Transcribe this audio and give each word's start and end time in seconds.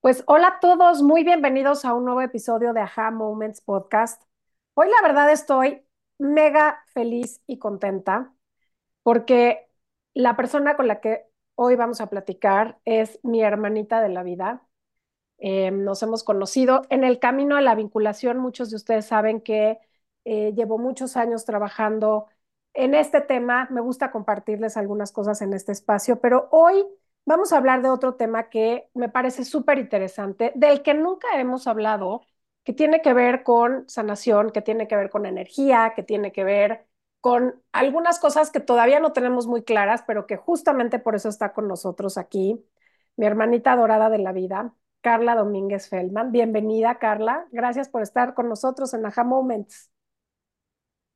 Pues 0.00 0.24
hola 0.26 0.48
a 0.48 0.60
todos, 0.60 1.02
muy 1.02 1.24
bienvenidos 1.24 1.84
a 1.84 1.92
un 1.92 2.04
nuevo 2.06 2.22
episodio 2.22 2.72
de 2.72 2.80
Aha 2.80 3.10
Moments 3.10 3.60
Podcast. 3.60 4.22
Hoy 4.74 4.88
la 4.88 5.06
verdad 5.06 5.30
estoy 5.30 5.82
mega 6.18 6.82
feliz 6.94 7.42
y 7.46 7.58
contenta 7.58 8.32
porque 9.02 9.68
la 10.14 10.36
persona 10.36 10.76
con 10.76 10.88
la 10.88 11.00
que 11.00 11.26
hoy 11.54 11.76
vamos 11.76 12.00
a 12.00 12.08
platicar 12.08 12.78
es 12.86 13.20
mi 13.22 13.42
hermanita 13.42 14.00
de 14.00 14.08
la 14.10 14.22
vida. 14.22 14.66
Eh, 15.38 15.70
nos 15.70 16.02
hemos 16.02 16.24
conocido 16.24 16.82
en 16.90 17.04
el 17.04 17.18
camino 17.18 17.56
de 17.56 17.62
la 17.62 17.74
vinculación. 17.74 18.38
Muchos 18.38 18.70
de 18.70 18.76
ustedes 18.76 19.06
saben 19.06 19.40
que 19.42 19.78
eh, 20.24 20.52
llevo 20.54 20.78
muchos 20.78 21.16
años 21.16 21.44
trabajando 21.44 22.26
en 22.74 22.94
este 22.94 23.20
tema. 23.20 23.68
Me 23.70 23.80
gusta 23.82 24.12
compartirles 24.12 24.76
algunas 24.78 25.12
cosas 25.12 25.42
en 25.42 25.52
este 25.54 25.72
espacio, 25.72 26.20
pero 26.20 26.48
hoy 26.52 26.86
vamos 27.24 27.52
a 27.52 27.56
hablar 27.56 27.82
de 27.82 27.90
otro 27.90 28.14
tema 28.14 28.48
que 28.50 28.88
me 28.94 29.08
parece 29.08 29.44
súper 29.44 29.78
interesante, 29.78 30.52
del 30.54 30.82
que 30.82 30.94
nunca 30.94 31.28
hemos 31.40 31.66
hablado, 31.66 32.22
que 32.64 32.72
tiene 32.72 33.02
que 33.02 33.14
ver 33.14 33.42
con 33.42 33.88
sanación, 33.88 34.50
que 34.50 34.62
tiene 34.62 34.88
que 34.88 34.96
ver 34.96 35.10
con 35.10 35.26
energía, 35.26 35.92
que 35.96 36.02
tiene 36.02 36.32
que 36.32 36.44
ver 36.44 36.86
con 37.20 37.62
algunas 37.72 38.18
cosas 38.18 38.50
que 38.50 38.60
todavía 38.60 39.00
no 39.00 39.12
tenemos 39.12 39.46
muy 39.46 39.62
claras, 39.62 40.02
pero 40.06 40.26
que 40.26 40.36
justamente 40.36 40.98
por 40.98 41.14
eso 41.14 41.28
está 41.28 41.52
con 41.52 41.68
nosotros 41.68 42.18
aquí, 42.18 42.64
mi 43.16 43.26
hermanita 43.26 43.76
dorada 43.76 44.08
de 44.08 44.18
la 44.18 44.32
vida, 44.32 44.74
Carla 45.02 45.34
Domínguez 45.34 45.88
Feldman. 45.88 46.32
Bienvenida, 46.32 46.98
Carla. 46.98 47.46
Gracias 47.52 47.88
por 47.88 48.02
estar 48.02 48.34
con 48.34 48.48
nosotros 48.48 48.92
en 48.94 49.04
Aha 49.06 49.24
Moments. 49.24 49.90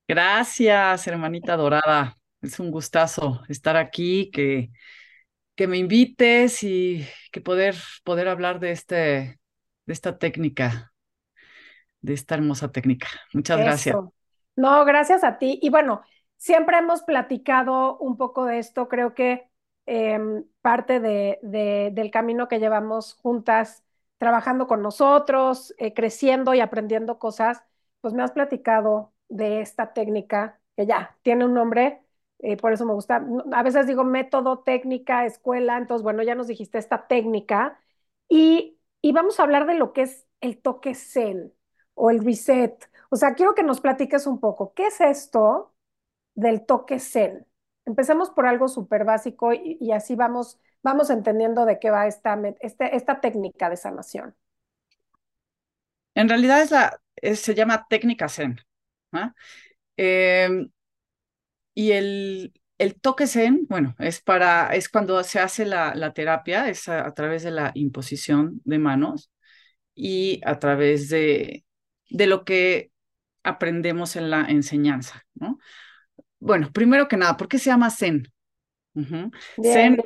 Gracias, 0.07 1.07
hermanita 1.07 1.57
dorada. 1.57 2.19
Es 2.43 2.61
un 2.61 2.71
gustazo 2.71 3.41
estar 3.49 3.77
aquí, 3.77 4.31
que 4.31 4.71
que 5.55 5.67
me 5.67 5.79
invites 5.79 6.63
y 6.63 7.07
que 7.33 7.41
poder, 7.41 7.77
poder 8.05 8.29
hablar 8.29 8.61
de, 8.61 8.73
este, 8.73 8.97
de 9.87 9.93
esta 9.93 10.19
técnica, 10.19 10.93
de 12.01 12.15
esta 12.15 12.35
hermosa 12.35 12.73
técnica. 12.73 13.09
Muchas 13.33 13.59
gracias. 13.59 13.97
No, 14.57 14.85
gracias 14.85 15.25
a 15.25 15.39
ti. 15.39 15.59
Y 15.63 15.71
bueno, 15.71 16.03
siempre 16.37 16.79
hemos 16.79 17.03
platicado 17.03 17.99
un 17.99 18.17
poco 18.17 18.45
de 18.45 18.59
esto. 18.59 18.89
Creo 18.89 19.15
que 19.15 19.49
em, 19.87 20.45
parte 20.61 21.01
de, 21.01 21.39
del 21.93 22.11
camino 22.11 22.49
que 22.49 22.59
llevamos 22.59 23.15
juntas, 23.15 23.85
trabajando 24.19 24.67
con 24.67 24.83
nosotros, 24.83 25.75
eh, 25.79 25.93
creciendo 25.93 26.55
y 26.55 26.61
aprendiendo 26.61 27.19
cosas, 27.19 27.63
pues 28.01 28.15
me 28.15 28.23
has 28.23 28.33
platicado 28.33 29.13
de 29.29 29.61
esta 29.61 29.93
técnica 29.93 30.61
que 30.77 30.87
ya 30.87 31.17
tiene 31.23 31.45
un 31.45 31.55
nombre 31.55 32.04
eh, 32.45 32.59
por 32.59 32.75
eso 32.75 32.85
me 32.85 32.93
gusta, 32.93 33.27
a 33.53 33.63
veces 33.63 33.87
digo 33.87 34.05
método, 34.05 34.59
técnica, 34.59 35.25
escuela, 35.25 35.79
entonces 35.79 36.03
bueno, 36.03 36.23
ya 36.23 36.35
nos 36.35 36.47
dijiste 36.47 36.77
esta 36.77 37.07
técnica 37.07 37.81
y, 38.29 38.79
y 39.01 39.13
vamos 39.13 39.41
a 39.41 39.45
hablar 39.45 39.67
de 39.67 39.73
lo 39.73 39.95
que 39.95 40.03
es 40.03 40.27
el 40.43 40.61
toque 40.61 40.95
zen 40.95 41.55
o 41.95 42.11
el 42.11 42.23
reset. 42.23 42.91
O 43.09 43.17
sea, 43.17 43.33
quiero 43.33 43.55
que 43.55 43.63
nos 43.63 43.81
platiques 43.81 44.27
un 44.27 44.41
poco, 44.41 44.75
¿qué 44.75 44.89
es 44.89 45.01
esto 45.01 45.75
del 46.35 46.67
toque 46.67 47.01
zen? 47.01 47.47
Empecemos 47.87 48.29
por 48.29 48.47
algo 48.47 48.69
súper 48.69 49.07
básico 49.07 49.55
y, 49.55 49.91
así 49.93 50.15
vamos, 50.15 50.61
vamos 50.83 51.09
entendiendo 51.09 51.65
de 51.65 51.79
qué 51.79 51.91
va 51.91 52.07
esta, 52.07 52.39
este, 52.61 52.95
esta 52.95 53.23
técnica 53.23 53.71
de 53.71 53.79
sanación. 53.79 54.35
En 56.15 56.29
realidad 56.29 56.61
es 56.61 56.71
la, 56.71 57.01
se 57.23 57.55
llama 57.55 57.87
técnica 57.89 58.29
zen. 58.29 58.61
Eh, 59.97 60.69
y 61.75 61.93
el, 61.93 62.53
el 62.79 63.01
toque 63.01 63.27
zen, 63.27 63.67
bueno, 63.69 63.95
es 63.99 64.21
para, 64.21 64.75
es 64.75 64.89
cuando 64.89 65.23
se 65.25 65.41
hace 65.41 65.65
la, 65.65 65.95
la 65.95 66.13
terapia, 66.13 66.69
es 66.69 66.89
a, 66.89 67.13
través 67.15 67.43
de 67.43 67.51
la 67.51 67.73
imposición 67.75 68.61
de 68.65 68.79
manos 68.79 69.31
y 69.95 70.41
a 70.45 70.59
través 70.59 71.09
de, 71.09 71.65
de 72.11 72.27
lo 72.27 72.45
que 72.45 72.91
aprendemos 73.43 74.17
en 74.17 74.31
la 74.31 74.47
enseñanza, 74.47 75.25
¿no? 75.35 75.59
Bueno, 76.39 76.71
primero 76.73 77.09
que 77.09 77.17
nada, 77.17 77.37
¿por 77.37 77.49
qué 77.49 77.59
se 77.59 77.71
llama 77.71 77.91
zen? 77.91 78.29
zen 79.63 79.97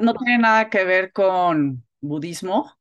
no 0.00 0.14
tiene 0.14 0.38
nada 0.38 0.68
que 0.68 0.84
ver 0.84 1.12
con 1.12 1.84
budismo, 2.00 2.76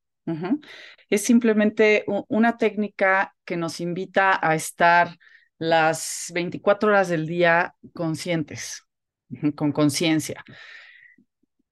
es 1.10 1.24
simplemente 1.24 2.04
una 2.28 2.58
técnica 2.58 3.36
que 3.46 3.58
nos 3.58 3.80
invita 3.80 4.40
a 4.42 4.56
estar 4.56 5.18
las 5.58 6.32
24 6.34 6.90
horas 6.90 7.10
del 7.10 7.28
día 7.28 7.76
conscientes, 7.94 8.84
con 9.56 9.72
conciencia. 9.72 10.44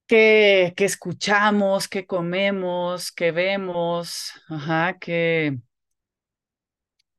¿Qué, 0.06 0.74
escuchamos, 0.76 1.88
qué 1.88 2.06
comemos, 2.06 3.10
qué 3.10 3.32
vemos, 3.32 4.32
ajá, 4.48 4.98
qué, 4.98 5.58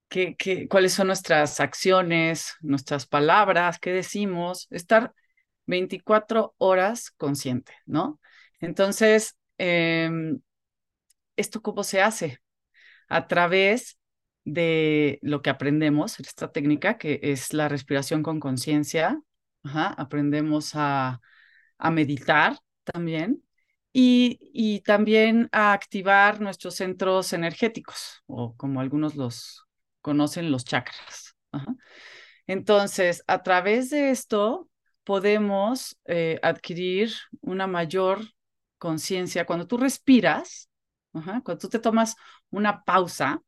qué, 0.09 0.68
cuáles 0.70 0.94
son 0.94 1.08
nuestras 1.08 1.59
acciones, 1.59 2.54
nuestras 2.62 3.08
palabras, 3.08 3.80
qué 3.80 3.92
decimos, 3.92 4.68
estar 4.70 5.14
24 5.66 6.54
horas 6.58 7.12
consciente, 7.12 7.74
¿no? 7.86 8.20
Entonces, 8.59 9.36
em, 9.58 10.40
¿esto 11.36 11.62
cómo 11.62 11.84
se 11.84 12.02
hace? 12.02 12.40
A 13.09 13.28
través 13.28 13.98
de 14.45 15.19
lo 15.22 15.41
que 15.41 15.50
aprendemos, 15.50 16.19
esta 16.19 16.51
técnica 16.51 16.97
que 16.97 17.19
es 17.23 17.53
la 17.53 17.67
respiración 17.67 18.23
con 18.23 18.39
conciencia. 18.39 19.19
Aprendemos 19.63 20.75
a, 20.75 21.19
a, 21.79 21.91
meditar 21.91 22.59
también 22.83 23.44
y, 23.91 24.39
y, 24.53 24.81
también 24.81 25.50
a 25.51 25.73
activar 25.73 26.39
nuestros 26.39 26.75
centros 26.75 27.33
energéticos 27.33 28.22
o 28.28 28.56
como 28.56 28.79
algunos 28.79 29.16
los 29.16 29.66
conocen, 30.01 30.51
los 30.51 30.66
chakras. 30.66 31.35
Entonces, 32.45 33.23
a 33.25 33.41
través 33.41 33.89
de 33.89 34.12
esto 34.12 34.69
podemos 35.03 35.97
eh, 36.06 36.39
adquirir 36.44 37.12
una 37.41 37.66
mayor 37.66 38.22
conciencia. 38.77 39.45
Cuando 39.45 39.66
tú 39.66 39.77
respiras, 39.77 40.69
cuando 41.12 41.57
tú 41.57 41.69
te 41.69 41.79
tomas 41.79 42.16
una 42.50 42.83
pausa, 42.83 43.41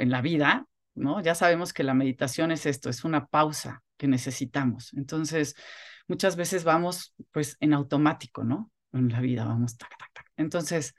en 0.00 0.10
la 0.10 0.22
vida, 0.22 0.66
¿no? 0.94 1.20
Ya 1.20 1.34
sabemos 1.34 1.72
que 1.72 1.84
la 1.84 1.94
meditación 1.94 2.50
es 2.52 2.66
esto, 2.66 2.90
es 2.90 3.04
una 3.04 3.26
pausa 3.26 3.82
que 3.96 4.08
necesitamos. 4.08 4.92
Entonces, 4.94 5.54
muchas 6.08 6.36
veces 6.36 6.64
vamos 6.64 7.14
pues 7.30 7.56
en 7.60 7.74
automático, 7.74 8.44
¿no? 8.44 8.70
En 8.92 9.10
la 9.10 9.20
vida 9.20 9.44
vamos 9.44 9.76
tac, 9.76 9.90
tac, 9.98 10.12
tac. 10.12 10.26
Entonces, 10.36 10.94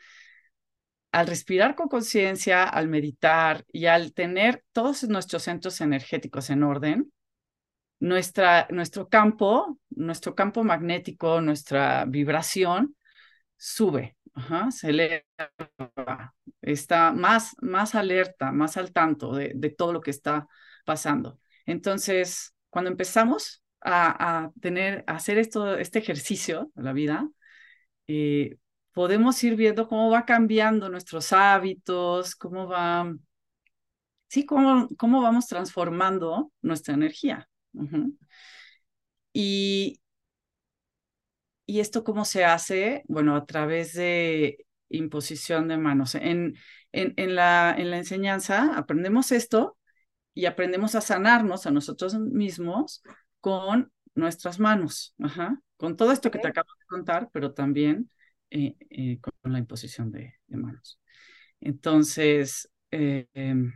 al 1.11 1.27
respirar 1.27 1.75
con 1.75 1.89
conciencia, 1.89 2.63
al 2.63 2.87
meditar 2.87 3.65
y 3.71 3.87
al 3.87 4.13
tener 4.13 4.63
todos 4.71 5.03
nuestros 5.03 5.43
centros 5.43 5.81
energéticos 5.81 6.49
en 6.49 6.63
orden, 6.63 7.11
nuestra, 7.99 8.67
nuestro 8.71 9.09
campo, 9.09 9.77
nuestro 9.89 10.35
campo 10.35 10.63
magnético, 10.63 11.41
nuestra 11.41 12.05
vibración 12.05 12.95
sube, 13.57 14.15
Ajá, 14.33 14.71
se 14.71 14.89
eleva, 14.89 15.23
está 16.61 17.11
más, 17.11 17.55
más 17.61 17.95
alerta, 17.95 18.51
más 18.51 18.77
al 18.77 18.91
tanto 18.93 19.33
de, 19.35 19.51
de 19.55 19.69
todo 19.69 19.93
lo 19.93 20.01
que 20.01 20.11
está 20.11 20.47
pasando. 20.85 21.39
Entonces, 21.65 22.53
cuando 22.69 22.89
empezamos 22.91 23.63
a, 23.81 24.43
a 24.45 24.51
tener, 24.61 25.03
a 25.07 25.15
hacer 25.15 25.37
esto, 25.37 25.77
este 25.77 25.99
ejercicio 25.99 26.71
de 26.75 26.83
la 26.83 26.93
vida, 26.93 27.29
eh, 28.07 28.57
podemos 28.93 29.43
ir 29.43 29.55
viendo 29.55 29.87
cómo 29.87 30.09
va 30.11 30.25
cambiando 30.25 30.89
nuestros 30.89 31.33
hábitos, 31.33 32.35
cómo 32.35 32.67
va, 32.67 33.13
sí, 34.27 34.45
cómo, 34.45 34.87
cómo 34.97 35.21
vamos 35.21 35.47
transformando 35.47 36.51
nuestra 36.61 36.93
energía. 36.93 37.47
Y, 39.33 39.99
¿Y 41.71 41.79
esto 41.79 42.03
cómo 42.03 42.25
se 42.25 42.43
hace? 42.43 43.01
Bueno, 43.07 43.33
a 43.33 43.45
través 43.45 43.93
de 43.93 44.65
imposición 44.89 45.69
de 45.69 45.77
manos. 45.77 46.15
En, 46.15 46.57
en, 46.91 47.13
en, 47.15 47.33
la, 47.33 47.73
en 47.77 47.91
la 47.91 47.97
enseñanza 47.97 48.75
aprendemos 48.75 49.31
esto 49.31 49.77
y 50.33 50.47
aprendemos 50.47 50.95
a 50.95 51.01
sanarnos 51.01 51.65
a 51.67 51.71
nosotros 51.71 52.19
mismos 52.19 53.01
con 53.39 53.89
nuestras 54.15 54.59
manos, 54.59 55.15
Ajá. 55.17 55.61
con 55.77 55.95
todo 55.95 56.11
esto 56.11 56.29
que 56.29 56.39
te 56.39 56.49
acabo 56.49 56.67
de 56.77 56.85
contar, 56.87 57.29
pero 57.31 57.53
también 57.53 58.11
eh, 58.49 58.75
eh, 58.89 59.21
con 59.21 59.53
la 59.53 59.59
imposición 59.59 60.11
de, 60.11 60.35
de 60.47 60.57
manos. 60.57 60.99
Entonces, 61.61 62.69
eh, 62.91 63.29
em, 63.33 63.71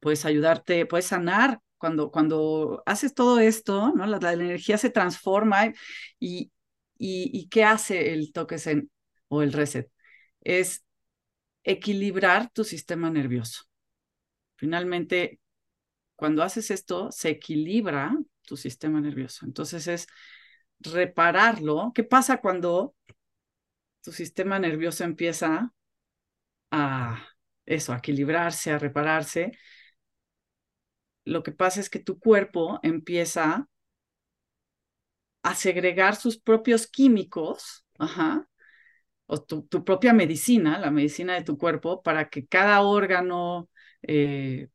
puedes 0.00 0.24
ayudarte, 0.24 0.86
puedes 0.86 1.08
sanar 1.08 1.60
cuando, 1.76 2.10
cuando 2.10 2.82
haces 2.86 3.12
todo 3.12 3.38
esto, 3.38 3.92
¿no? 3.94 4.06
La, 4.06 4.18
la, 4.18 4.32
energía 4.32 4.78
se 4.78 4.88
transforma 4.88 5.74
y, 6.18 6.50
¿Y, 7.06 7.48
qué 7.50 7.64
hace 7.64 8.14
el 8.14 8.32
toque 8.32 8.58
zen 8.58 8.90
o 9.28 9.42
el 9.42 9.52
reset? 9.52 9.90
Es 10.40 10.86
equilibrar 11.62 12.50
tu 12.50 12.64
sistema 12.64 13.10
nervioso. 13.10 13.64
Finalmente, 14.56 15.40
cuando 16.16 16.42
haces 16.42 16.70
esto, 16.70 17.10
se 17.12 17.30
equilibra 17.30 18.16
tu 18.42 18.56
sistema 18.56 19.02
nervioso. 19.02 19.44
Entonces 19.44 19.86
es 19.86 20.06
repararlo. 20.80 21.92
¿Qué 21.94 22.04
pasa 22.04 22.40
cuando 22.40 22.94
tu 24.02 24.10
sistema 24.12 24.58
nervioso 24.58 25.04
empieza 25.04 25.74
a 26.70 27.22
eso, 27.66 27.92
a 27.92 27.98
equilibrarse, 27.98 28.72
a 28.72 28.78
repararse, 28.78 29.52
lo 31.26 31.42
que 31.42 31.52
pasa 31.52 31.80
es 31.80 31.90
que 31.90 31.98
tu 31.98 32.18
cuerpo 32.18 32.80
empieza 32.82 33.68
a 35.44 35.54
segregar 35.54 36.16
sus 36.16 36.38
propios 36.38 36.86
químicos, 36.86 37.86
ajá, 37.98 38.48
o 39.26 39.42
tu, 39.42 39.68
propia 39.84 40.14
medicina, 40.14 40.78
la 40.78 40.90
medicina 40.90 41.34
de 41.34 41.44
tu 41.44 41.58
cuerpo, 41.58 42.02
para 42.02 42.30
que 42.30 42.46
cada 42.46 42.80
órgano, 42.80 43.68
eh, 44.02 44.68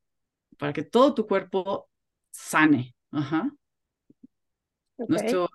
para 0.60 0.71
que 0.71 0.83
todo 0.83 1.16
tu 1.16 1.25
cuerpo 1.25 1.89
sane. 2.30 2.95
Ajá. 3.12 3.51
Nuestro, 5.07 5.50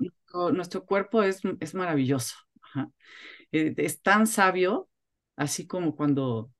nuestro, 0.52 0.84
cuerpo 0.84 1.22
es, 1.22 1.43
es 1.61 1.75
maravilloso. 1.75 2.34
Eh, 3.52 3.72
es 3.76 4.02
tan 4.02 4.26
sabio, 4.26 4.88
así 5.37 5.64
como 5.64 5.94
cuando 5.94 6.50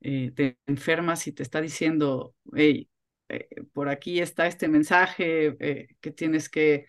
eh, 0.00 0.32
te 0.32 0.58
enfermas 0.66 1.26
y 1.26 1.32
te 1.32 1.42
está 1.42 1.62
diciendo, 1.62 2.34
hey, 2.54 2.90
por 3.72 3.88
aquí 3.88 4.20
está 4.20 4.46
este 4.46 4.68
mensaje 4.68 5.56
que 6.00 6.10
tienes 6.10 6.50
que 6.50 6.86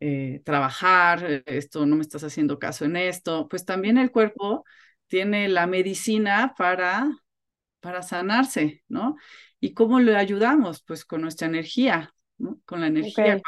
eh, 0.00 0.42
trabajar, 0.44 1.42
esto 1.46 1.86
no 1.86 1.96
me 1.96 2.02
estás 2.02 2.24
haciendo 2.24 2.58
caso 2.58 2.84
en 2.84 2.96
esto, 2.96 3.48
pues 3.48 3.64
también 3.64 3.98
el 3.98 4.10
cuerpo 4.10 4.64
tiene 5.06 5.48
la 5.48 5.66
medicina 5.66 6.54
para, 6.56 7.10
para 7.80 8.02
sanarse, 8.02 8.82
¿no? 8.88 9.16
¿Y 9.60 9.74
cómo 9.74 10.00
le 10.00 10.16
ayudamos? 10.16 10.82
Pues 10.82 11.04
con 11.04 11.22
nuestra 11.22 11.46
energía, 11.46 12.14
¿no? 12.38 12.60
Con 12.64 12.80
la 12.80 12.88
energía. 12.88 13.40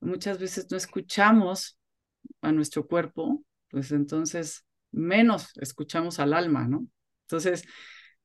Muchas 0.00 0.38
veces 0.38 0.70
no 0.70 0.76
escuchamos 0.76 1.78
a 2.42 2.52
nuestro 2.52 2.86
cuerpo, 2.86 3.42
pues 3.68 3.90
entonces 3.92 4.64
menos 4.92 5.50
escuchamos 5.56 6.20
al 6.20 6.34
alma, 6.34 6.68
¿no? 6.68 6.86
Entonces, 7.22 7.64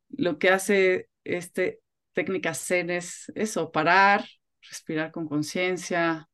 lo 0.09 0.37
que 0.37 0.49
hace 0.49 1.09
este 1.23 1.79
técnica 2.13 2.53
Zen 2.53 2.89
es 2.89 3.31
eso, 3.35 3.71
parar, 3.71 4.25
respirar 4.61 5.11
con 5.11 5.27
conciencia, 5.27 6.29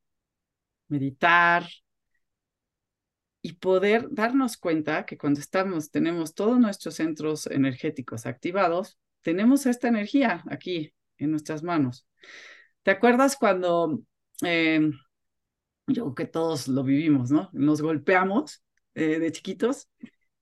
meditar 0.88 1.66
y 3.42 3.54
poder 3.54 4.08
darnos 4.10 4.56
cuenta 4.56 5.06
que 5.06 5.16
cuando 5.16 5.40
estamos, 5.40 5.90
tenemos 5.90 6.34
todos 6.34 6.58
nuestros 6.58 6.96
centros 6.96 7.46
energéticos 7.46 8.26
activados, 8.26 8.98
tenemos 9.22 9.66
esta 9.66 9.88
energía 9.88 10.42
aquí 10.50 10.92
en 11.18 11.30
nuestras 11.30 11.62
manos. 11.62 12.08
¿Te 12.82 12.90
acuerdas 12.90 13.36
cuando, 13.36 14.00
eh, 14.42 14.90
yo 15.86 16.14
que 16.14 16.26
todos 16.26 16.68
lo 16.68 16.82
vivimos, 16.82 17.30
¿no? 17.30 17.50
Nos 17.52 17.82
golpeamos 17.82 18.64
eh, 18.94 19.18
de 19.18 19.32
chiquitos 19.32 19.88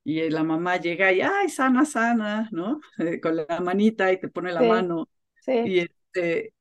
y 0.03 0.29
la 0.29 0.43
mamá 0.43 0.77
llega 0.77 1.11
y, 1.11 1.21
ay, 1.21 1.49
sana, 1.49 1.85
sana, 1.85 2.49
¿no? 2.51 2.79
con 3.21 3.35
la 3.35 3.59
manita 3.59 4.11
y 4.11 4.19
te 4.19 4.29
pone 4.29 4.51
la 4.51 4.61
mano. 4.61 5.09
Sí. 5.41 5.51
Y 5.65 5.79
este, 5.79 6.53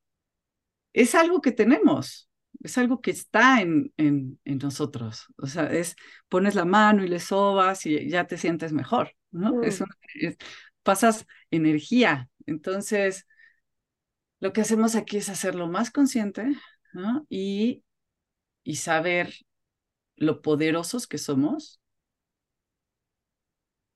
es 0.93 1.15
algo 1.15 1.41
que 1.41 1.53
tenemos, 1.53 2.29
es 2.65 2.79
algo 2.79 3.03
que 3.03 3.11
está 3.11 3.61
en, 3.61 3.93
en, 3.99 4.41
en, 4.45 4.59
nosotros. 4.59 5.27
O 5.37 5.47
sea, 5.47 5.67
es 5.67 5.97
pones 6.29 6.55
la 6.55 6.65
mano 6.65 7.05
y 7.05 7.09
le 7.09 7.21
sobas 7.21 7.85
y 7.85 8.09
ya 8.09 8.27
te 8.27 8.39
sientes 8.39 8.73
mejor, 8.73 9.15
¿no? 9.31 9.53
Mm. 9.57 10.35
pasas 10.83 11.27
energía. 11.51 12.31
Entonces, 12.47 13.27
lo 14.41 14.55
que 14.55 14.63
hacemos 14.63 14.97
aquí 14.97 15.19
es 15.19 15.29
hacerlo 15.29 15.69
más 15.69 15.91
consciente 15.91 16.47
¿no? 16.95 17.27
y, 17.29 17.85
y 18.63 18.77
saber 18.77 19.35
lo 20.17 20.41
poderosos 20.41 21.07
que 21.07 21.19
somos 21.19 21.81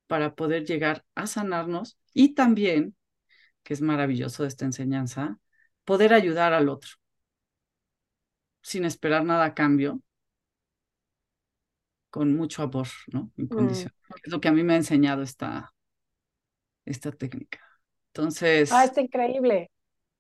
para 0.07 0.35
poder 0.35 0.67
llegar 0.67 1.05
a 1.15 1.27
sanarnos 1.27 1.99
y 2.13 2.35
también, 2.35 2.97
que 3.63 3.73
es 3.73 3.81
maravilloso 3.81 4.45
esta 4.45 4.67
enseñanza, 4.67 5.39
poder 5.85 6.13
ayudar 6.13 6.53
al 6.53 6.69
otro 6.69 6.99
sin 8.63 8.85
esperar 8.85 9.25
nada 9.25 9.45
a 9.45 9.55
cambio, 9.55 10.01
con 12.11 12.35
mucho 12.37 12.63
amor, 12.63 12.89
¿no? 13.13 13.31
Mm. 13.37 13.69
Es 13.69 13.89
lo 14.25 14.41
que 14.41 14.49
a 14.49 14.53
mí 14.53 14.63
me 14.63 14.75
ha 14.75 14.77
enseñado 14.77 15.23
esta, 15.23 15.73
esta 16.85 17.13
técnica. 17.13 17.61
Entonces. 18.13 18.73
Ah, 18.73 18.85
está 18.85 19.01
increíble. 19.01 19.71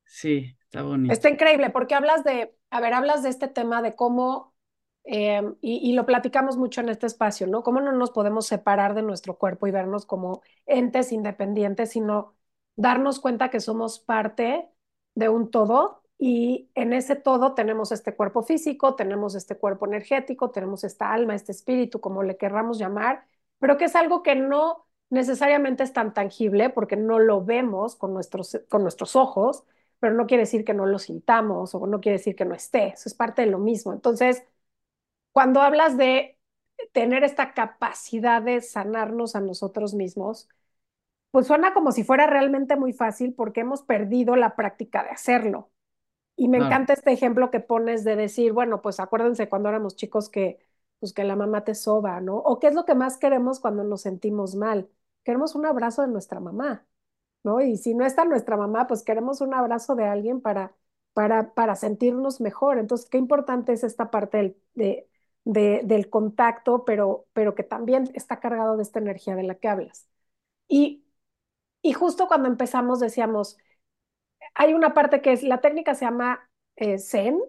Sí, 0.04 0.56
está 0.60 0.82
bonito. 0.82 1.12
Está 1.12 1.30
increíble, 1.30 1.70
porque 1.70 1.94
hablas 1.94 2.24
de, 2.24 2.54
a 2.70 2.80
ver, 2.80 2.94
hablas 2.94 3.22
de 3.22 3.30
este 3.30 3.48
tema 3.48 3.82
de 3.82 3.94
cómo, 3.94 4.54
em, 5.04 5.56
y, 5.60 5.90
y, 5.90 5.92
lo 5.94 6.06
platicamos 6.06 6.56
mucho 6.56 6.80
en 6.80 6.88
este 6.88 7.06
espacio, 7.06 7.46
¿no? 7.46 7.62
Cómo 7.62 7.80
no 7.80 7.92
nos 7.92 8.10
podemos 8.10 8.46
separar 8.46 8.94
de 8.94 9.02
nuestro 9.02 9.36
cuerpo 9.38 9.66
y 9.66 9.70
vernos 9.70 10.06
como 10.06 10.42
entes 10.66 11.12
independientes, 11.12 11.90
sino 11.90 12.34
darnos 12.76 13.20
cuenta 13.20 13.50
que 13.50 13.60
somos 13.60 13.98
parte 13.98 14.68
de 15.14 15.28
un 15.28 15.50
todo 15.50 16.02
y 16.18 16.70
en 16.74 16.92
ese 16.92 17.16
todo 17.16 17.54
tenemos 17.54 17.92
este 17.92 18.14
cuerpo 18.16 18.42
físico, 18.42 18.94
tenemos 18.96 19.34
este 19.34 19.56
cuerpo 19.56 19.86
energético, 19.86 20.50
tenemos 20.50 20.84
esta 20.84 21.12
alma, 21.12 21.34
este 21.34 21.52
espíritu, 21.52 22.00
como 22.00 22.22
le 22.22 22.36
querramos 22.36 22.78
llamar, 22.78 23.26
pero 23.58 23.76
que 23.78 23.84
es 23.86 23.94
algo 23.96 24.22
que 24.22 24.34
no 24.34 24.86
necesariamente 25.10 25.82
es 25.84 25.92
tan 25.92 26.12
tangible 26.14 26.70
porque 26.70 26.96
no 26.96 27.18
lo 27.18 27.44
vemos 27.44 27.96
con 27.96 28.12
nuestros, 28.14 28.60
con 28.68 28.82
nuestros 28.82 29.16
ojos, 29.16 29.64
pero 30.00 30.14
no 30.14 30.26
quiere 30.26 30.42
decir 30.44 30.64
que 30.64 30.74
no 30.74 30.86
lo 30.86 30.98
sintamos 30.98 31.74
o 31.74 31.86
no 31.86 32.00
quiere 32.00 32.18
decir 32.18 32.36
que 32.36 32.44
no 32.44 32.54
esté, 32.54 32.88
eso 32.88 33.08
es 33.08 33.14
parte 33.14 33.42
de 33.42 33.48
lo 33.50 33.58
mismo. 33.58 33.92
Entonces, 33.92 34.44
cuando 35.32 35.60
hablas 35.62 35.96
de 35.96 36.38
tener 36.92 37.24
esta 37.24 37.54
capacidad 37.54 38.42
de 38.42 38.60
sanarnos 38.62 39.34
a 39.36 39.40
nosotros 39.40 39.94
mismos, 39.94 40.48
pues 41.30 41.46
suena 41.48 41.74
como 41.74 41.92
si 41.92 42.04
fuera 42.04 42.26
realmente 42.28 42.76
muy 42.76 42.92
fácil 42.94 43.34
porque 43.34 43.60
hemos 43.62 43.82
perdido 43.82 44.36
la 44.36 44.56
práctica 44.56 45.04
de 45.04 45.10
hacerlo. 45.10 45.70
Y 46.38 46.48
me 46.48 46.58
encanta 46.58 46.92
este 46.94 47.12
ejemplo 47.12 47.50
que 47.50 47.60
pones 47.60 48.04
de 48.04 48.16
decir, 48.16 48.52
bueno, 48.52 48.80
pues 48.82 49.00
acuérdense 49.00 49.48
cuando 49.48 49.68
éramos 49.70 49.96
chicos 49.96 50.30
que, 50.30 50.60
pues 51.00 51.12
que 51.12 51.24
la 51.24 51.36
mamá 51.36 51.64
te 51.64 51.74
soba, 51.74 52.20
¿no? 52.20 52.36
O 52.38 52.58
qué 52.60 52.68
es 52.68 52.74
lo 52.74 52.84
que 52.84 52.94
más 52.94 53.18
queremos 53.18 53.60
cuando 53.60 53.84
nos 53.84 54.02
sentimos 54.02 54.54
mal. 54.54 54.88
Queremos 55.24 55.54
un 55.56 55.66
abrazo 55.66 56.02
de 56.02 56.08
nuestra 56.08 56.40
mamá, 56.40 56.86
¿no? 57.44 57.60
Y 57.60 57.76
si 57.78 57.94
no 57.94 58.06
está 58.06 58.24
nuestra 58.24 58.56
mamá, 58.56 58.86
pues 58.86 59.02
queremos 59.04 59.40
un 59.40 59.54
abrazo 59.54 59.94
de 59.96 60.04
alguien 60.06 60.40
para, 60.40 60.74
para, 61.14 61.54
para 61.54 61.76
sentirnos 61.76 62.40
mejor. 62.40 62.78
Entonces, 62.78 63.08
qué 63.10 63.18
importante 63.18 63.72
es 63.72 63.84
esta 63.84 64.10
parte 64.10 64.38
del, 64.38 64.56
de, 64.74 65.08
de, 65.44 65.82
del 65.84 66.10
contacto, 66.10 66.84
pero, 66.84 67.26
pero 67.32 67.54
que 67.54 67.64
también 67.64 68.10
está 68.14 68.40
cargado 68.40 68.76
de 68.76 68.82
esta 68.84 69.00
energía 69.00 69.36
de 69.36 69.44
la 69.44 69.56
que 69.56 69.68
hablas. 69.68 70.08
Y, 70.68 71.04
y 71.82 71.92
justo 71.92 72.28
cuando 72.28 72.48
empezamos 72.48 73.00
decíamos, 73.00 73.58
hay 74.54 74.74
una 74.74 74.94
parte 74.94 75.22
que 75.22 75.32
es, 75.32 75.42
la 75.42 75.60
técnica 75.60 75.94
se 75.94 76.04
llama 76.04 76.50
eh, 76.76 76.98
Zen, 76.98 77.40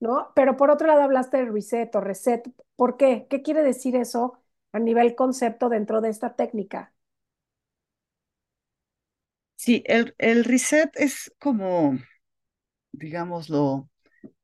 ¿no? 0.00 0.32
Pero 0.34 0.56
por 0.56 0.70
otro 0.70 0.86
lado 0.86 1.02
hablaste 1.02 1.38
de 1.38 1.50
reset 1.50 1.94
o 1.96 2.00
reset. 2.00 2.42
¿Por 2.76 2.96
qué? 2.96 3.26
¿Qué 3.30 3.42
quiere 3.42 3.62
decir 3.62 3.96
eso 3.96 4.38
a 4.72 4.78
nivel 4.78 5.14
concepto 5.14 5.68
dentro 5.68 6.00
de 6.00 6.10
esta 6.10 6.36
técnica? 6.36 6.92
Sí, 9.56 9.82
el, 9.86 10.14
el 10.18 10.44
reset 10.44 10.90
es 10.94 11.32
como, 11.38 11.98
digámoslo, 12.92 13.90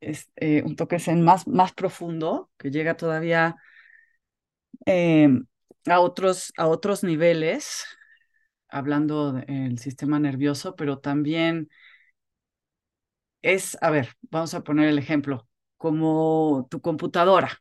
es, 0.01 0.31
eh, 0.37 0.63
un 0.65 0.77
toque 0.77 0.99
zen 1.01 1.23
más, 1.23 1.49
más 1.49 1.73
profundo, 1.75 2.51
que 2.59 2.71
llega 2.71 2.97
todavía 2.97 3.57
em, 4.87 5.47
a, 5.87 6.01
otros, 6.01 6.53
a 6.57 6.67
otros 6.69 7.03
niveles, 7.05 7.85
hablando 8.71 9.33
del 9.33 9.79
sistema 9.79 10.19
nervioso, 10.19 10.77
pero 10.77 10.99
también 10.99 11.69
es, 13.43 13.77
a 13.81 13.91
ver, 13.91 14.15
vamos 14.31 14.55
a 14.55 14.63
poner 14.65 14.89
el 14.89 14.99
ejemplo, 14.99 15.49
como 15.77 16.67
tu 16.71 16.81
computadora. 16.81 17.61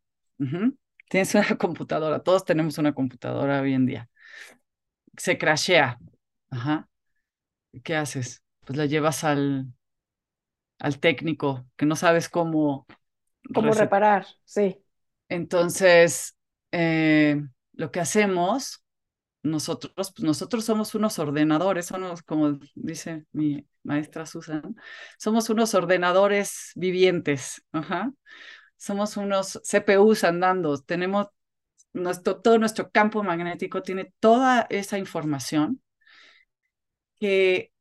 Tienes 1.09 1.33
una 1.35 1.45
computadora, 1.57 2.19
todos 2.23 2.45
tenemos 2.45 2.77
una 2.77 2.93
computadora 2.93 3.61
hoy 3.61 3.73
en 3.73 3.85
día. 3.85 4.09
Se 5.17 5.37
crashea. 5.37 5.99
Ajá. 6.49 6.89
¿Qué 7.83 7.95
haces? 7.95 8.43
Pues 8.65 8.77
la 8.77 8.85
llevas 8.85 9.23
al, 9.23 9.67
al 10.79 10.99
técnico, 10.99 11.65
que 11.75 11.85
no 11.85 11.95
sabes 11.95 12.29
cómo... 12.29 12.85
Cómo 13.53 13.73
reparar, 13.73 14.25
sí. 14.45 14.77
Entonces, 15.29 16.35
eh, 16.71 17.41
lo 17.73 17.91
que 17.91 17.99
hacemos 17.99 18.83
nosotros, 19.43 19.93
pues 19.95 20.13
nosotros 20.19 20.65
somos 20.65 20.95
unos 20.95 21.19
ordenadores, 21.19 21.87
somos, 21.87 22.21
como 22.23 22.59
dice 22.75 23.25
mi 23.31 23.65
maestra 23.83 24.25
Susan, 24.25 24.75
somos 25.17 25.49
unos 25.49 25.73
ordenadores 25.73 26.71
vivientes, 26.75 27.63
somos 28.77 29.17
unos 29.17 29.59
CPUs 29.63 30.23
andando, 30.23 30.77
tenemos 30.79 31.27
nuestro, 31.93 32.41
todo 32.41 32.57
nuestro 32.59 32.91
campo 32.91 33.23
magnético 33.23 33.81
tiene 33.81 34.13
toda 34.19 34.67
esa 34.69 34.97
información 34.97 35.81
que 37.19 37.71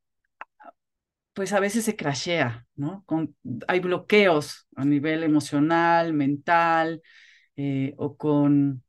pues 1.33 1.53
a 1.53 1.61
veces 1.61 1.85
se 1.85 1.95
crashea, 1.95 2.67
¿no? 2.75 3.05
Con, 3.07 3.37
hay 3.69 3.79
bloqueos 3.79 4.67
a 4.75 4.85
nivel 4.85 5.23
emocional, 5.23 6.12
mental, 6.12 7.00
eh, 7.57 7.95
o 7.97 8.17
con 8.17 8.83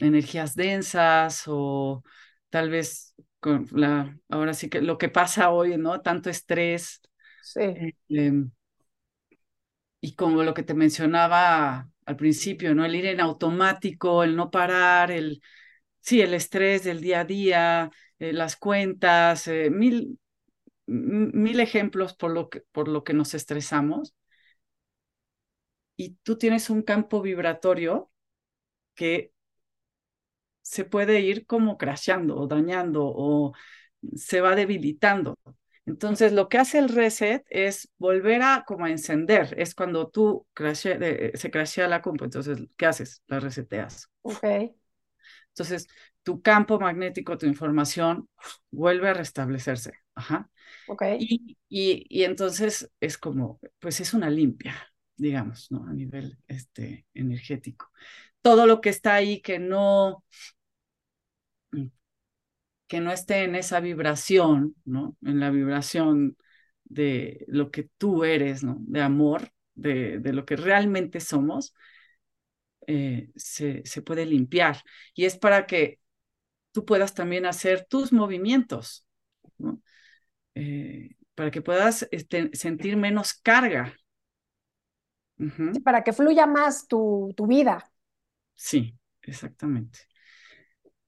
energías 0.00 0.54
densas 0.56 1.44
o 1.46 2.02
tal 2.50 2.70
vez 2.70 3.14
con 3.40 3.66
la, 3.72 4.18
ahora 4.28 4.54
sí 4.54 4.68
que 4.68 4.80
lo 4.82 4.98
que 4.98 5.08
pasa 5.08 5.50
hoy, 5.50 5.76
¿no? 5.78 6.00
Tanto 6.02 6.30
estrés. 6.30 7.00
Sí. 7.42 7.60
Eh, 7.60 7.94
em, 8.08 8.50
y 10.00 10.14
como 10.14 10.42
lo 10.42 10.54
que 10.54 10.62
te 10.62 10.74
mencionaba 10.74 11.88
al 12.06 12.16
principio, 12.16 12.74
¿no? 12.74 12.84
El 12.84 12.94
ir 12.94 13.06
en 13.06 13.20
automático, 13.20 14.22
el 14.24 14.36
no 14.36 14.50
parar, 14.50 15.10
el, 15.10 15.42
sí, 16.00 16.20
el 16.22 16.34
estrés 16.34 16.84
del 16.84 17.00
día 17.00 17.20
a 17.20 17.24
día, 17.24 17.90
eh, 18.18 18.32
las 18.32 18.56
cuentas, 18.56 19.48
eh, 19.48 19.70
mil, 19.70 20.18
mil 20.86 21.60
ejemplos 21.60 22.14
por 22.16 22.32
lo, 22.32 22.50
que, 22.50 22.62
por 22.72 22.88
lo 22.88 23.04
que 23.04 23.14
nos 23.14 23.34
estresamos. 23.34 24.14
Y 25.96 26.16
tú 26.22 26.38
tienes 26.38 26.70
un 26.70 26.82
campo 26.82 27.20
vibratorio 27.22 28.10
que 28.94 29.32
se 30.70 30.84
puede 30.84 31.20
ir 31.20 31.46
como 31.46 31.76
crasheando 31.76 32.36
o 32.36 32.46
dañando 32.46 33.02
o 33.04 33.52
se 34.14 34.40
va 34.40 34.54
debilitando. 34.54 35.36
Entonces, 35.84 36.32
lo 36.32 36.48
que 36.48 36.58
hace 36.58 36.78
el 36.78 36.88
reset 36.88 37.44
es 37.50 37.90
volver 37.98 38.42
a 38.42 38.62
como 38.64 38.84
a 38.84 38.90
encender. 38.90 39.52
Es 39.58 39.74
cuando 39.74 40.08
tú 40.08 40.46
se 40.54 41.50
crashea 41.50 41.88
la 41.88 42.00
compu. 42.00 42.24
Entonces, 42.24 42.60
¿qué 42.76 42.86
haces? 42.86 43.24
La 43.26 43.40
reseteas. 43.40 44.08
Ok. 44.22 44.44
Entonces, 45.48 45.88
tu 46.22 46.40
campo 46.40 46.78
magnético, 46.78 47.36
tu 47.36 47.46
información, 47.46 48.28
vuelve 48.70 49.08
a 49.08 49.14
restablecerse. 49.14 49.92
Ajá. 50.14 50.48
Ok. 50.86 51.02
Y, 51.18 51.58
y, 51.68 52.06
y 52.08 52.22
entonces 52.22 52.92
es 53.00 53.18
como, 53.18 53.58
pues 53.80 53.98
es 53.98 54.14
una 54.14 54.30
limpia, 54.30 54.76
digamos, 55.16 55.72
¿no? 55.72 55.84
A 55.88 55.92
nivel 55.92 56.38
este, 56.46 57.06
energético. 57.12 57.90
Todo 58.42 58.66
lo 58.66 58.80
que 58.80 58.88
está 58.88 59.14
ahí 59.14 59.40
que 59.42 59.58
no, 59.58 60.24
que 62.86 63.00
no 63.00 63.12
esté 63.12 63.44
en 63.44 63.54
esa 63.54 63.80
vibración, 63.80 64.74
¿no? 64.84 65.16
En 65.22 65.38
la 65.40 65.50
vibración 65.50 66.36
de 66.84 67.44
lo 67.46 67.70
que 67.70 67.88
tú 67.98 68.24
eres, 68.24 68.64
¿no? 68.64 68.78
De 68.80 69.00
amor, 69.00 69.52
de, 69.74 70.18
de 70.18 70.32
lo 70.32 70.44
que 70.44 70.56
realmente 70.56 71.20
somos, 71.20 71.72
eh, 72.86 73.30
se, 73.36 73.82
se, 73.84 74.02
puede 74.02 74.26
limpiar. 74.26 74.82
Y 75.14 75.24
es 75.24 75.38
para 75.38 75.66
que 75.66 76.00
tú 76.72 76.84
puedas 76.84 77.14
también 77.14 77.46
hacer 77.46 77.86
tus 77.88 78.12
movimientos, 78.12 79.06
¿no? 79.58 79.80
Eh, 80.56 81.16
para 81.36 81.50
que 81.52 81.62
puedas 81.62 82.08
este, 82.10 82.50
sentir 82.54 82.96
menos 82.96 83.34
carga. 83.34 83.94
Uh 85.38 85.44
-huh. 85.44 85.74
sí, 85.74 85.80
para 85.80 86.02
que 86.02 86.12
fluya 86.12 86.46
más 86.46 86.88
tu, 86.88 87.32
tu 87.36 87.46
vida. 87.46 87.90
Sí, 88.54 88.98
exactamente. 89.22 90.09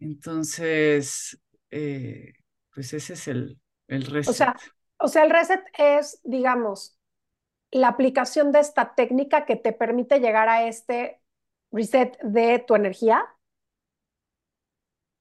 Entonces, 0.03 1.39
eh, 1.71 2.33
pues 2.75 2.93
ese 2.93 3.13
es 3.13 3.29
el, 3.29 3.61
el 3.89 4.05
reset. 4.07 4.31
O 4.31 4.33
sea, 4.35 4.57
o 4.99 5.09
sea, 5.09 5.25
el 5.25 5.31
reset 5.31 5.63
es, 5.79 6.21
digamos, 6.25 6.99
la 7.71 7.89
aplicación 7.89 8.53
de 8.53 8.61
esta 8.61 8.95
técnica 8.95 9.47
que 9.47 9.57
te 9.57 9.73
permite 9.73 10.19
llegar 10.21 10.49
a 10.49 10.67
este 10.67 11.21
reset 11.71 12.19
de 12.23 12.59
tu 12.59 12.75
energía. 12.75 13.25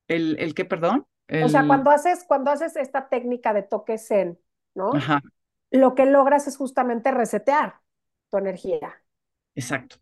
¿El, 0.07 0.37
el 0.39 0.53
qué, 0.53 0.65
perdón? 0.65 1.07
El... 1.27 1.43
O 1.43 1.49
sea, 1.49 1.65
cuando 1.65 1.91
haces, 1.91 2.25
cuando 2.27 2.51
haces 2.51 2.75
esta 2.75 3.07
técnica 3.07 3.53
de 3.53 3.63
toque 3.63 3.97
zen, 3.97 4.39
¿no? 4.73 4.93
Ajá. 4.93 5.21
Lo 5.69 5.95
que 5.95 6.05
logras 6.05 6.47
es 6.47 6.57
justamente 6.57 7.11
resetear 7.11 7.75
tu 8.29 8.37
energía. 8.37 9.01
Exacto. 9.55 9.97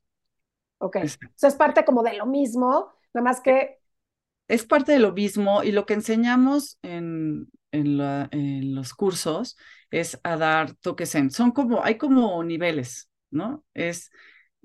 Ok. 0.79 0.95
Exacto. 0.95 1.35
Eso 1.35 1.47
es 1.47 1.55
parte 1.55 1.85
como 1.85 2.01
de 2.01 2.13
lo 2.13 2.25
mismo, 2.25 2.93
nada 3.13 3.23
más 3.23 3.41
que 3.41 3.78
es 4.49 4.65
parte 4.65 4.91
de 4.91 4.99
lo 4.99 5.13
mismo 5.13 5.63
y 5.63 5.71
lo 5.71 5.85
que 5.85 5.93
enseñamos 5.93 6.79
en, 6.81 7.47
en, 7.71 7.97
la, 7.97 8.27
en, 8.31 8.73
los 8.75 8.93
cursos 8.93 9.57
es 9.91 10.19
a 10.23 10.37
dar 10.37 10.73
toques 10.73 11.13
en. 11.15 11.29
Son 11.29 11.51
como, 11.51 11.83
hay 11.83 11.97
como 11.97 12.43
niveles, 12.43 13.09
¿no? 13.29 13.63
Es. 13.75 14.11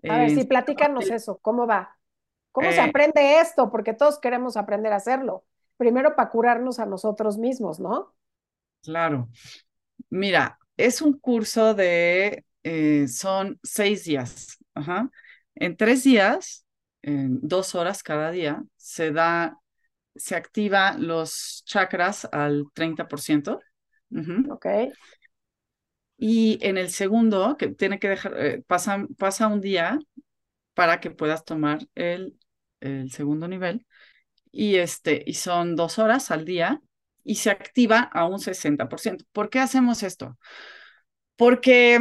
A 0.08 0.18
ver, 0.18 0.30
sí, 0.30 0.44
platícanos 0.44 1.10
eh, 1.10 1.16
eso, 1.16 1.38
¿cómo 1.38 1.66
va? 1.66 1.96
¿Cómo 2.50 2.68
eh, 2.68 2.72
se 2.72 2.80
aprende 2.80 3.40
esto? 3.40 3.70
Porque 3.70 3.92
todos 3.92 4.18
queremos 4.18 4.56
aprender 4.56 4.92
a 4.92 4.96
hacerlo. 4.96 5.44
Primero 5.76 6.16
para 6.16 6.30
curarnos 6.30 6.78
a 6.78 6.86
nosotros 6.86 7.36
mismos, 7.36 7.78
¿no? 7.78 8.14
Claro. 8.82 9.28
Mira, 10.08 10.58
es 10.78 11.02
un 11.02 11.18
curso 11.18 11.74
de, 11.74 12.44
eh, 12.62 13.06
son 13.08 13.58
seis 13.62 14.04
días. 14.04 14.58
Ajá. 14.74 15.10
En 15.54 15.76
tres 15.76 16.04
días, 16.04 16.66
en 17.02 17.38
dos 17.46 17.74
horas 17.74 18.02
cada 18.02 18.30
día, 18.30 18.62
se 18.76 19.12
da 19.12 19.58
se 20.14 20.36
activa 20.36 20.96
los 20.98 21.62
chakras 21.64 22.28
al 22.30 22.66
30%. 22.72 23.60
Uh 24.10 24.16
-huh. 24.18 24.52
Ok. 24.52 24.66
Y 26.16 26.58
en 26.62 26.78
el 26.78 26.90
segundo, 26.90 27.56
que 27.58 27.68
tiene 27.68 27.98
que 27.98 28.08
dejar, 28.08 28.34
eh, 28.38 28.62
pasa, 28.66 29.06
pasa 29.18 29.48
un 29.48 29.60
día 29.60 29.98
para 30.74 31.00
que 31.00 31.10
puedas 31.10 31.44
tomar 31.44 31.80
el, 31.94 32.38
el 32.80 33.10
segundo 33.10 33.48
nivel. 33.48 33.86
Y, 34.52 34.76
este, 34.76 35.22
y 35.26 35.34
son 35.34 35.76
dos 35.76 35.98
horas 35.98 36.30
al 36.30 36.44
día 36.44 36.80
y 37.24 37.36
se 37.36 37.50
activa 37.50 38.00
a 38.00 38.26
un 38.26 38.38
60%. 38.38 39.24
¿Por 39.32 39.50
qué 39.50 39.58
hacemos 39.60 40.02
esto? 40.02 40.38
Porque 41.36 41.98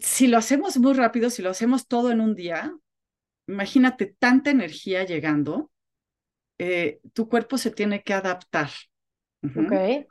si 0.00 0.26
lo 0.26 0.38
hacemos 0.38 0.78
muy 0.78 0.94
rápido, 0.94 1.30
si 1.30 1.42
lo 1.42 1.50
hacemos 1.50 1.86
todo 1.86 2.10
en 2.10 2.20
un 2.20 2.34
día, 2.34 2.72
imagínate 3.50 4.14
tanta 4.18 4.50
energía 4.50 5.04
llegando, 5.04 5.70
eh, 6.58 7.00
tu 7.12 7.28
cuerpo 7.28 7.58
se 7.58 7.70
tiene 7.70 8.02
que 8.02 8.14
adaptar. 8.14 8.70
Uh 9.42 9.48
-huh. 9.48 10.02
Ok. 10.02 10.06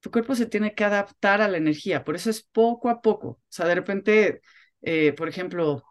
Tu 0.00 0.10
cuerpo 0.10 0.34
se 0.34 0.46
tiene 0.46 0.74
que 0.74 0.84
adaptar 0.84 1.40
a 1.40 1.48
la 1.48 1.56
energía, 1.56 2.04
por 2.04 2.14
eso 2.14 2.28
es 2.30 2.42
poco 2.42 2.90
a 2.90 3.00
poco. 3.00 3.28
O 3.28 3.42
sea, 3.48 3.66
de 3.66 3.74
repente, 3.74 4.42
eh, 4.82 5.14
por 5.14 5.28
ejemplo, 5.28 5.82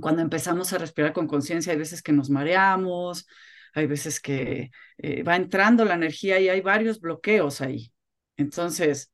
cuando 0.00 0.20
empezamos 0.22 0.72
a 0.72 0.78
respirar 0.78 1.12
con 1.14 1.26
conciencia, 1.26 1.72
hay 1.72 1.78
veces 1.78 2.02
que 2.02 2.12
nos 2.12 2.28
mareamos, 2.30 3.26
hay 3.74 3.86
veces 3.86 4.20
que 4.20 4.70
eh, 4.98 5.22
va 5.22 5.36
entrando 5.36 5.84
la 5.84 5.94
energía 5.94 6.38
y 6.40 6.48
hay 6.50 6.60
varios 6.60 7.00
bloqueos 7.00 7.60
ahí. 7.62 7.92
Entonces, 8.36 9.10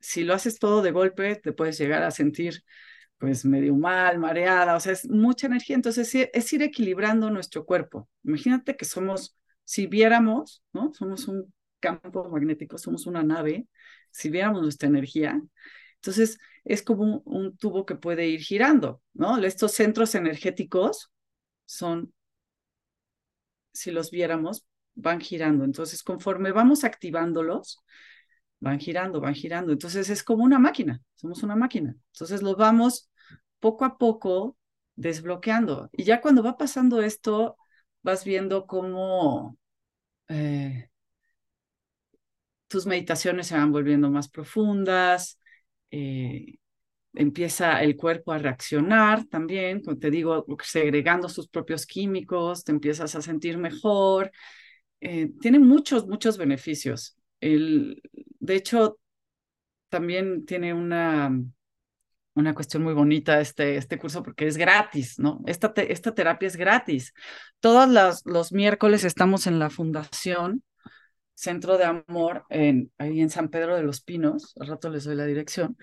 si 0.00 0.24
lo 0.24 0.34
haces 0.34 0.58
todo 0.58 0.82
de 0.82 0.92
golpe, 0.92 1.36
te 1.36 1.52
puedes 1.52 1.78
llegar 1.78 2.02
a 2.02 2.10
sentir 2.10 2.62
pues 3.18 3.44
medio 3.44 3.74
mal, 3.76 4.18
mareada, 4.18 4.76
o 4.76 4.80
sea, 4.80 4.92
es 4.92 5.08
mucha 5.08 5.46
energía, 5.48 5.76
entonces 5.76 6.14
es 6.14 6.52
ir 6.52 6.62
equilibrando 6.62 7.30
nuestro 7.30 7.64
cuerpo. 7.66 8.08
Imagínate 8.24 8.76
que 8.76 8.84
somos, 8.84 9.36
si 9.64 9.86
viéramos, 9.86 10.62
¿no? 10.72 10.92
Somos 10.94 11.28
un 11.28 11.52
campo 11.80 12.28
magnético, 12.30 12.78
somos 12.78 13.06
una 13.06 13.22
nave, 13.22 13.66
si 14.10 14.30
viéramos 14.30 14.62
nuestra 14.62 14.88
energía, 14.88 15.40
entonces 15.96 16.38
es 16.64 16.82
como 16.82 17.02
un, 17.02 17.22
un 17.24 17.56
tubo 17.56 17.84
que 17.86 17.96
puede 17.96 18.28
ir 18.28 18.40
girando, 18.40 19.02
¿no? 19.14 19.38
Estos 19.38 19.72
centros 19.72 20.14
energéticos 20.14 21.10
son, 21.66 22.12
si 23.72 23.90
los 23.90 24.10
viéramos, 24.10 24.66
van 24.94 25.20
girando, 25.20 25.64
entonces 25.64 26.02
conforme 26.02 26.52
vamos 26.52 26.84
activándolos, 26.84 27.78
van 28.60 28.78
girando, 28.80 29.20
van 29.20 29.34
girando. 29.34 29.72
Entonces 29.72 30.10
es 30.10 30.22
como 30.22 30.44
una 30.44 30.58
máquina, 30.58 31.00
somos 31.16 31.42
una 31.42 31.56
máquina. 31.56 31.96
Entonces 32.12 32.42
los 32.42 32.56
vamos 32.56 33.10
poco 33.60 33.84
a 33.84 33.98
poco 33.98 34.56
desbloqueando. 34.96 35.88
Y 35.92 36.04
ya 36.04 36.20
cuando 36.20 36.42
va 36.42 36.56
pasando 36.56 37.02
esto, 37.02 37.56
vas 38.02 38.24
viendo 38.24 38.66
cómo 38.66 39.56
eh, 40.28 40.90
tus 42.68 42.86
meditaciones 42.86 43.46
se 43.48 43.56
van 43.56 43.72
volviendo 43.72 44.10
más 44.10 44.28
profundas, 44.28 45.38
eh, 45.90 46.56
empieza 47.14 47.82
el 47.82 47.96
cuerpo 47.96 48.32
a 48.32 48.38
reaccionar 48.38 49.26
también, 49.26 49.82
te 50.00 50.10
digo, 50.10 50.46
segregando 50.64 51.28
sus 51.30 51.48
propios 51.48 51.86
químicos, 51.86 52.64
te 52.64 52.72
empiezas 52.72 53.14
a 53.16 53.22
sentir 53.22 53.58
mejor. 53.58 54.32
Eh, 55.02 55.30
tiene 55.42 55.60
muchos, 55.60 56.08
muchos 56.08 56.38
beneficios. 56.38 57.17
De 57.40 58.54
hecho, 58.54 58.98
también 59.88 60.44
tiene 60.46 60.74
una, 60.74 61.30
una 62.34 62.54
cuestión 62.54 62.82
muy 62.82 62.94
bonita 62.94 63.40
este, 63.40 63.76
este 63.76 63.98
curso 63.98 64.22
porque 64.22 64.46
es 64.46 64.56
gratis, 64.56 65.18
¿no? 65.18 65.40
Esta, 65.46 65.72
esta 65.76 66.14
terapia 66.14 66.46
es 66.46 66.56
gratis. 66.56 67.14
Todos 67.60 67.88
los, 67.88 68.22
los 68.26 68.52
miércoles 68.52 69.04
estamos 69.04 69.46
en 69.46 69.58
la 69.58 69.70
Fundación 69.70 70.62
Centro 71.34 71.78
de 71.78 71.84
Amor, 71.84 72.44
en, 72.50 72.92
ahí 72.98 73.20
en 73.20 73.30
San 73.30 73.48
Pedro 73.48 73.76
de 73.76 73.84
los 73.84 74.00
Pinos, 74.00 74.54
al 74.58 74.68
rato 74.68 74.90
les 74.90 75.04
doy 75.04 75.14
la 75.14 75.26
dirección. 75.26 75.76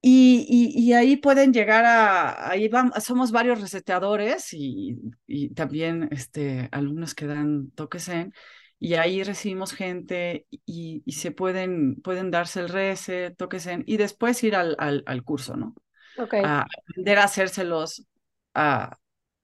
Y, 0.00 0.46
y, 0.48 0.80
y 0.80 0.92
ahí 0.92 1.16
pueden 1.16 1.52
llegar 1.52 1.84
a, 1.84 2.48
ahí 2.48 2.68
vamos, 2.68 3.02
somos 3.02 3.32
varios 3.32 3.60
reseteadores 3.60 4.52
y, 4.52 4.96
y 5.26 5.48
también 5.54 6.08
este, 6.12 6.68
alumnos 6.70 7.14
que 7.16 7.26
dan 7.26 7.70
toques 7.72 8.08
en, 8.08 8.32
y 8.78 8.94
ahí 8.94 9.22
recibimos 9.22 9.72
gente 9.72 10.46
y, 10.50 11.02
y, 11.04 11.12
se 11.12 11.30
pueden, 11.30 12.00
pueden 12.02 12.30
darse 12.30 12.60
el 12.60 12.68
reset, 12.68 13.36
toques 13.36 13.66
en, 13.66 13.84
y 13.86 13.96
después 13.96 14.42
ir 14.44 14.54
al, 14.54 14.76
al, 14.78 15.02
al 15.06 15.22
curso, 15.22 15.56
¿no? 15.56 15.74
Okay. 16.18 16.42
A 16.44 16.60
aprender 16.62 17.18
a 17.18 17.24
hacérselos 17.24 18.06
a, 18.54 18.98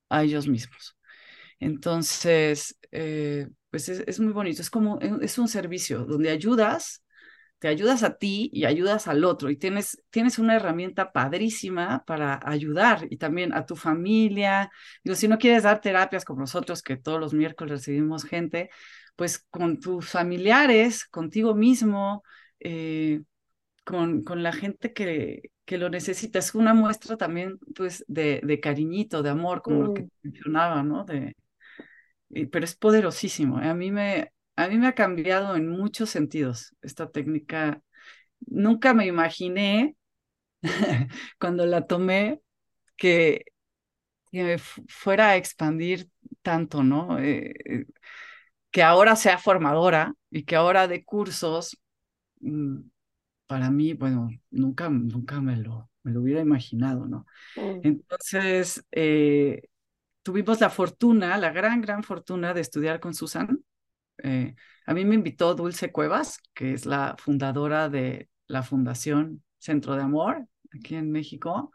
a 0.09 0.23
ellos 0.23 0.49
mismos. 0.49 0.97
Entonces, 1.61 2.79
eh, 2.91 3.49
pues 3.71 3.89
es, 3.89 4.05
es, 4.07 4.21
muy 4.21 4.33
bonito, 4.33 4.61
es 4.61 4.71
como, 4.71 4.99
es 5.01 5.39
un 5.39 5.49
servicio 5.49 6.05
donde 6.05 6.31
ayudas, 6.31 7.05
te 7.59 7.69
ayudas 7.69 8.03
a 8.03 8.17
ti 8.17 8.51
y 8.53 8.65
ayudas 8.65 9.07
al 9.07 9.25
otro 9.25 9.49
y 9.49 9.57
tienes, 9.57 10.03
tienes 10.11 10.41
una 10.41 10.57
herramienta 10.57 11.13
padrísima 11.13 12.05
para 12.05 12.41
ayudar 12.45 13.07
y 13.09 13.19
también 13.19 13.55
a 13.55 13.65
tu 13.65 13.77
familia. 13.77 14.71
Digo, 15.05 15.15
si 15.15 15.29
no 15.29 15.39
quieres 15.39 15.63
dar 15.63 15.81
terapias 15.81 16.25
como 16.25 16.41
nosotros, 16.41 16.83
que 16.83 16.97
todos 16.97 17.21
los 17.21 17.33
miércoles 17.33 17.71
recibimos 17.71 18.25
gente, 18.25 18.69
pues 19.17 19.39
con 19.51 19.81
tus 19.81 20.09
familiares, 20.11 21.05
contigo 21.07 21.55
mismo, 21.55 22.23
eh, 22.61 23.23
con, 23.85 24.25
con 24.25 24.43
la 24.43 24.53
gente 24.53 24.93
que, 24.93 25.51
que 25.65 25.79
lo 25.79 25.91
necesita. 25.91 26.39
Es 26.41 26.55
una 26.55 26.75
muestra 26.75 27.17
también, 27.17 27.59
pues, 27.77 28.05
de, 28.09 28.41
de 28.45 28.61
cariñito, 28.61 29.23
de 29.23 29.31
amor, 29.31 29.63
como 29.63 29.83
lo 29.85 29.93
que 29.93 30.05
mencionaba, 30.23 30.83
¿no? 30.83 31.05
De, 31.05 31.37
pero 32.51 32.65
es 32.65 32.75
poderosísimo. 32.77 33.59
A 33.59 33.75
mí 33.75 33.91
me, 33.91 34.33
a 34.57 34.69
mí 34.69 34.79
me 34.79 34.87
ha 34.89 34.95
cambiado 34.95 35.57
en 35.57 35.69
muchos 35.69 36.11
sentidos 36.11 36.75
esta 36.83 37.11
técnica. 37.11 37.83
Nunca 38.41 38.95
me 38.95 39.07
imaginé 39.07 39.97
cuando 41.41 41.67
la 41.67 41.87
tomé 41.87 42.41
que, 42.97 43.47
que 44.33 44.45
me 44.45 44.59
fuera 44.59 45.31
a 45.31 45.37
expandir 45.37 46.09
tanto, 46.43 46.83
¿no? 46.85 47.19
Eh, 47.21 47.55
eh, 47.67 47.87
que 48.73 48.83
ahora 48.83 49.17
sea 49.17 49.39
formadora 49.39 50.15
y 50.31 50.45
que 50.45 50.57
ahora 50.57 50.89
de 50.89 51.05
cursos, 51.05 51.79
mm, 52.41 52.79
para 53.47 53.71
mí, 53.71 53.93
bueno, 53.95 54.31
nunca, 54.51 54.89
nunca 54.89 55.41
me 55.41 55.57
lo, 55.57 55.91
me 56.03 56.13
lo 56.13 56.23
hubiera 56.23 56.41
imaginado, 56.41 57.07
¿no? 57.07 57.27
Mm. 57.57 57.81
Entonces, 57.85 58.85
eh, 58.93 59.63
tuvimos 60.23 60.61
la 60.61 60.71
fortuna, 60.71 61.37
la 61.39 61.53
gran, 61.53 61.83
gran 61.83 62.03
fortuna 62.03 62.55
de 62.55 62.63
estudiar 62.63 62.99
con 62.99 63.15
Susan. 63.15 63.63
Eh, 64.23 64.55
a 64.87 64.95
mí 64.95 65.05
me 65.05 65.17
invitó 65.17 65.55
Dulce 65.55 65.93
Cuevas, 65.93 66.39
que 66.55 66.73
es 66.73 66.87
la 66.87 67.15
fundadora 67.19 67.91
de 67.91 68.31
la 68.47 68.63
Fundación 68.63 69.43
Centro 69.59 69.97
de 69.97 70.03
Amor 70.03 70.47
aquí 70.75 70.95
en 70.95 71.11
México, 71.13 71.73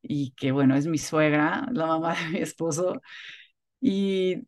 y 0.00 0.32
que 0.32 0.52
bueno, 0.52 0.76
es 0.76 0.86
mi 0.86 0.98
suegra, 0.98 1.66
la 1.72 1.86
mamá 1.86 2.14
de 2.14 2.30
mi 2.30 2.38
esposo. 2.38 3.00
Y 3.80 4.46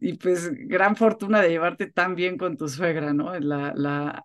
y 0.00 0.14
pues 0.14 0.50
gran 0.68 0.96
fortuna 0.96 1.40
de 1.42 1.50
llevarte 1.50 1.90
tan 1.90 2.14
bien 2.14 2.38
con 2.38 2.56
tu 2.56 2.68
suegra, 2.68 3.12
¿no? 3.14 3.38
La, 3.40 3.72
la, 3.74 4.24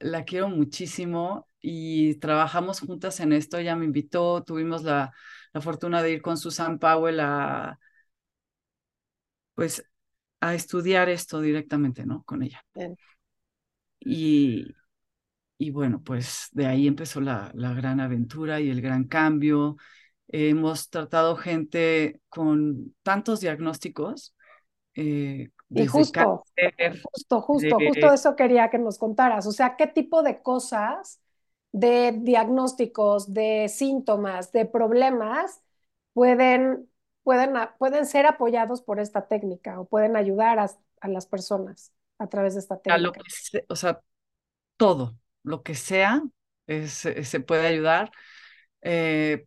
la 0.00 0.24
quiero 0.24 0.48
muchísimo 0.48 1.48
y 1.60 2.16
trabajamos 2.16 2.80
juntas 2.80 3.20
en 3.20 3.32
esto. 3.32 3.58
Ella 3.58 3.76
me 3.76 3.86
invitó, 3.86 4.44
tuvimos 4.44 4.84
la, 4.84 5.12
la 5.52 5.60
fortuna 5.60 6.02
de 6.02 6.12
ir 6.12 6.22
con 6.22 6.38
Susan 6.38 6.78
Powell 6.78 7.20
a, 7.20 7.78
pues, 9.54 9.84
a 10.40 10.54
estudiar 10.54 11.08
esto 11.08 11.40
directamente, 11.40 12.04
¿no? 12.06 12.22
Con 12.24 12.42
ella. 12.42 12.64
Y, 14.00 14.74
y 15.58 15.70
bueno, 15.70 16.02
pues 16.04 16.48
de 16.52 16.66
ahí 16.66 16.88
empezó 16.88 17.20
la, 17.20 17.52
la 17.54 17.74
gran 17.74 18.00
aventura 18.00 18.60
y 18.60 18.70
el 18.70 18.82
gran 18.82 19.04
cambio. 19.06 19.76
hemos 20.28 20.90
tratado 20.90 21.36
gente 21.36 22.20
con 22.30 22.96
tantos 23.04 23.40
diagnósticos 23.42 24.33
eh, 24.94 25.50
y 25.70 25.86
justo, 25.86 26.44
justo, 27.12 27.40
justo, 27.40 27.76
justo 27.78 28.12
eso 28.12 28.36
quería 28.36 28.70
que 28.70 28.78
nos 28.78 28.98
contaras. 28.98 29.46
O 29.46 29.52
sea, 29.52 29.76
¿qué 29.76 29.86
tipo 29.86 30.22
de 30.22 30.40
cosas, 30.42 31.20
de 31.72 32.12
diagnósticos, 32.12 33.32
de 33.32 33.68
síntomas, 33.68 34.52
de 34.52 34.66
problemas 34.66 35.60
pueden, 36.12 36.88
pueden, 37.22 37.54
pueden 37.78 38.06
ser 38.06 38.26
apoyados 38.26 38.82
por 38.82 39.00
esta 39.00 39.26
técnica 39.26 39.80
o 39.80 39.86
pueden 39.86 40.16
ayudar 40.16 40.58
a, 40.58 40.70
a 41.00 41.08
las 41.08 41.26
personas 41.26 41.92
a 42.18 42.28
través 42.28 42.54
de 42.54 42.60
esta 42.60 42.78
técnica? 42.78 43.20
o 43.68 43.76
sea, 43.76 44.00
todo, 44.76 45.16
lo 45.42 45.62
que 45.62 45.74
sea, 45.74 46.22
se 46.66 47.40
puede 47.40 47.66
ayudar. 47.66 48.12
Eh, 48.82 49.46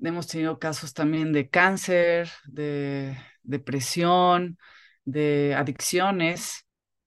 hemos 0.00 0.26
tenido 0.26 0.58
casos 0.58 0.94
también 0.94 1.32
de 1.32 1.48
cáncer, 1.48 2.30
de 2.44 3.16
depresión, 3.42 4.58
de 5.06 5.54
adicciones, 5.56 6.66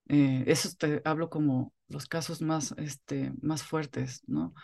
eh, 0.10 0.46
eso 0.48 0.70
te 0.80 1.02
hablo 1.06 1.30
como 1.32 1.74
los 1.90 2.08
casos 2.08 2.42
más, 2.42 2.74
este, 2.80 3.34
más 3.44 3.64
fuertes, 3.64 4.24
¿no? 4.28 4.56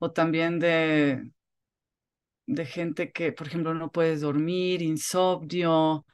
O 0.00 0.12
también 0.12 0.60
de, 0.60 1.30
de 2.46 2.66
gente 2.66 3.12
que, 3.12 3.32
por 3.32 3.46
ejemplo, 3.48 3.74
no 3.74 3.90
puedes 3.90 4.20
dormir, 4.20 4.82
insomnio, 4.82 6.06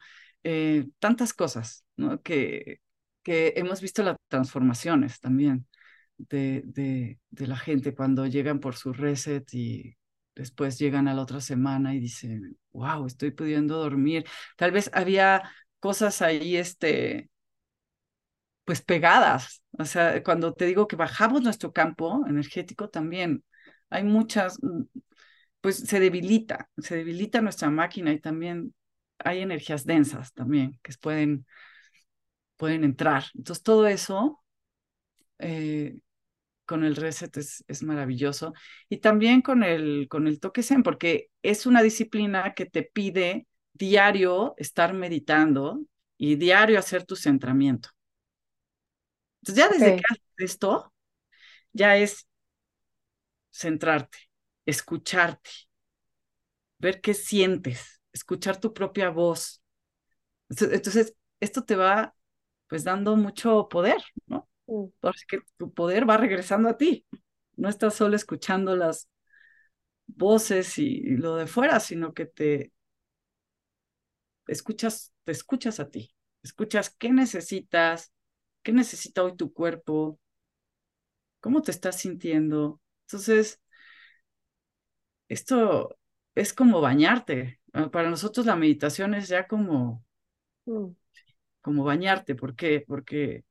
eh, 0.45 0.89
tantas 0.99 1.33
cosas, 1.35 1.85
¿no? 1.97 2.23
Que, 2.23 2.81
que 3.23 3.53
hemos 3.57 3.81
visto 3.81 4.03
las 4.03 4.17
transformaciones 4.29 5.21
también 5.21 5.67
de, 6.19 6.63
de, 6.65 7.21
de 7.31 7.47
la 7.47 7.57
gente 7.57 7.95
cuando 7.95 8.27
llegan 8.27 8.61
por 8.61 8.77
su 8.77 8.93
reset 8.93 9.47
y 9.55 9.97
después 10.35 10.79
llegan 10.79 11.09
a 11.09 11.15
la 11.15 11.23
otra 11.23 11.41
semana 11.41 11.95
y 11.95 12.01
dicen, 12.01 12.59
wow, 12.73 13.07
estoy 13.07 13.31
pudiendo 13.33 13.77
dormir. 13.79 14.25
Tal 14.57 14.73
vez 14.73 14.91
había 14.95 15.43
cosas 15.83 16.23
ahí, 16.23 16.57
este, 16.57 17.29
pues 18.65 18.83
pegadas. 18.83 19.63
O 19.79 19.85
sea, 19.85 20.23
cuando 20.23 20.55
te 20.55 20.67
digo 20.67 20.87
que 20.89 20.97
bajamos 20.97 21.43
nuestro 21.43 21.73
campo 21.73 22.25
energético 22.29 22.89
también, 22.89 23.45
hay 23.91 24.05
muchas, 24.05 24.59
mm, 24.63 24.85
pues 25.61 25.79
se 25.79 26.01
debilita, 26.01 26.71
se 26.79 26.97
debilita 26.97 27.41
nuestra 27.43 27.71
máquina 27.71 28.13
y 28.13 28.21
también 28.21 28.75
hay 29.19 29.41
energías 29.43 29.85
densas 29.87 30.33
también 30.33 30.79
que 30.83 30.93
pueden, 31.01 31.47
pueden 32.57 32.85
entrar. 32.85 33.25
Entonces, 33.35 33.63
todo 33.65 33.87
eso 33.89 34.41
eh, 35.39 35.99
con 36.67 36.85
el 36.85 36.97
reset 36.97 37.37
es, 37.39 37.65
es, 37.69 37.83
maravilloso. 37.83 38.55
Y 38.89 38.99
también 38.99 39.43
con 39.43 39.65
el, 39.65 40.09
con 40.09 40.27
el 40.29 40.41
toque 40.41 40.63
zen, 40.63 40.83
porque 40.83 41.31
es 41.43 41.67
una 41.67 41.83
disciplina 41.83 42.55
que 42.55 42.67
te 42.67 42.85
pide 42.85 43.47
diario 43.73 44.55
estar 44.57 44.93
meditando 44.95 45.81
y 46.17 46.37
diario 46.37 46.79
hacer 46.79 47.05
tu 47.05 47.17
centramiento. 47.17 47.91
Entonces 49.41 49.65
ya 49.65 49.71
desde 49.71 49.97
que 49.97 50.03
haces 50.09 50.25
esto, 50.39 50.93
ya 51.73 51.97
es 51.97 52.27
centrarte, 53.51 54.19
escucharte, 54.67 55.51
ver 56.79 57.01
qué 57.01 57.15
sientes, 57.15 58.01
escuchar 58.13 58.61
tu 58.61 58.73
propia 58.73 59.11
voz. 59.11 59.63
Entonces, 60.49 61.15
esto 61.41 61.65
te 61.65 61.77
va 61.77 62.15
pues 62.69 62.85
dando 62.85 63.17
mucho 63.17 63.69
poder, 63.69 64.03
¿no? 64.27 64.49
Mm. 64.67 64.87
que 65.29 65.41
tu 65.57 65.73
poder 65.73 66.09
va 66.09 66.17
regresando 66.17 66.69
a 66.69 66.77
ti. 66.77 67.07
No 67.57 67.69
estás 67.69 67.95
solo 67.95 68.17
escuchando 68.17 68.77
las 68.77 69.09
voces 70.07 70.79
y 70.79 71.17
lo 71.17 71.37
de 71.37 71.47
fuera, 71.47 71.81
sino 71.81 72.15
que 72.15 72.27
te, 72.27 72.73
escuchas, 74.47 75.13
te 75.25 75.33
escuchas 75.33 75.81
a 75.81 75.91
ti, 75.91 76.15
escuchas 76.43 76.95
qué 76.99 77.11
necesitas, 77.13 78.13
qué 78.63 78.73
necesita 78.73 79.23
hoy 79.23 79.37
tu 79.37 79.53
cuerpo, 79.53 80.19
cómo 81.41 81.63
te 81.63 81.71
estás 81.71 81.97
sintiendo. 81.97 82.81
Entonces, 83.07 83.61
esto 85.29 85.99
es 86.35 86.53
como 86.53 86.81
bañarte. 86.81 87.61
Ah, 87.73 87.91
para 87.91 88.11
nosotros 88.11 88.47
la 88.47 88.57
meditación 88.57 89.15
es 89.15 89.29
ya 89.29 89.47
como, 89.47 90.05
mm. 90.67 90.89
como 91.61 91.85
bañarte. 91.85 92.35
¿Por 92.35 92.55
qué? 92.55 92.85
Porque 92.87 93.45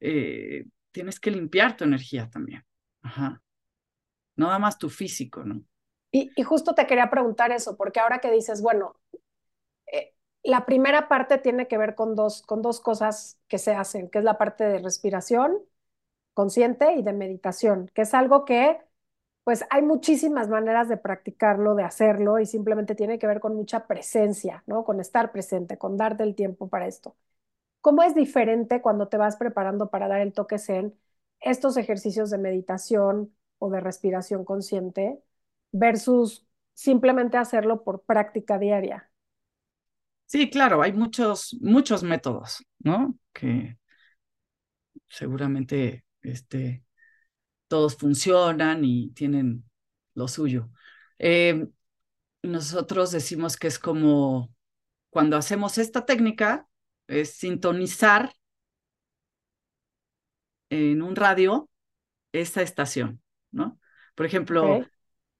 eh, 0.00 0.66
tienes 0.90 1.20
que 1.20 1.30
limpiar 1.30 1.76
tu 1.76 1.84
energía 1.84 2.28
también. 2.30 2.64
Ajá. 3.02 3.42
Nada 4.36 4.58
más 4.58 4.78
tu 4.78 4.88
físico, 4.88 5.44
¿no? 5.44 5.62
Y, 6.12 6.30
y, 6.34 6.42
justo 6.42 6.74
te 6.74 6.86
quería 6.88 7.08
preguntar 7.08 7.52
eso, 7.52 7.76
porque 7.76 8.00
ahora 8.00 8.18
que 8.18 8.32
dices, 8.32 8.60
bueno, 8.62 8.96
la 10.42 10.64
primera 10.66 11.08
parte 11.08 11.38
tiene 11.38 11.68
que 11.68 11.78
ver 11.78 11.94
con 11.94 12.14
dos, 12.14 12.42
con 12.42 12.62
dos 12.62 12.80
cosas 12.80 13.38
que 13.48 13.58
se 13.58 13.74
hacen, 13.74 14.08
que 14.10 14.18
es 14.18 14.24
la 14.24 14.38
parte 14.38 14.64
de 14.64 14.78
respiración 14.78 15.58
consciente 16.34 16.94
y 16.94 17.02
de 17.02 17.12
meditación, 17.12 17.90
que 17.94 18.02
es 18.02 18.14
algo 18.14 18.44
que 18.44 18.78
pues 19.44 19.64
hay 19.70 19.82
muchísimas 19.82 20.48
maneras 20.48 20.88
de 20.88 20.96
practicarlo, 20.98 21.74
de 21.74 21.84
hacerlo 21.84 22.38
y 22.40 22.46
simplemente 22.46 22.94
tiene 22.94 23.18
que 23.18 23.26
ver 23.26 23.40
con 23.40 23.56
mucha 23.56 23.86
presencia, 23.86 24.62
¿no? 24.66 24.84
Con 24.84 25.00
estar 25.00 25.32
presente, 25.32 25.78
con 25.78 25.96
darte 25.96 26.22
el 26.24 26.34
tiempo 26.36 26.68
para 26.68 26.86
esto. 26.88 27.16
¿Cómo 27.82 28.02
es 28.02 28.14
diferente 28.14 28.82
cuando 28.82 29.08
te 29.08 29.16
vas 29.18 29.36
preparando 29.36 29.90
para 29.90 30.08
dar 30.08 30.20
el 30.22 30.32
toque 30.34 30.58
zen 30.58 30.94
estos 31.40 31.76
ejercicios 31.78 32.30
de 32.30 32.38
meditación 32.38 33.34
o 33.58 33.70
de 33.70 33.80
respiración 33.80 34.44
consciente 34.44 35.22
versus 35.72 36.46
simplemente 36.74 37.38
hacerlo 37.38 37.84
por 37.84 38.02
práctica 38.04 38.58
diaria? 38.58 39.09
Sí, 40.30 40.48
claro, 40.48 40.80
hay 40.80 40.92
muchos, 40.92 41.56
muchos 41.60 42.04
métodos, 42.04 42.64
¿no? 42.78 43.18
Que 43.32 43.76
seguramente 45.08 46.04
este, 46.22 46.84
todos 47.66 47.96
funcionan 47.96 48.84
y 48.84 49.10
tienen 49.10 49.64
lo 50.14 50.28
suyo. 50.28 50.70
Eh, 51.18 51.66
nosotros 52.44 53.10
decimos 53.10 53.56
que 53.56 53.66
es 53.66 53.80
como 53.80 54.54
cuando 55.10 55.36
hacemos 55.36 55.78
esta 55.78 56.06
técnica, 56.06 56.68
es 57.08 57.32
sintonizar 57.34 58.32
en 60.68 61.02
un 61.02 61.16
radio 61.16 61.68
esta 62.30 62.62
estación, 62.62 63.20
¿no? 63.50 63.80
Por 64.14 64.26
ejemplo, 64.26 64.86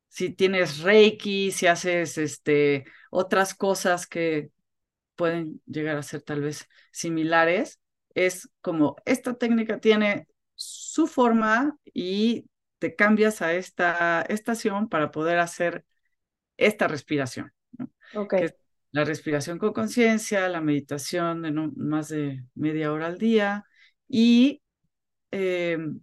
si 0.09 0.31
tienes 0.31 0.81
Reiki, 0.81 1.53
si 1.53 1.69
haces 1.69 2.19
este, 2.19 2.87
otras 3.13 3.55
cosas 3.55 4.09
que 4.09 4.51
pueden 5.21 5.61
llegar 5.67 5.99
a 5.99 6.03
ser 6.03 6.23
tal 6.23 6.41
vez 6.41 6.67
similares, 6.93 7.79
es 8.15 8.49
como 8.63 8.97
esta 9.05 9.35
técnica 9.35 9.81
tiene 9.81 10.27
su 10.55 11.07
forma 11.07 11.77
y 11.85 12.47
te 12.79 12.97
cambias 12.97 13.43
a 13.43 13.53
esta 13.53 14.23
estación 14.23 14.89
para 14.89 15.11
poder 15.11 15.39
hacer 15.39 15.85
esta 16.57 16.89
respiración. 16.89 17.53
¿no? 17.73 17.91
la 18.93 19.05
respiración 19.05 19.59
con 19.59 19.75
conciencia, 19.75 20.49
la 20.49 20.63
meditación 20.63 21.43
de 21.43 21.51
no, 21.51 21.71
más 21.77 22.09
de 22.09 22.43
media 22.55 22.93
hora 22.93 23.09
al 23.09 23.19
día 23.19 23.67
y, 24.09 24.63
em, 25.33 26.01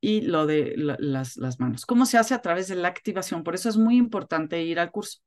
y 0.00 0.22
lo 0.22 0.46
de 0.46 0.72
las, 0.76 1.36
las 1.36 1.60
manos. 1.60 1.84
¿Cómo 1.84 2.06
se 2.06 2.16
hace 2.16 2.32
a 2.32 2.40
través 2.40 2.68
de 2.68 2.76
la 2.76 2.88
activación? 2.88 3.44
Por 3.44 3.54
eso 3.54 3.68
es 3.68 3.76
muy 3.76 3.98
importante 3.98 4.62
ir 4.62 4.80
al 4.80 4.90
curso 4.90 5.20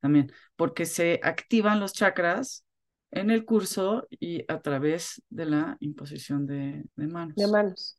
también, 0.00 0.32
porque 0.56 0.86
se 0.86 1.20
activan 1.22 1.80
los 1.80 1.92
chakras 1.92 2.64
en 3.10 3.30
el 3.30 3.44
curso 3.44 4.06
y 4.10 4.44
a 4.52 4.60
través 4.60 5.22
de 5.30 5.46
la 5.46 5.76
imposición 5.80 6.46
de, 6.46 6.84
de 6.96 7.06
manos. 7.06 7.36
De 7.36 7.46
manos. 7.46 7.98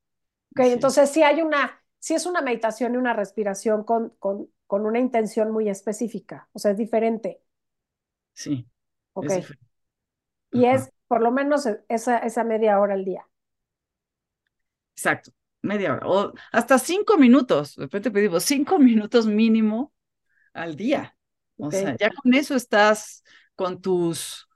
Ok, 0.51 0.59
entonces 0.61 1.09
sí 1.09 1.23
hay 1.23 1.41
una, 1.41 1.81
sí 1.99 2.13
es 2.15 2.25
una 2.25 2.41
meditación 2.41 2.93
y 2.95 2.97
una 2.97 3.13
respiración 3.13 3.83
con, 3.83 4.09
con, 4.19 4.49
con 4.67 4.85
una 4.85 4.99
intención 4.99 5.51
muy 5.51 5.69
específica, 5.69 6.49
o 6.53 6.59
sea, 6.59 6.71
es 6.71 6.77
diferente. 6.77 7.41
Sí. 8.33 8.65
Ok. 9.13 9.31
y 10.51 10.65
es 10.65 10.91
por 11.07 11.21
lo 11.21 11.31
menos 11.31 11.65
e, 11.65 11.83
esa, 11.89 12.19
esa 12.19 12.43
media 12.43 12.79
hora 12.79 12.93
al 12.93 13.05
día. 13.05 13.27
Exacto, 14.95 15.31
media 15.61 15.93
hora, 15.93 16.07
o 16.07 16.33
hasta 16.51 16.77
cinco 16.79 17.17
minutos, 17.17 17.75
de 17.75 17.83
repente 17.83 18.11
pedimos 18.11 18.43
cinco 18.43 18.77
minutos 18.79 19.25
mínimo 19.27 19.93
al 20.53 20.75
día. 20.77 21.17
O 21.59 21.71
sea, 21.71 21.95
ya 21.97 22.09
con 22.09 22.33
eso 22.33 22.55
estás 22.55 23.23
con 23.55 23.81
tus, 23.81 24.47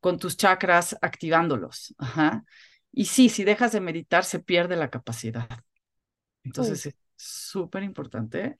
con 0.00 0.18
tus 0.18 0.36
chakras 0.36 0.96
activándolos. 1.00 1.94
Ajá. 1.98 2.44
Y 2.90 3.06
sí, 3.06 3.28
si 3.28 3.44
dejas 3.44 3.72
de 3.72 3.80
meditar, 3.80 4.24
se 4.24 4.40
pierde 4.40 4.76
la 4.76 4.90
capacidad. 4.90 5.48
Entonces 6.44 6.86
es 6.86 6.96
súper 7.16 7.84
importante 7.84 8.56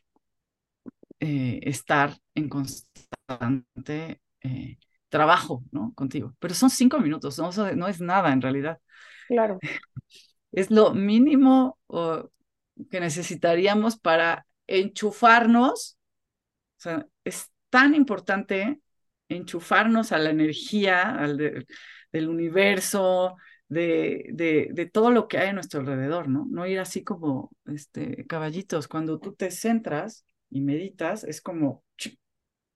eh, 1.21 1.61
estar 1.63 2.17
en 2.35 2.49
constante 2.49 4.21
eh, 4.41 4.79
trabajo, 5.09 5.65
¿no? 5.71 5.93
Contigo. 5.95 6.35
Pero 6.39 6.55
son 6.55 6.71
cinco 6.71 6.99
minutos, 6.99 7.39
no, 7.39 7.51
no 7.77 7.89
es 7.89 8.01
nada 8.01 8.33
en 8.33 8.41
realidad. 8.41 8.81
Claro. 9.29 9.59
Es 10.55 10.71
lo 10.71 10.93
mínimo 10.93 11.79
que 12.91 13.01
necesitaríamos 13.01 13.99
para 13.99 14.47
enchufarnos. 14.67 15.99
O 16.77 16.81
sea, 16.81 17.07
es 17.25 17.52
tan 17.73 17.95
importante 17.95 18.83
enchufarnos 19.31 20.13
a 20.13 20.19
la 20.19 20.29
energía 20.29 21.17
al 21.17 21.39
del 22.13 22.29
universo, 22.29 23.37
de, 23.67 24.27
de, 24.35 24.69
de, 24.73 24.87
todo 24.87 25.11
lo 25.11 25.27
que 25.27 25.39
hay 25.39 25.49
a 25.49 25.53
nuestro 25.55 25.81
alrededor, 25.81 26.29
¿no? 26.29 26.47
No 26.51 26.67
ir 26.67 26.79
así 26.79 27.03
como 27.03 27.51
este, 27.65 28.27
caballitos. 28.27 28.87
Cuando 28.87 29.19
tú 29.19 29.33
te 29.33 29.51
centras 29.51 30.27
y 30.51 30.61
meditas, 30.61 31.25
es 31.25 31.41
como 31.41 31.83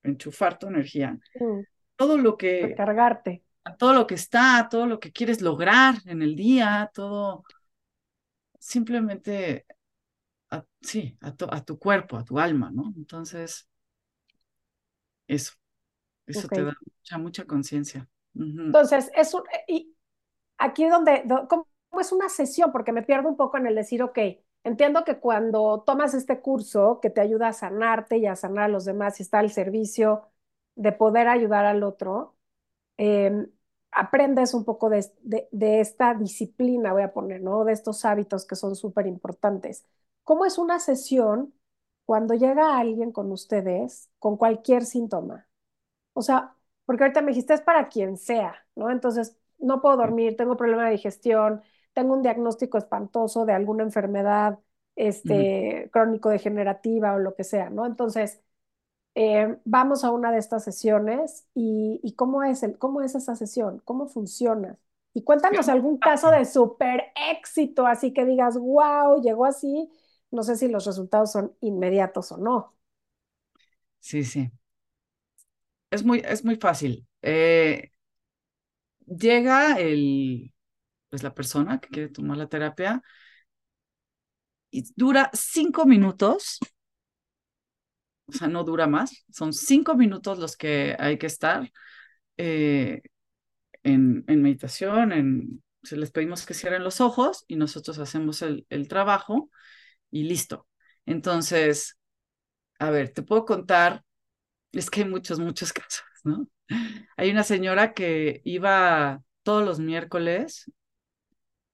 enchufar 0.03 0.59
tu 0.59 0.69
energía. 0.69 1.19
Mm. 1.39 1.61
Todo 1.97 2.17
lo 2.17 2.39
que... 2.39 2.75
Cargarte. 2.75 3.43
Todo 3.79 3.93
lo 3.93 4.07
que 4.07 4.15
está, 4.15 4.69
todo 4.71 4.87
lo 4.87 4.99
que 4.99 5.13
quieres 5.13 5.43
lograr 5.43 5.97
en 6.07 6.23
el 6.23 6.35
día, 6.35 6.91
todo... 6.95 7.45
Simplemente, 8.59 9.67
sí, 10.81 11.17
a, 11.21 11.35
a, 11.51 11.65
tu 11.65 11.79
cuerpo, 11.79 12.17
a 12.17 12.25
tu 12.25 12.39
alma, 12.39 12.71
¿no? 12.73 12.95
Entonces, 12.97 13.69
eso. 15.27 15.55
Eso 16.27 16.49
te 16.49 16.65
da 16.65 16.75
mucha, 16.85 17.19
mucha 17.19 17.45
conciencia. 17.45 18.09
Entonces, 18.35 19.11
es 19.15 19.33
un... 19.35 19.43
Y 19.69 19.95
aquí 20.59 20.89
donde... 20.89 21.25
¿Cómo 21.49 21.67
es 22.01 22.13
una 22.13 22.29
sesión? 22.29 22.73
Porque 22.73 22.93
me 22.93 23.03
pierdo 23.03 23.29
un 23.29 23.37
poco 23.37 23.57
en 23.57 23.67
el 23.67 23.75
decir, 23.75 24.03
ok, 24.03 24.19
Entiendo 24.67 25.05
que 25.05 25.21
cuando 25.21 25.85
tomas 25.87 26.13
este 26.15 26.41
curso 26.41 26.99
que 27.01 27.09
te 27.09 27.21
ayuda 27.21 27.49
a 27.49 27.53
sanarte 27.53 28.17
y 28.19 28.27
a 28.27 28.35
sanar 28.35 28.65
a 28.65 28.69
los 28.69 28.85
demás 28.85 29.21
y 29.21 29.23
está 29.23 29.39
al 29.39 29.51
servicio 29.51 30.29
de 30.75 30.91
poder 30.91 31.29
ayudar 31.29 31.67
al 31.67 31.85
otro, 31.85 32.35
em, 32.97 33.49
aprendes 33.93 34.55
un 34.55 34.65
poco 34.65 34.91
de, 34.91 35.07
de, 35.23 35.81
esta 35.81 36.15
disciplina, 36.15 36.93
voy 36.93 37.03
a 37.03 37.13
poner, 37.13 37.43
¿no? 37.43 37.65
De 37.65 37.73
estos 37.73 38.05
hábitos 38.05 38.45
que 38.47 38.57
son 38.57 38.75
súper 38.77 39.07
importantes. 39.07 39.87
¿Cómo 40.25 40.45
es 40.45 40.59
una 40.59 40.81
sesión 40.81 41.55
cuando 42.07 42.35
llega 42.35 42.79
alguien 42.79 43.13
con 43.13 43.31
ustedes 43.33 44.11
con 44.19 44.37
cualquier 44.39 44.85
síntoma? 44.87 45.47
O 46.15 46.23
sea, 46.23 46.55
porque 46.87 47.05
ahorita 47.05 47.23
me 47.23 47.33
dijiste 47.33 47.55
es 47.55 47.61
para 47.61 47.89
quien 47.89 48.17
sea, 48.17 48.55
¿no? 48.77 48.91
Entonces, 48.91 49.37
no 49.59 49.83
puedo 49.83 49.97
dormir, 49.97 50.37
tengo 50.37 50.57
problema 50.57 50.87
de 50.87 50.93
digestión, 50.93 51.63
tengo 51.93 52.15
un 52.15 52.23
diagnóstico 52.23 52.79
espantoso 52.79 53.45
de 53.45 53.53
alguna 53.53 53.83
enfermedad 53.83 54.59
este, 54.97 55.91
crónico-degenerativa 55.93 57.15
o 57.15 57.19
lo 57.19 57.35
que 57.35 57.45
sea, 57.45 57.71
¿no? 57.71 57.87
Entonces, 57.87 58.41
eh, 59.15 59.59
vamos 59.65 60.05
a 60.05 60.11
una 60.11 60.31
de 60.31 60.39
estas 60.39 60.63
sesiones 60.65 61.47
y, 61.55 62.15
cómo, 62.17 62.43
es 62.43 62.63
el, 62.63 62.79
cómo 62.79 63.03
es 63.03 63.15
esa 63.15 63.35
sesión, 63.35 63.81
cómo 63.85 64.09
funciona. 64.09 64.79
Y 65.15 65.23
cuéntanos 65.23 65.71
algún 65.71 65.97
caso 65.97 66.31
de 66.31 66.45
súper 66.45 67.05
éxito, 67.31 67.87
así 67.87 68.13
que 68.13 68.27
digas, 68.27 68.59
wow, 68.59 69.23
llegó 69.23 69.47
así. 69.47 69.91
No 70.37 70.43
sé 70.43 70.57
si 70.57 70.69
los 70.69 70.85
resultados 70.85 71.33
son 71.33 71.57
inmediatos 71.63 72.31
o 72.31 72.37
no. 72.37 72.75
Sí, 74.01 74.23
sí. 74.23 74.51
Es 75.91 76.05
muy, 76.05 76.23
es 76.25 76.45
muy 76.45 76.57
fácil. 76.57 77.07
Eh, 77.23 77.91
llega 79.07 79.79
el, 79.79 80.53
pues 81.09 81.23
la 81.23 81.35
persona 81.35 81.81
que 81.81 81.89
quiere 81.89 82.09
tomar 82.11 82.37
la 82.39 82.49
terapia 82.49 83.03
y 84.71 84.85
dura 84.95 85.31
cinco 85.33 85.87
minutos, 85.87 86.59
o 88.27 88.33
sea, 88.33 88.49
no 88.49 88.65
dura 88.65 88.87
más, 88.87 89.25
son 89.31 89.53
cinco 89.53 89.95
minutos 89.95 90.39
los 90.39 90.57
que 90.57 90.97
hay 90.99 91.19
que 91.19 91.27
estar 91.27 91.73
eh, 92.37 93.03
en, 93.85 94.25
en, 94.29 94.43
meditación, 94.43 95.13
en, 95.13 95.63
se 95.83 95.97
les 95.97 96.11
pedimos 96.11 96.47
que 96.47 96.55
cierren 96.55 96.85
los 96.85 97.01
ojos 97.01 97.45
y 97.49 97.57
nosotros 97.57 97.99
hacemos 97.99 98.43
el, 98.43 98.67
el 98.71 98.89
trabajo 98.89 99.51
y 100.11 100.25
listo. 100.25 100.69
Entonces, 101.07 101.99
a 102.79 102.91
ver, 102.91 103.11
te 103.13 103.23
puedo 103.23 103.45
contar, 103.45 104.05
es 104.73 104.91
que 104.91 105.03
hay 105.03 105.09
muchos, 105.11 105.41
muchos 105.41 105.73
casos, 105.75 106.05
¿no? 106.25 106.49
Hay 107.17 107.31
una 107.31 107.45
señora 107.45 107.95
que 107.95 108.43
iba 108.45 109.23
todos 109.45 109.65
los 109.65 109.81
miércoles 109.81 110.67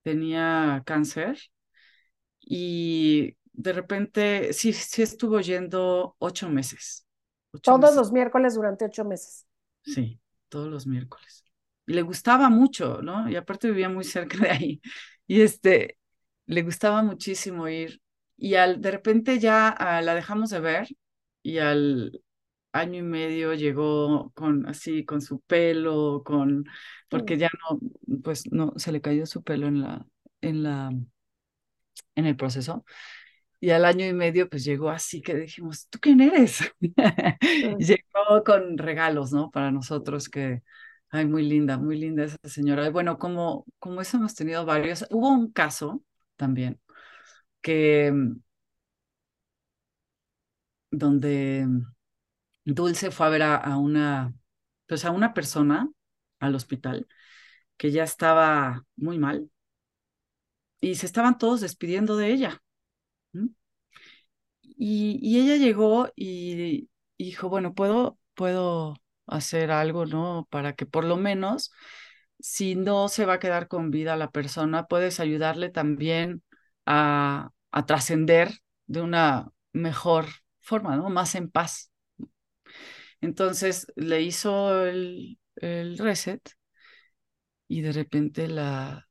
tenía 0.03 0.83
cáncer 0.85 1.39
y 2.41 3.37
de 3.53 3.73
repente 3.73 4.53
sí, 4.53 4.73
sí 4.73 5.03
estuvo 5.03 5.41
yendo 5.41 6.17
ocho 6.19 6.49
meses. 6.49 7.07
todos 7.63 7.95
los 7.95 8.13
miércoles 8.13 8.55
durante 8.55 8.85
ocho 8.85 9.05
meses. 9.05 9.47
Sí, 9.85 10.21
todos 10.49 10.69
los 10.69 10.87
miércoles. 10.87 11.45
Y 11.87 11.95
le 11.95 12.03
gustaba 12.03 12.49
mucho, 12.49 13.03
¿no? 13.03 13.29
Y 13.29 13.37
aparte 13.37 13.69
vivía 13.69 13.89
muy 13.89 14.05
cerca 14.05 14.39
de 14.39 14.51
ahí. 14.51 14.81
Y 15.27 15.41
este, 15.41 15.99
le 16.47 16.63
gustaba 16.63 17.03
muchísimo 17.03 17.69
ir. 17.69 18.01
Y 18.43 18.57
al, 18.57 18.81
de 18.81 18.91
repente 18.91 19.39
ya 19.39 19.69
ah, 19.69 20.03
la 20.03 20.17
dejamos 20.17 20.51
de 20.51 20.59
ver 20.59 20.89
y 21.45 21.59
al 21.59 22.23
año 22.73 22.99
y 22.99 23.03
medio 23.03 23.55
llegó 23.55 24.33
con 24.35 24.67
así, 24.69 25.05
con 25.05 25.21
su 25.23 25.41
pelo, 25.43 26.23
con, 26.25 26.65
porque 27.09 27.39
ya 27.39 27.49
no, 27.71 27.79
pues 28.25 28.51
no, 28.53 28.73
se 28.79 28.91
le 28.91 29.01
cayó 29.01 29.27
su 29.27 29.45
pelo 29.45 29.69
en 29.69 29.81
la, 29.83 30.07
en 30.41 30.65
la, 30.65 30.91
en 32.17 32.27
el 32.27 32.37
proceso. 32.37 32.85
Y 33.61 33.71
al 33.71 33.85
año 33.85 34.07
y 34.07 34.13
medio, 34.13 34.49
pues 34.49 34.65
llegó 34.65 34.91
así 34.91 35.23
que 35.23 35.37
dijimos, 35.37 35.87
¿tú 35.89 36.01
quién 36.01 36.21
eres? 36.21 36.61
llegó 37.79 38.43
con 38.45 38.77
regalos, 38.79 39.33
¿no? 39.33 39.53
Para 39.53 39.71
nosotros 39.71 40.29
que, 40.29 40.63
ay, 41.11 41.27
muy 41.27 41.45
linda, 41.45 41.79
muy 41.79 41.97
linda 41.97 42.25
esa 42.25 42.39
señora. 42.45 42.87
Y 42.87 42.91
bueno, 42.91 43.19
como, 43.19 43.67
como 43.79 44.01
eso 44.01 44.17
hemos 44.17 44.35
tenido 44.35 44.65
varios, 44.67 45.07
hubo 45.11 45.29
un 45.31 45.53
caso 45.53 46.03
también 46.37 46.81
que, 47.63 48.13
donde 50.91 51.67
Dulce 52.65 53.11
fue 53.11 53.27
a 53.27 53.31
ver 53.31 53.43
a, 53.43 53.77
una, 53.79 54.35
pues 54.87 55.05
a 55.05 55.11
una 55.11 55.35
persona 55.35 55.89
al 56.41 56.55
hospital 56.55 57.07
que 57.77 57.91
ya 57.93 58.05
estaba 58.05 58.87
muy 58.97 59.19
mal 59.19 59.51
y 60.81 60.97
se 60.97 61.07
estaban 61.07 61.39
todos 61.39 61.61
despidiendo 61.61 62.17
de 62.17 62.29
ella. 62.33 62.63
Y, 64.63 65.19
y, 65.23 65.41
ella 65.41 65.57
llegó 65.57 66.09
y, 66.17 66.89
dijo, 67.19 67.49
bueno, 67.49 67.75
puedo, 67.75 68.19
puedo 68.35 68.95
hacer 69.27 69.71
algo, 69.71 70.07
¿no? 70.07 70.49
Para 70.51 70.75
que 70.75 70.87
por 70.87 71.05
lo 71.05 71.17
menos, 71.17 71.73
si 72.41 72.75
no 72.75 73.09
se 73.09 73.27
va 73.27 73.35
a 73.35 73.39
quedar 73.39 73.69
con 73.69 73.91
vida 73.91 74.17
la 74.17 74.31
persona, 74.31 74.87
puedes 74.87 75.21
ayudarle 75.21 75.71
también 75.71 76.43
a, 76.87 77.51
a 77.73 77.87
trascender 77.87 78.53
de 78.87 79.03
una 79.03 79.51
mejor 79.73 80.27
forma, 80.61 80.97
¿no? 80.97 81.11
Más 81.11 81.35
en 81.35 81.51
paz. 81.51 81.91
Entonces 83.21 83.87
le 83.97 84.23
hizo 84.23 84.85
el, 84.87 85.39
el 85.57 85.99
reset 85.99 86.41
y 87.69 87.81
de 87.81 87.91
repente 87.93 88.47
la, 88.49 89.09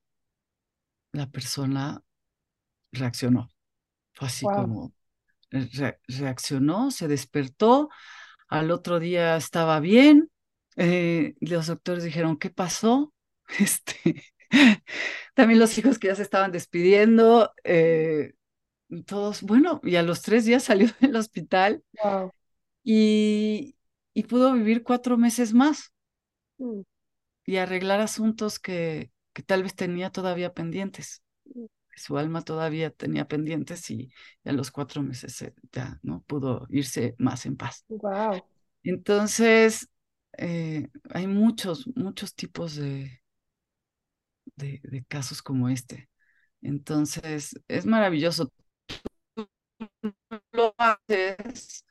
la 1.14 1.28
persona 1.30 2.04
reaccionó. 2.92 3.50
Fue 4.14 4.28
así 4.28 4.50
como 4.50 4.94
reaccionó, 6.08 6.92
se 6.92 7.08
despertó, 7.08 7.90
al 8.50 8.72
otro 8.72 9.00
día 9.00 9.38
estaba 9.38 9.80
bien. 9.82 10.32
Eh, 10.78 11.36
los 11.42 11.68
doctores 11.68 12.04
dijeron, 12.04 12.38
¿qué 12.38 12.50
pasó? 12.50 13.14
Este, 13.60 14.24
también 15.34 15.60
los 15.60 15.78
hijos 15.78 15.98
que 16.00 16.08
ya 16.08 16.16
se 16.16 16.22
estaban 16.22 16.52
despidiendo, 16.52 17.52
eh, 17.64 18.34
todos, 19.06 19.42
bueno, 19.42 19.80
y 19.84 19.96
a 19.96 20.04
los 20.04 20.22
tres 20.22 20.46
días 20.46 20.64
salió 20.64 20.88
del 21.00 21.16
hospital 21.16 21.84
y, 22.84 23.76
y, 24.14 24.24
pudo 24.24 24.54
vivir 24.54 24.84
cuatro 24.84 25.18
meses 25.18 25.54
más 25.54 25.92
mm. 26.58 26.82
y 27.46 27.58
arreglar 27.58 28.02
asuntos 28.02 28.60
que, 28.60 29.12
que 29.34 29.44
tal 29.44 29.64
vez 29.64 29.76
tenía 29.76 30.10
todavía 30.10 30.54
pendientes. 30.54 31.22
Mm 31.46 31.66
su 32.02 32.18
alma 32.18 32.42
todavía 32.42 32.90
tenía 32.90 33.28
pendientes 33.28 33.90
y, 33.92 34.12
a 34.44 34.52
los 34.52 34.72
cuatro 34.72 35.02
meses 35.04 35.46
ya 35.72 36.00
no 36.02 36.22
pudo 36.22 36.66
irse 36.70 37.16
más 37.18 37.46
en 37.46 37.58
paz. 37.58 37.86
Wow. 37.88 38.44
Entonces, 38.84 39.88
eh, 40.38 40.88
hay 41.12 41.28
muchos, 41.28 41.88
muchos 41.96 42.34
tipos 42.34 42.76
de, 42.76 43.21
de, 44.62 45.06
casos 45.08 45.41
como 45.41 45.69
este. 45.69 46.10
Entonces, 46.62 47.60
es 47.67 47.86
maravilloso. 47.86 48.52
lo 50.52 50.76
haces 50.78 51.86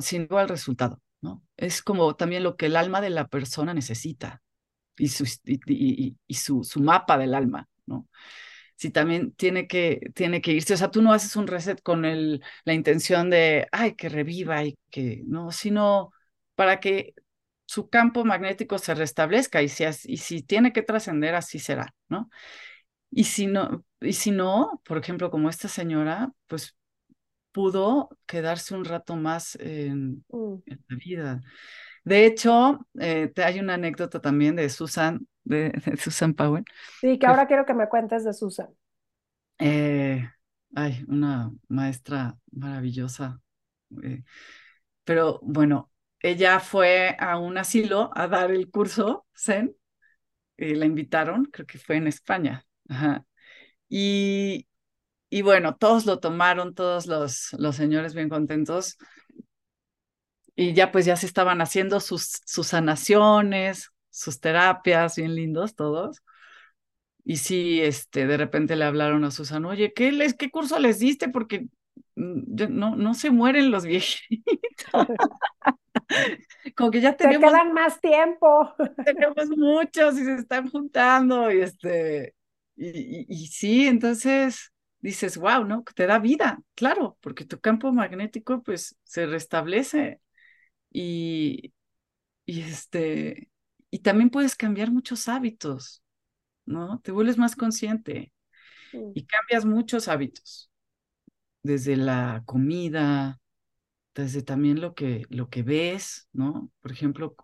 sin 0.00 0.22
igual 0.22 0.48
resultado, 0.48 1.00
¿no? 1.22 1.42
Es 1.56 1.82
como 1.82 2.14
también 2.16 2.42
lo 2.42 2.56
que 2.56 2.66
el 2.66 2.76
alma 2.76 3.00
de 3.00 3.10
la 3.10 3.28
persona 3.28 3.72
necesita 3.74 4.42
y 4.98 5.08
su, 5.08 5.24
y 5.44 6.34
su, 6.34 6.64
su 6.64 6.80
mapa 6.80 7.16
del 7.18 7.34
alma, 7.34 7.68
¿no? 7.86 8.08
si 8.80 8.90
también 8.90 9.32
tiene 9.32 9.66
que, 9.68 10.00
tiene 10.14 10.40
que 10.40 10.52
irse. 10.52 10.72
O 10.74 10.76
sea, 10.78 10.90
tú 10.90 11.02
no 11.02 11.12
haces 11.12 11.36
un 11.36 11.46
reset 11.46 11.82
con 11.82 12.06
el, 12.06 12.42
la 12.64 12.72
intención 12.72 13.28
de, 13.28 13.68
ay, 13.72 13.94
que 13.94 14.08
reviva 14.08 14.64
y 14.64 14.78
que, 14.90 15.22
no, 15.26 15.52
sino 15.52 16.12
para 16.54 16.80
que 16.80 17.14
su 17.70 17.88
campo 17.88 18.24
magnético 18.24 18.78
se 18.78 18.96
restablezca 18.96 19.62
y 19.62 19.68
si, 19.68 19.84
y 19.84 20.16
si 20.16 20.42
tiene 20.42 20.72
que 20.72 20.82
trascender, 20.82 21.36
así 21.36 21.60
será, 21.60 21.94
¿no? 22.08 22.28
Y 23.12 23.22
si 23.22 23.46
no, 23.46 23.84
y 24.00 24.12
si 24.12 24.32
no, 24.32 24.82
por 24.84 24.98
ejemplo, 24.98 25.30
como 25.30 25.48
esta 25.48 25.68
señora, 25.68 26.32
pues 26.48 26.76
pudo 27.52 28.08
quedarse 28.26 28.74
un 28.74 28.84
rato 28.84 29.14
más 29.14 29.54
en, 29.60 30.24
mm. 30.30 30.54
la 30.66 30.96
vida. 30.96 31.40
De 32.02 32.26
hecho, 32.26 32.84
eh, 32.98 33.32
hay 33.36 33.60
una 33.60 33.74
anécdota 33.74 34.20
también 34.20 34.56
de 34.56 34.68
Susan, 34.68 35.28
de, 35.44 35.70
Susan 35.96 36.34
Powell. 36.34 36.64
Sí, 37.00 37.20
que 37.20 37.26
ahora 37.28 37.46
quiero 37.46 37.64
que 37.64 37.74
me 37.74 37.88
cuentes 37.88 38.24
de 38.24 38.32
Susan. 38.32 38.70
Eh, 39.60 40.28
ay, 40.74 41.04
una 41.06 41.52
maestra 41.68 42.36
maravillosa. 42.50 43.40
Eh, 44.02 44.24
pero 45.04 45.38
bueno, 45.44 45.89
ella 46.20 46.60
fue 46.60 47.16
a 47.18 47.38
un 47.38 47.58
asilo 47.58 48.10
a 48.14 48.28
dar 48.28 48.50
el 48.50 48.70
curso 48.70 49.26
Zen. 49.36 49.76
y 50.56 50.74
la 50.74 50.86
invitaron, 50.86 51.46
creo 51.46 51.66
que 51.66 51.78
fue 51.78 51.96
en 51.96 52.06
España. 52.08 52.66
Y, 53.88 54.68
y 55.30 55.42
bueno, 55.42 55.76
todos 55.76 56.06
lo 56.06 56.20
tomaron, 56.20 56.74
todos 56.74 57.06
los, 57.06 57.52
los 57.58 57.76
señores 57.76 58.14
bien 58.14 58.28
contentos. 58.28 58.96
Y 60.56 60.74
ya 60.74 60.92
pues 60.92 61.06
ya 61.06 61.16
se 61.16 61.26
estaban 61.26 61.60
haciendo 61.60 62.00
sus, 62.00 62.40
sus 62.44 62.68
sanaciones, 62.68 63.90
sus 64.10 64.40
terapias, 64.40 65.16
bien 65.16 65.34
lindos 65.34 65.74
todos. 65.74 66.22
Y 67.24 67.36
sí, 67.36 67.80
este, 67.80 68.26
de 68.26 68.36
repente 68.36 68.76
le 68.76 68.84
hablaron 68.84 69.24
a 69.24 69.30
Susana, 69.30 69.68
oye, 69.68 69.92
¿qué, 69.94 70.10
les, 70.12 70.34
qué 70.34 70.50
curso 70.50 70.78
les 70.78 70.98
diste? 70.98 71.28
Porque 71.28 71.66
no, 72.14 72.96
no 72.96 73.14
se 73.14 73.30
mueren 73.30 73.70
los 73.70 73.84
viejitos. 73.84 74.90
Como 76.76 76.90
que 76.90 77.00
ya 77.00 77.16
tenemos... 77.16 77.50
Se 77.50 77.56
quedan 77.56 77.72
más 77.72 78.00
tiempo. 78.00 78.74
Tenemos 79.04 79.48
muchos 79.56 80.18
y 80.18 80.24
se 80.24 80.34
están 80.34 80.68
juntando 80.68 81.50
y 81.50 81.60
este... 81.60 82.34
Y, 82.76 83.26
y, 83.28 83.46
sí, 83.48 83.86
entonces 83.86 84.72
dices, 85.00 85.36
wow, 85.36 85.64
¿no? 85.64 85.84
Te 85.94 86.06
da 86.06 86.18
vida, 86.18 86.62
claro, 86.74 87.18
porque 87.20 87.44
tu 87.44 87.60
campo 87.60 87.92
magnético 87.92 88.62
pues 88.62 88.96
se 89.02 89.26
restablece 89.26 90.20
y, 90.90 91.74
y 92.46 92.62
este, 92.62 93.50
y 93.90 93.98
también 94.00 94.30
puedes 94.30 94.56
cambiar 94.56 94.90
muchos 94.90 95.28
hábitos, 95.28 96.02
¿no? 96.64 97.00
Te 97.00 97.12
vuelves 97.12 97.38
más 97.38 97.54
consciente 97.56 98.32
y 98.92 99.24
cambias 99.26 99.64
muchos 99.64 100.08
hábitos, 100.08 100.69
desde 101.62 101.96
la 101.96 102.42
comida, 102.46 103.40
desde 104.14 104.42
también 104.42 104.80
lo 104.80 104.94
que, 104.94 105.24
lo 105.30 105.48
que 105.50 105.62
ves, 105.62 106.28
¿no? 106.32 106.70
Por 106.80 106.92
ejemplo, 106.92 107.36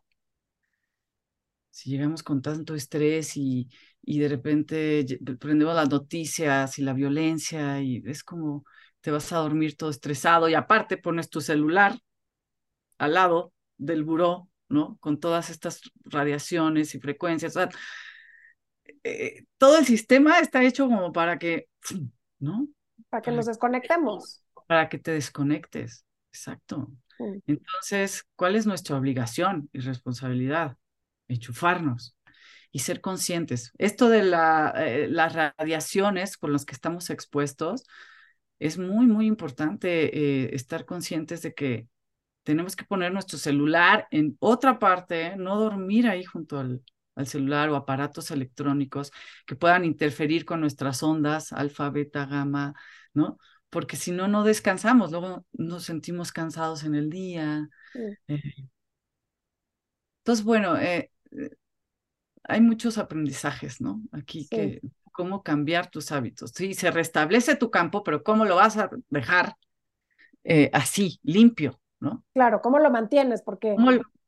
si 1.71 1.91
llegamos 1.91 2.23
con 2.23 2.43
tanto 2.43 2.75
estrés 2.75 3.37
y, 3.37 3.69
y 4.03 4.19
de 4.21 4.29
repente 4.29 5.07
prendemos 5.39 5.75
las 5.75 5.91
noticias 5.91 6.79
y 6.79 6.83
la 6.83 6.93
violencia 6.95 7.81
y 7.83 8.03
es 8.07 8.25
como 8.25 8.65
te 9.01 9.11
vas 9.11 9.33
a 9.33 9.39
dormir 9.39 9.77
todo 9.77 9.91
estresado 9.91 10.49
y 10.49 10.55
aparte 10.55 10.97
pones 10.97 11.29
tu 11.31 11.41
celular 11.41 11.99
al 12.99 13.15
lado 13.15 13.53
del 13.79 14.05
buró 14.05 14.49
¿no? 14.69 14.97
Con 15.01 15.21
todas 15.21 15.51
estas 15.51 15.81
radiaciones 16.05 16.95
y 16.95 17.01
frecuencias. 17.01 17.55
Eh, 19.05 19.45
todo 19.59 19.79
el 19.79 19.87
sistema 19.87 20.39
está 20.41 20.63
hecho 20.65 20.87
como 20.87 21.13
para 21.13 21.39
que, 21.39 21.69
¿no? 22.39 22.69
Para 23.09 23.23
que 23.23 23.31
nos 23.31 23.47
desconectemos. 23.47 24.43
Para 24.67 24.89
que 24.89 24.99
te 24.99 25.13
desconectes, 25.13 26.05
exacto. 26.33 26.91
Entonces, 27.47 28.25
¿cuál 28.37 28.57
es 28.57 28.67
nuestra 28.67 28.97
obligación 28.97 29.71
y 29.73 29.81
responsabilidad? 29.81 30.77
Enchufarnos 31.29 32.17
y 32.73 32.81
ser 32.81 33.01
conscientes. 33.01 33.73
Esto 33.79 34.09
de 34.09 34.23
la, 34.23 34.75
eh, 34.77 35.09
las 35.09 35.33
radiaciones 35.33 36.37
con 36.37 36.53
las 36.53 36.65
que 36.65 36.75
estamos 36.75 37.09
expuestos, 37.11 37.85
es 38.59 38.79
muy, 38.79 39.07
muy 39.07 39.27
importante 39.27 40.17
eh, 40.17 40.55
estar 40.55 40.85
conscientes 40.85 41.43
de 41.43 41.55
que 41.55 41.89
tenemos 42.43 42.77
que 42.77 42.85
poner 42.85 43.13
nuestro 43.13 43.39
celular 43.39 44.07
en 44.11 44.37
otra 44.41 44.79
parte, 44.79 45.37
no 45.37 45.59
dormir 45.59 46.07
ahí 46.07 46.25
junto 46.25 46.59
al, 46.59 46.83
celular 47.25 47.71
o 47.71 47.77
aparatos 47.77 48.31
electrónicos 48.31 49.11
que 49.47 49.57
puedan 49.57 49.87
interferir 49.87 50.45
con 50.45 50.61
nuestras 50.61 51.03
ondas, 51.03 51.55
alfa, 51.55 51.89
beta, 51.89 52.27
gamma, 52.27 52.75
¿no? 53.15 53.39
Porque 53.71 53.97
si 53.97 54.13
no, 54.13 54.29
no 54.29 54.45
descansamos, 54.45 55.11
luego 55.11 55.47
nos 55.53 55.85
sentimos 55.85 56.31
cansados 56.31 56.85
en 56.85 56.95
el 56.95 57.09
día. 57.09 57.69
Eh. 57.95 58.53
entonces, 60.19 60.45
bueno, 60.45 60.77
eh, 60.77 61.11
eh, 61.31 61.51
hay 62.45 62.61
muchos 62.61 62.99
aprendizajes, 62.99 63.81
¿no? 63.81 64.03
Aquí 64.13 64.47
que 64.51 64.83
cómo 65.13 65.43
cambiar 65.43 65.91
tus 65.91 66.13
hábitos. 66.13 66.51
Sí, 66.55 66.75
se 66.75 66.91
restablece 66.91 67.57
tu 67.57 67.71
campo, 67.71 68.03
pero 68.03 68.23
¿cómo 68.23 68.45
lo 68.45 68.57
vas 68.57 68.77
a 68.77 68.91
dejar 69.09 69.57
así, 70.73 71.19
limpio? 71.23 71.81
Claro, 72.35 72.61
¿cómo 72.61 72.79
lo 72.79 72.91
mantienes? 72.91 73.43
Porque 73.43 73.75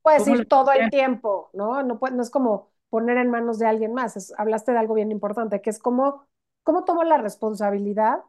puedes 0.03 0.27
ir 0.27 0.47
todo 0.47 0.73
el 0.73 0.91
tiempo, 0.91 1.51
¿no? 1.53 1.83
No, 1.83 2.01
no 2.01 2.23
es 2.23 2.31
como 2.31 2.71
poner 2.91 3.19
en 3.19 3.31
manos 3.31 3.59
de 3.59 3.67
alguien 3.67 3.95
más. 3.95 4.33
hablaste 4.39 4.73
de 4.73 4.79
algo 4.79 4.95
bien 4.95 5.11
importante, 5.11 5.61
que 5.61 5.71
es 5.71 5.79
cómo, 5.79 6.27
cómo 6.63 6.85
tomo 6.85 7.05
la 7.05 7.19
responsabilidad 7.19 8.21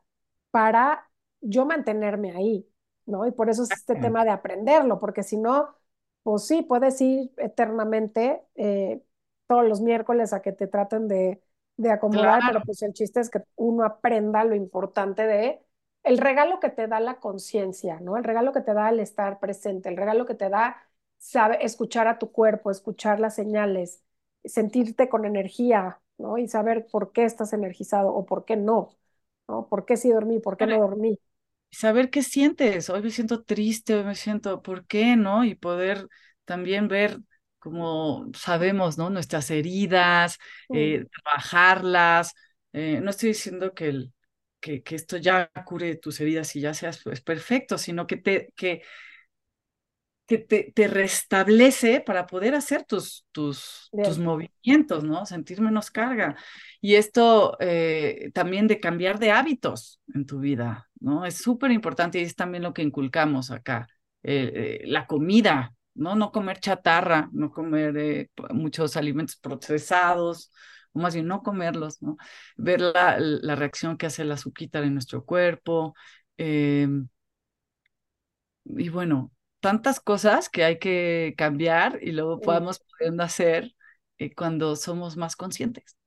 para 0.51 1.09
yo 1.41 1.65
mantenerme 1.65 2.31
ahí, 2.31 2.67
¿no? 3.05 3.25
Y 3.25 3.31
por 3.31 3.49
eso 3.49 3.63
es 3.63 3.71
este 3.71 3.95
tema 3.95 4.23
de 4.23 4.31
aprenderlo, 4.31 4.99
porque 4.99 5.23
si 5.23 5.37
no, 5.37 5.75
pues 6.23 6.45
sí, 6.45 6.61
puedes 6.61 6.99
ir 7.01 7.31
eternamente 7.37 8.43
eh, 8.55 9.01
todos 9.47 9.67
los 9.67 9.81
miércoles 9.81 10.33
a 10.33 10.41
que 10.41 10.51
te 10.51 10.67
traten 10.67 11.07
de, 11.07 11.41
acomodar, 11.89 12.41
pero 12.45 12.61
pues 12.65 12.81
el 12.81 12.93
chiste 12.93 13.21
es 13.21 13.29
que 13.29 13.41
uno 13.55 13.85
aprenda 13.85 14.43
lo 14.43 14.53
importante 14.53 15.25
de 15.25 15.63
el 16.03 16.17
regalo 16.17 16.59
que 16.59 16.69
te 16.69 16.87
da 16.87 16.99
la 16.99 17.19
conciencia, 17.19 17.99
¿no? 17.99 18.17
El 18.17 18.23
regalo 18.23 18.51
que 18.51 18.61
te 18.61 18.73
da 18.73 18.89
el 18.89 18.99
estar 18.99 19.39
presente, 19.39 19.89
el 19.89 19.97
regalo 19.97 20.25
que 20.25 20.35
te 20.35 20.49
da 20.49 20.77
sabe, 21.17 21.63
escuchar 21.63 22.07
a 22.07 22.19
tu 22.19 22.31
cuerpo, 22.31 22.71
escuchar 22.71 23.19
las 23.19 23.35
señales, 23.35 24.03
sentirte 24.43 25.09
con 25.09 25.25
energía, 25.25 25.99
¿no? 26.17 26.37
Y 26.37 26.47
saber 26.47 26.87
por 26.91 27.11
qué 27.11 27.25
estás 27.25 27.53
energizado 27.53 28.13
o 28.13 28.25
por 28.25 28.45
qué 28.45 28.55
no, 28.55 28.89
¿no? 29.47 29.67
¿Por 29.67 29.85
qué 29.85 29.97
sí 29.97 30.09
dormí, 30.09 30.39
por 30.39 30.57
qué 30.57 30.65
no 30.67 30.79
dormí? 30.79 31.19
Saber 31.71 32.09
qué 32.09 32.23
sientes, 32.23 32.89
hoy 32.89 33.01
me 33.01 33.11
siento 33.11 33.43
triste, 33.43 33.95
hoy 33.95 34.03
me 34.03 34.15
siento, 34.15 34.61
¿por 34.61 34.85
qué 34.87 35.15
no? 35.15 35.43
Y 35.43 35.55
poder 35.55 36.07
también 36.45 36.87
ver 36.87 37.19
como 37.59 38.31
sabemos, 38.33 38.97
¿no? 38.97 39.09
Nuestras 39.09 39.51
heridas, 39.51 40.37
eh, 40.73 41.05
trabajarlas. 41.23 42.33
Eh, 42.73 43.01
no 43.01 43.09
estoy 43.11 43.29
diciendo 43.29 43.73
que, 43.73 43.89
el, 43.89 44.13
que, 44.59 44.81
que, 44.81 44.95
esto 44.95 45.17
ya 45.17 45.51
cure 45.65 45.95
tus 45.97 46.19
heridas 46.21 46.55
y 46.55 46.61
ya 46.61 46.73
seas 46.73 47.01
pues, 47.03 47.21
perfecto, 47.21 47.77
sino 47.77 48.07
que 48.07 48.17
te, 48.17 48.53
que, 48.55 48.81
que 50.29 50.37
te, 50.37 50.71
te, 50.75 50.87
restablece 50.87 52.01
para 52.01 52.27
poder 52.27 52.53
hacer 52.53 52.85
tus, 52.85 53.25
tus, 53.31 53.89
tus, 53.91 54.19
movimientos, 54.19 55.03
¿no? 55.03 55.25
Sentir 55.25 55.59
menos 55.59 55.89
carga. 55.89 56.35
Y 56.79 56.93
esto 56.95 57.57
eh, 57.59 58.29
también 58.31 58.67
de 58.67 58.79
cambiar 58.79 59.17
de 59.17 59.31
hábitos 59.31 59.99
en 60.13 60.27
tu 60.27 60.39
vida, 60.39 60.87
¿no? 60.99 61.25
Es 61.25 61.39
súper 61.39 61.71
importante 61.71 62.19
y 62.19 62.23
es 62.23 62.35
también 62.35 62.61
lo 62.61 62.75
que 62.75 62.83
inculcamos 62.83 63.49
acá. 63.49 63.87
Eh, 64.21 64.81
eh, 64.83 64.85
la 64.85 65.07
comida, 65.07 65.73
¿no? 65.95 66.15
No 66.15 66.31
comer 66.31 66.59
chatarra, 66.59 67.27
no 67.33 67.49
comer 67.51 68.29
muchos 68.51 68.97
alimentos 68.97 69.35
procesados, 69.37 70.51
o 70.93 70.99
más 70.99 71.15
bien 71.15 71.25
no 71.25 71.41
comerlos, 71.41 72.03
¿no? 72.03 72.17
Ver 72.55 72.81
la, 72.81 73.17
la 73.19 73.55
reacción 73.55 73.97
que 73.97 74.05
hace 74.05 74.21
el 74.21 74.31
azúcar 74.31 74.83
en 74.83 74.93
nuestro 74.93 75.25
cuerpo. 75.25 75.95
y 76.37 76.85
bueno, 78.89 79.31
tantas 79.59 79.99
cosas 79.99 80.49
que 80.49 80.63
hay 80.63 80.79
que 80.79 81.33
cambiar 81.37 81.99
y 82.01 82.11
luego 82.11 82.39
podamos 82.39 82.79
poder 82.79 83.19
hacer 83.21 83.75
eh, 84.17 84.33
cuando 84.33 84.75
somos 84.75 85.17
más 85.17 85.35
conscientes. 85.35 85.97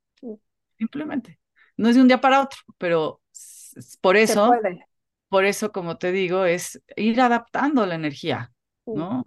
Simplemente. 0.79 1.39
No 1.77 1.89
es 1.89 1.97
de 1.97 2.03
un 2.03 2.09
día 2.09 2.21
para 2.21 2.43
otro, 2.43 2.61
pero 2.79 3.21
por 4.01 4.17
eso, 4.17 4.53
por 5.29 5.45
eso, 5.45 5.73
como 5.73 5.97
te 5.97 6.13
digo, 6.13 6.45
es 6.45 6.83
ir 6.97 7.21
adaptando 7.21 7.87
la 7.87 7.95
energía, 7.95 8.53
¿no? 8.87 9.25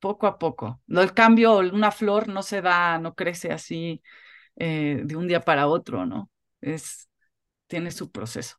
Poco 0.00 0.26
a 0.26 0.38
poco. 0.38 0.80
No, 0.86 1.00
el 1.00 1.12
cambio, 1.12 1.58
una 1.58 1.90
flor 1.90 2.28
no 2.28 2.42
se 2.42 2.60
da, 2.60 2.98
no 2.98 3.14
crece 3.14 3.52
así 3.52 4.02
eh, 4.56 5.00
de 5.04 5.16
un 5.16 5.26
día 5.26 5.40
para 5.40 5.68
otro, 5.68 6.06
¿no? 6.06 6.30
Es, 6.60 7.08
tiene 7.66 7.90
su 7.90 8.10
proceso. 8.10 8.56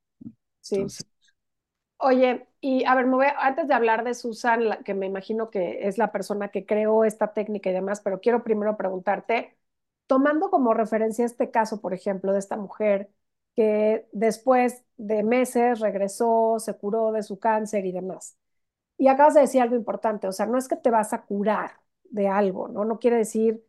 Sí. 0.62 0.86
Oye, 2.02 2.48
y 2.62 2.86
a 2.86 2.96
ver, 2.96 3.06
me 3.08 3.16
voy 3.16 3.26
antes 3.38 3.68
de 3.68 3.74
hablar 3.74 4.04
de 4.06 4.14
Susan, 4.14 4.84
que 4.86 4.94
me 4.94 5.06
imagino 5.06 5.50
que 5.50 5.88
es 5.88 5.98
la 5.98 6.12
persona 6.14 6.50
que 6.50 6.66
creó 6.66 7.04
esta 7.04 7.34
técnica 7.34 7.70
y 7.70 7.74
demás, 7.74 8.00
pero 8.02 8.22
quiero 8.22 8.44
primero 8.44 8.78
preguntarte, 8.78 9.58
tomando 10.08 10.50
como 10.50 10.74
referencia 10.74 11.26
este 11.26 11.52
caso, 11.52 11.82
por 11.82 11.94
ejemplo, 11.94 12.32
de 12.32 12.40
esta 12.40 12.56
mujer 12.58 13.12
que 13.56 14.08
después 14.14 14.86
de 14.98 15.24
meses 15.24 15.80
regresó, 15.82 16.58
se 16.60 16.74
curó 16.78 17.12
de 17.12 17.24
su 17.24 17.38
cáncer 17.40 17.86
y 17.86 17.92
demás. 17.92 18.38
Y 18.98 19.08
acabas 19.08 19.34
de 19.36 19.42
decir 19.42 19.62
algo 19.62 19.76
importante, 19.76 20.28
o 20.28 20.32
sea, 20.34 20.46
no 20.46 20.58
es 20.58 20.68
que 20.68 20.76
te 20.76 20.90
vas 20.92 21.14
a 21.14 21.24
curar 21.26 21.80
de 22.06 22.28
algo, 22.28 22.68
¿no? 22.68 22.84
No 22.86 23.00
quiere 23.00 23.18
decir 23.18 23.66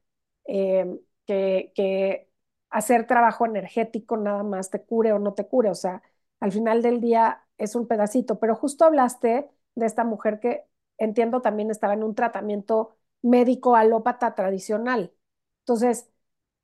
eh, 0.47 0.87
que, 1.27 1.73
que 1.75 2.29
hacer 2.71 3.07
trabajo 3.07 3.47
energético 3.47 4.17
nada 4.17 4.43
más 4.43 4.71
te 4.71 4.83
cure 4.83 5.13
o 5.13 5.19
no 5.21 5.35
te 5.35 5.47
cure, 5.47 5.71
o 5.71 5.75
sea, 5.75 6.03
al 6.41 6.53
final 6.53 6.83
del 6.83 7.01
día 7.01 7.45
es 7.59 7.75
un 7.75 7.87
pedacito, 7.87 8.39
pero 8.41 8.55
justo 8.57 8.85
hablaste 8.85 9.49
de 9.75 9.87
esta 9.87 10.05
mujer 10.05 10.41
que 10.41 10.65
entiendo 10.99 11.41
también 11.43 11.71
estaba 11.71 11.95
en 11.95 12.03
un 12.05 12.15
tratamiento 12.15 12.97
médico 13.23 13.77
alópata 13.77 14.35
tradicional. 14.35 15.13
Entonces, 15.61 16.11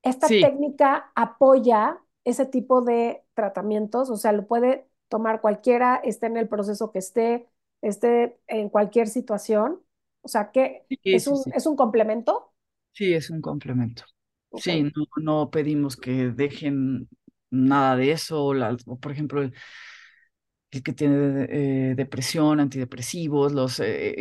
esta 0.03 0.39
técnica 0.39 1.11
apoya 1.15 1.99
ese 2.23 2.45
tipo 2.45 2.81
de 2.81 3.23
tratamientos, 3.33 4.09
o 4.09 4.17
sea, 4.17 4.31
lo 4.33 4.47
puede 4.47 4.87
tomar 5.09 5.41
cualquiera, 5.41 5.95
esté 5.97 6.27
en 6.27 6.37
el 6.37 6.47
proceso 6.49 6.91
que 6.91 6.99
esté, 6.99 7.47
esté 7.81 8.39
en 8.47 8.69
cualquier 8.69 9.07
situación. 9.07 9.81
O 10.21 10.27
sea, 10.27 10.51
que 10.51 10.85
es, 11.11 11.27
un, 11.27 11.45
es 11.51 11.65
un 11.65 11.75
complemento. 11.75 12.51
Sí, 12.93 13.13
es 13.13 13.29
un 13.29 13.41
complemento. 13.41 14.03
Sí, 14.55 14.83
no, 14.83 14.91
no 15.17 15.51
pedimos 15.51 15.95
que 15.97 16.29
dejen 16.31 17.07
nada 17.49 17.95
de 17.95 18.11
eso, 18.11 18.43
o, 18.45 18.99
por 18.99 19.11
ejemplo, 19.11 19.41
el, 19.41 19.53
que 20.69 20.93
tiene 20.93 21.47
eh, 21.49 21.95
depresión, 21.95 22.59
antidepresivos, 22.59 23.53
los 23.53 23.79
eh, 23.79 24.15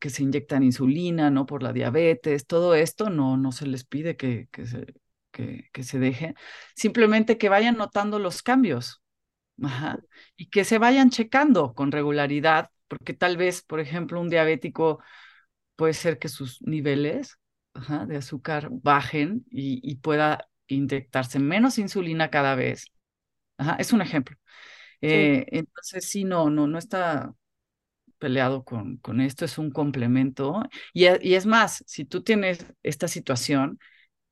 que 0.00 0.10
se 0.10 0.22
inyectan 0.22 0.62
insulina, 0.62 1.30
¿no? 1.30 1.46
Por 1.46 1.62
la 1.62 1.72
diabetes, 1.72 2.46
todo 2.46 2.74
esto 2.74 3.10
no, 3.10 3.36
no 3.36 3.52
se 3.52 3.66
les 3.66 3.84
pide 3.84 4.16
que, 4.16 4.48
que, 4.50 4.66
se, 4.66 4.86
que, 5.30 5.68
que 5.72 5.82
se 5.82 5.98
deje, 5.98 6.34
simplemente 6.74 7.38
que 7.38 7.48
vayan 7.48 7.76
notando 7.76 8.18
los 8.18 8.42
cambios 8.42 9.02
Ajá. 9.62 9.98
y 10.36 10.50
que 10.50 10.64
se 10.64 10.78
vayan 10.78 11.10
checando 11.10 11.74
con 11.74 11.92
regularidad, 11.92 12.70
porque 12.88 13.14
tal 13.14 13.36
vez, 13.36 13.62
por 13.62 13.80
ejemplo, 13.80 14.20
un 14.20 14.30
diabético 14.30 15.00
puede 15.76 15.94
ser 15.94 16.18
que 16.18 16.28
sus 16.28 16.62
niveles 16.62 17.38
ajá, 17.74 18.06
de 18.06 18.16
azúcar 18.16 18.68
bajen 18.70 19.44
y, 19.50 19.80
y 19.82 19.96
pueda 19.96 20.48
inyectarse 20.66 21.38
menos 21.38 21.78
insulina 21.78 22.30
cada 22.30 22.54
vez. 22.54 22.86
Ajá, 23.58 23.76
es 23.78 23.92
un 23.92 24.02
ejemplo. 24.02 24.36
Eh, 25.00 25.46
entonces, 25.50 26.08
sí, 26.08 26.24
no, 26.24 26.50
no, 26.50 26.66
no 26.66 26.78
está 26.78 27.34
peleado 28.18 28.64
con, 28.64 28.96
con 28.98 29.20
esto, 29.20 29.44
es 29.44 29.58
un 29.58 29.70
complemento. 29.70 30.62
Y, 30.92 31.06
y 31.26 31.34
es 31.34 31.46
más, 31.46 31.84
si 31.86 32.04
tú 32.04 32.22
tienes 32.22 32.66
esta 32.82 33.08
situación 33.08 33.78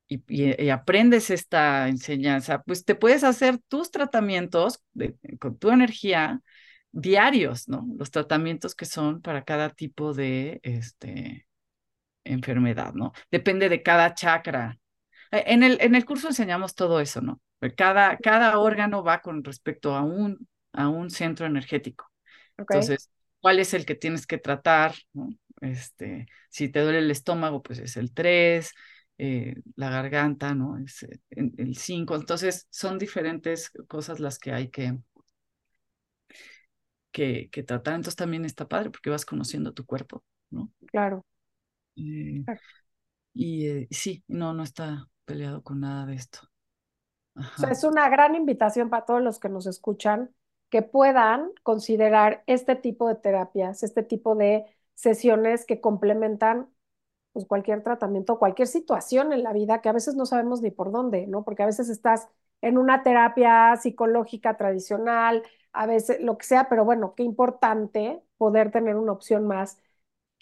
y, 0.08 0.22
y, 0.28 0.70
aprendes 0.70 1.30
esta 1.30 1.88
enseñanza, 1.88 2.62
pues 2.62 2.84
te 2.84 2.94
puedes 2.94 3.24
hacer 3.24 3.58
tus 3.68 3.90
tratamientos 3.90 4.82
con 5.40 5.58
tu 5.58 5.70
energía 5.70 6.40
diarios, 6.92 7.68
¿no? 7.68 7.86
Los 7.98 8.10
tratamientos 8.10 8.74
que 8.74 8.84
son 8.84 9.22
para 9.22 9.44
cada 9.44 9.70
tipo 9.70 10.12
de 10.12 10.60
este, 10.62 11.46
enfermedad, 12.24 12.94
¿no? 12.94 13.12
Depende 13.30 13.68
de 13.68 13.82
cada 13.82 14.14
chakra, 14.14 14.78
en 15.32 15.62
el, 15.62 15.78
en 15.80 15.94
el 15.94 16.04
curso 16.04 16.28
enseñamos 16.28 16.74
todo 16.74 17.00
eso, 17.00 17.20
¿no? 17.22 17.40
Cada, 17.76 18.16
cada 18.18 18.58
órgano 18.58 19.02
va 19.02 19.20
con 19.20 19.42
respecto 19.42 19.94
a 19.94 20.02
un, 20.02 20.46
a 20.72 20.88
un 20.88 21.10
centro 21.10 21.46
energético. 21.46 22.10
Entonces, 22.58 23.10
¿cuál 23.40 23.58
es 23.58 23.72
el 23.72 23.86
que 23.86 23.94
tienes 23.94 24.26
que 24.26 24.38
tratar? 24.38 24.94
Este, 25.60 26.26
si 26.50 26.68
te 26.68 26.80
duele 26.80 26.98
el 26.98 27.10
estómago, 27.10 27.62
pues 27.62 27.78
es 27.78 27.96
el 27.96 28.12
3, 28.12 28.72
eh, 29.16 29.54
la 29.76 29.90
garganta, 29.90 30.54
¿no? 30.54 30.76
Es 30.78 31.04
eh, 31.04 31.20
el 31.30 31.76
5. 31.76 32.14
Entonces, 32.14 32.66
son 32.70 32.98
diferentes 32.98 33.70
cosas 33.88 34.20
las 34.20 34.38
que 34.38 34.52
hay 34.52 34.68
que, 34.68 34.98
que, 37.10 37.48
que, 37.50 37.62
tratar. 37.62 37.94
Entonces, 37.94 38.16
también 38.16 38.44
está 38.44 38.68
padre 38.68 38.90
porque 38.90 39.10
vas 39.10 39.24
conociendo 39.24 39.72
tu 39.72 39.86
cuerpo, 39.86 40.24
¿no? 40.50 40.70
Claro. 40.88 41.24
Y 43.34 43.86
sí, 43.90 44.24
no, 44.28 44.52
no 44.52 44.62
está, 44.62 45.06
peleado 45.24 45.62
con 45.62 45.80
nada 45.80 46.06
de 46.06 46.14
esto. 46.14 46.40
O 47.56 47.60
sea, 47.60 47.70
es 47.70 47.84
una 47.84 48.08
gran 48.08 48.34
invitación 48.34 48.90
para 48.90 49.04
todos 49.04 49.22
los 49.22 49.38
que 49.38 49.48
nos 49.48 49.66
escuchan 49.66 50.34
que 50.70 50.82
puedan 50.82 51.50
considerar 51.62 52.42
este 52.46 52.76
tipo 52.76 53.08
de 53.08 53.14
terapias, 53.16 53.82
este 53.82 54.02
tipo 54.02 54.34
de 54.34 54.64
sesiones 54.94 55.66
que 55.66 55.80
complementan 55.80 56.68
pues, 57.32 57.46
cualquier 57.46 57.82
tratamiento, 57.82 58.38
cualquier 58.38 58.68
situación 58.68 59.32
en 59.32 59.42
la 59.42 59.52
vida 59.52 59.80
que 59.82 59.88
a 59.90 59.92
veces 59.92 60.14
no 60.16 60.26
sabemos 60.26 60.62
ni 60.62 60.70
por 60.70 60.92
dónde, 60.92 61.26
¿no? 61.26 61.44
Porque 61.44 61.62
a 61.62 61.66
veces 61.66 61.88
estás 61.90 62.28
en 62.62 62.78
una 62.78 63.02
terapia 63.02 63.76
psicológica 63.76 64.56
tradicional, 64.56 65.42
a 65.72 65.86
veces 65.86 66.20
lo 66.22 66.38
que 66.38 66.46
sea, 66.46 66.68
pero 66.68 66.84
bueno, 66.84 67.14
qué 67.14 67.22
importante 67.22 68.22
poder 68.38 68.70
tener 68.70 68.96
una 68.96 69.12
opción 69.12 69.46
más 69.46 69.78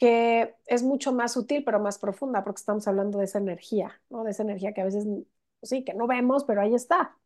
que 0.01 0.57
es 0.67 0.83
mucho 0.83 1.13
más 1.13 1.35
sutil, 1.35 1.65
pero 1.65 1.79
más 1.81 1.99
profunda, 1.99 2.43
porque 2.45 2.61
estamos 2.61 2.89
hablando 2.89 3.19
de 3.21 3.27
esa 3.27 3.39
energía, 3.39 4.03
¿no? 4.11 4.25
De 4.25 4.33
esa 4.33 4.45
energía 4.45 4.73
que 4.75 4.81
a 4.81 4.87
veces, 4.87 5.07
sí, 5.63 5.85
que 5.85 5.95
no 5.95 6.09
vemos, 6.09 6.45
pero 6.45 6.63
ahí 6.63 6.75
está. 6.75 7.19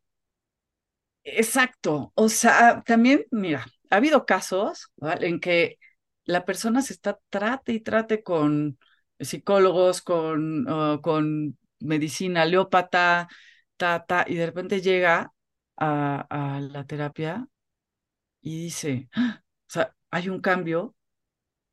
Exacto. 1.23 2.11
O 2.15 2.29
sea, 2.29 2.83
también, 2.85 3.25
mira, 3.31 3.65
ha 3.89 3.95
habido 3.97 4.25
casos 4.25 4.91
en 5.21 5.39
que 5.39 5.79
la 6.25 6.45
persona 6.45 6.81
se 6.81 6.93
está 6.93 7.19
trate 7.29 7.73
y 7.73 7.79
trate 7.79 8.23
con 8.23 8.77
psicólogos, 9.19 10.01
con, 10.01 10.65
con 11.01 11.57
medicina 11.79 12.43
aleópata, 12.43 13.27
ta, 13.77 14.05
y 14.27 14.35
de 14.35 14.45
repente 14.45 14.81
llega 14.81 15.33
a, 15.77 16.55
a 16.57 16.59
la 16.61 16.85
terapia 16.85 17.47
y 18.41 18.63
dice, 18.65 19.09
¡Ah! 19.13 19.41
o 19.43 19.71
sea, 19.71 19.95
hay 20.11 20.29
un 20.29 20.41
cambio 20.41 20.95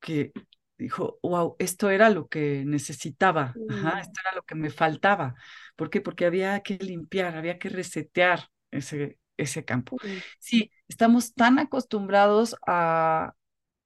que 0.01 0.33
dijo, 0.79 1.19
wow, 1.23 1.57
esto 1.59 1.91
era 1.91 2.11
lo 2.11 2.29
que 2.29 2.65
necesitaba, 2.65 3.55
Ajá, 3.69 4.01
esto 4.01 4.21
era 4.25 4.35
lo 4.35 4.43
que 4.43 4.55
me 4.55 4.71
faltaba. 4.71 5.35
¿Por 5.77 5.91
qué? 5.91 6.01
Porque 6.01 6.27
había 6.27 6.61
que 6.61 6.79
limpiar, 6.79 7.37
había 7.37 7.59
que 7.59 7.69
resetear 7.69 8.49
ese, 8.71 9.19
ese 9.37 9.65
campo. 9.65 9.97
Sí, 10.39 10.71
estamos 10.89 11.35
tan 11.35 11.59
acostumbrados 11.59 12.57
a, 12.67 13.35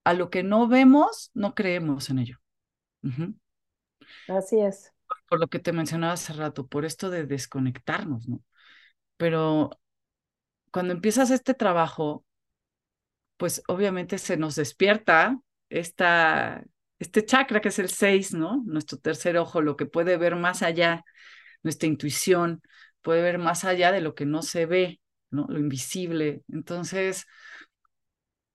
a 0.04 0.14
lo 0.14 0.30
que 0.30 0.42
no 0.42 0.68
vemos, 0.68 1.30
no 1.34 1.54
creemos 1.54 2.10
en 2.10 2.18
ello. 2.20 2.38
Así 4.28 4.60
es. 4.60 4.92
Por, 5.28 5.40
lo 5.40 5.48
que 5.48 5.58
te 5.58 5.72
mencionaba 5.72 6.14
hace 6.14 6.32
rato, 6.32 6.66
por 6.66 6.84
esto 6.84 7.10
de 7.10 7.26
desconectarnos, 7.26 8.28
¿no? 8.28 8.42
Pero 9.16 9.70
cuando 10.72 10.92
empiezas 10.92 11.30
este 11.30 11.54
trabajo, 11.54 12.24
pues 13.36 13.62
obviamente 13.68 14.18
se 14.18 14.36
nos 14.36 14.56
despierta 14.56 15.40
esta 15.68 16.64
este 16.98 17.24
chakra 17.24 17.60
que 17.60 17.68
es 17.68 17.78
el 17.78 17.88
6, 17.88 18.34
¿no? 18.34 18.62
Nuestro 18.66 18.98
tercer 18.98 19.36
ojo, 19.38 19.60
lo 19.60 19.76
que 19.76 19.86
puede 19.86 20.16
ver 20.16 20.36
más 20.36 20.62
allá, 20.62 21.04
nuestra 21.62 21.88
intuición, 21.88 22.62
puede 23.02 23.22
ver 23.22 23.38
más 23.38 23.64
allá 23.64 23.92
de 23.92 24.00
lo 24.00 24.14
que 24.14 24.26
no 24.26 24.42
se 24.42 24.66
ve, 24.66 25.00
¿no? 25.30 25.46
Lo 25.48 25.58
invisible. 25.58 26.42
Entonces, 26.48 27.26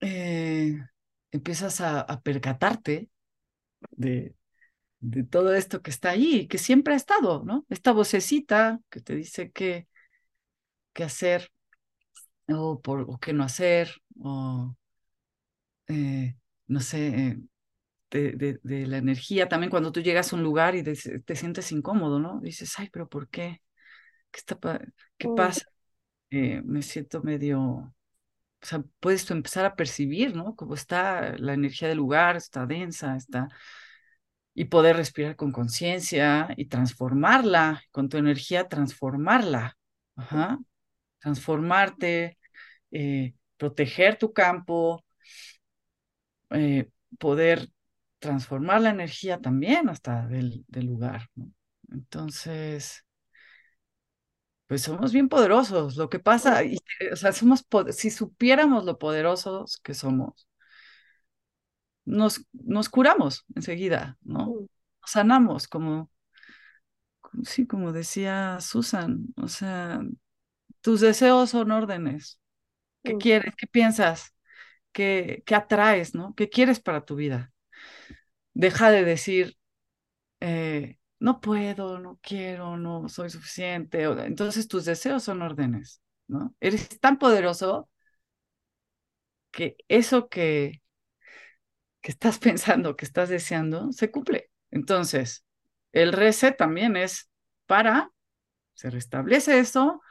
eh, 0.00 0.78
empiezas 1.30 1.80
a, 1.80 2.20
percatarte 2.22 3.08
de, 3.92 4.34
de 5.00 5.24
todo 5.24 5.54
esto 5.54 5.82
que 5.82 5.90
está 5.90 6.10
ahí, 6.10 6.48
que 6.48 6.58
siempre 6.58 6.94
ha 6.94 6.96
estado, 6.96 7.44
¿no? 7.44 7.66
Esta 7.70 7.92
vocecita 7.92 8.80
que 8.90 9.00
te 9.00 9.16
dice 9.16 9.52
qué, 9.52 9.88
hacer 10.96 11.50
o, 12.48 12.80
o 12.84 13.18
qué 13.18 13.32
no 13.32 13.44
hacer, 13.44 13.90
o 14.20 14.76
eh, 15.88 16.36
no 16.66 16.80
sé, 16.80 17.08
eh, 17.08 17.38
de, 18.12 18.32
de, 18.32 18.60
de, 18.62 18.86
la 18.86 18.98
energía. 18.98 19.48
También 19.48 19.70
cuando 19.70 19.90
tú 19.90 20.00
llegas 20.00 20.32
a 20.32 20.36
un 20.36 20.42
lugar 20.42 20.76
y 20.76 20.82
te, 20.82 20.94
te 20.94 21.36
sientes 21.36 21.72
incómodo, 21.72 22.20
¿no? 22.20 22.40
Dices, 22.40 22.74
ay, 22.78 22.88
pero 22.92 23.08
¿por 23.08 23.28
qué? 23.28 23.62
¿Qué, 24.30 24.38
está, 24.38 24.58
qué 25.18 25.28
pasa? 25.36 25.66
Eh, 26.30 26.62
me 26.64 26.82
siento 26.82 27.22
medio, 27.22 27.60
o 27.60 27.94
sea, 28.60 28.82
puedes 29.00 29.24
tú 29.24 29.34
empezar 29.34 29.64
a 29.64 29.74
percibir, 29.74 30.36
¿no? 30.36 30.54
Cómo 30.56 30.74
está 30.74 31.36
la 31.38 31.54
energía 31.54 31.88
del 31.88 31.98
lugar, 31.98 32.36
está 32.36 32.66
densa, 32.66 33.16
está 33.16 33.48
y 34.54 34.66
poder 34.66 34.96
respirar 34.96 35.36
con 35.36 35.52
conciencia 35.52 36.48
y 36.56 36.66
transformarla, 36.66 37.82
con 37.90 38.08
tu 38.08 38.18
energía 38.18 38.68
transformarla, 38.68 39.76
Ajá. 40.16 40.58
transformarte, 41.18 42.38
eh, 42.90 43.34
proteger 43.56 44.18
tu 44.18 44.32
campo, 44.32 45.04
eh, 46.50 46.90
poder 47.18 47.70
transformar 48.22 48.82
la 48.82 48.90
energía 48.90 49.40
también 49.40 49.90
hasta 49.90 50.26
del, 50.28 50.64
del 50.68 50.86
lugar. 50.86 51.28
¿no? 51.36 51.52
Entonces, 51.92 53.04
pues 54.66 54.82
somos 54.82 55.12
bien 55.12 55.28
poderosos. 55.28 55.96
Lo 55.96 56.08
que 56.10 56.18
pasa, 56.20 56.64
y, 56.64 56.78
o 57.12 57.16
sea, 57.16 57.32
somos, 57.32 57.66
si 57.90 58.10
supiéramos 58.10 58.84
lo 58.84 58.98
poderosos 58.98 59.78
que 59.78 59.94
somos, 59.94 60.48
nos, 62.04 62.46
nos 62.52 62.88
curamos 62.88 63.44
enseguida, 63.54 64.18
¿no? 64.22 64.46
Nos 64.46 65.10
sanamos, 65.10 65.68
como, 65.68 66.10
sí, 67.44 67.66
como 67.66 67.92
decía 67.92 68.58
Susan, 68.60 69.26
o 69.36 69.48
sea, 69.48 70.00
tus 70.82 71.02
deseos 71.02 71.50
son 71.52 71.72
órdenes. 71.72 72.40
¿Qué 73.04 73.18
quieres? 73.18 73.54
¿Qué 73.56 73.68
piensas? 73.68 74.34
¿Qué, 74.92 75.44
qué 75.46 75.56
atraes, 75.56 76.14
no? 76.16 76.34
¿Qué 76.36 76.50
quieres 76.50 76.80
para 76.80 77.04
tu 77.06 77.16
vida? 77.16 77.51
Deja 78.54 78.90
de 78.90 79.04
decir, 79.04 79.56
eh, 80.40 80.98
no 81.20 81.40
puedo, 81.40 81.98
no 82.00 82.18
quiero, 82.22 82.76
no 82.78 83.08
soy 83.08 83.30
suficiente. 83.30 84.04
Entonces 84.04 84.68
tus 84.68 84.84
deseos 84.86 85.24
son 85.24 85.42
órdenes, 85.42 86.02
¿no? 86.28 86.54
Eres 86.60 87.00
tan 87.00 87.18
poderoso 87.18 87.90
que 89.50 89.76
eso 89.88 90.28
que, 90.28 90.80
que 92.00 92.10
estás 92.12 92.38
pensando, 92.46 92.96
que 92.96 93.04
estás 93.04 93.28
deseando, 93.28 93.92
se 93.92 94.10
cumple. 94.10 94.50
Entonces, 94.70 95.44
el 95.92 96.12
reset 96.12 96.56
también 96.56 96.96
es 96.96 97.30
para, 97.66 98.10
se 98.74 98.90
restablece 98.90 99.58
eso 99.60 100.02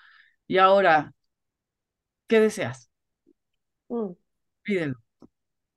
y 0.48 0.60
ahora, 0.60 1.14
¿qué 2.28 2.40
deseas? 2.40 2.90
mm. 3.90 4.16
Pídelo. 4.64 4.96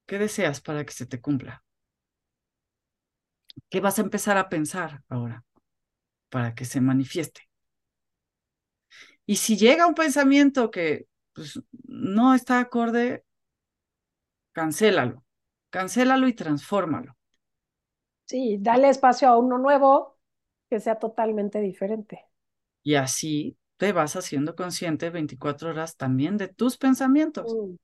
¿Qué 0.07 0.19
deseas 0.21 0.61
para 0.63 0.85
que 0.87 0.93
se 0.95 1.07
te 1.07 1.21
cumpla? 1.23 1.64
¿Qué 3.71 3.81
vas 3.81 3.99
a 3.99 4.03
empezar 4.03 4.37
a 4.39 4.49
pensar 4.49 5.03
ahora 5.09 5.45
para 6.31 6.55
que 6.57 6.65
se 6.67 6.81
manifieste? 6.83 7.43
Y 9.27 9.37
si 9.37 9.57
llega 9.57 9.87
un 9.87 9.95
pensamiento 9.95 10.71
que 10.71 11.07
pues, 11.33 11.61
no 11.85 12.35
está 12.35 12.61
acorde, 12.61 13.25
cancélalo, 14.53 15.23
cancélalo 15.71 16.27
y 16.29 16.33
transfórmalo. 16.35 17.15
Sí, 18.27 18.59
dale 18.61 18.89
espacio 18.91 19.29
a 19.29 19.39
uno 19.39 19.57
nuevo 19.59 20.19
que 20.71 20.79
sea 20.81 20.99
totalmente 20.99 21.61
diferente. 21.61 22.25
Y 22.85 22.95
así 22.95 23.59
te 23.79 23.93
vas 23.93 24.15
haciendo 24.17 24.55
consciente 24.57 25.11
24 25.11 25.71
horas 25.71 25.97
también 25.97 26.37
de 26.37 26.49
tus 26.49 26.77
pensamientos. 26.79 27.59
Mm, 27.59 27.77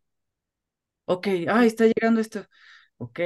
Ok, 1.04 1.26
ay, 1.48 1.66
está 1.66 1.86
llegando 1.86 2.20
esto. 2.20 2.46
Ok, 2.98 3.18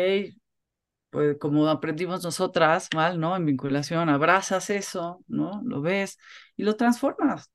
pues 1.14 1.38
como 1.38 1.68
aprendimos 1.68 2.24
nosotras, 2.24 2.88
mal, 2.92 3.20
¿no? 3.20 3.36
En 3.36 3.46
vinculación, 3.46 4.08
abrazas 4.08 4.68
eso, 4.68 5.22
¿no? 5.28 5.62
Lo 5.64 5.80
ves 5.80 6.18
y 6.56 6.64
lo 6.64 6.74
transformas. 6.74 7.52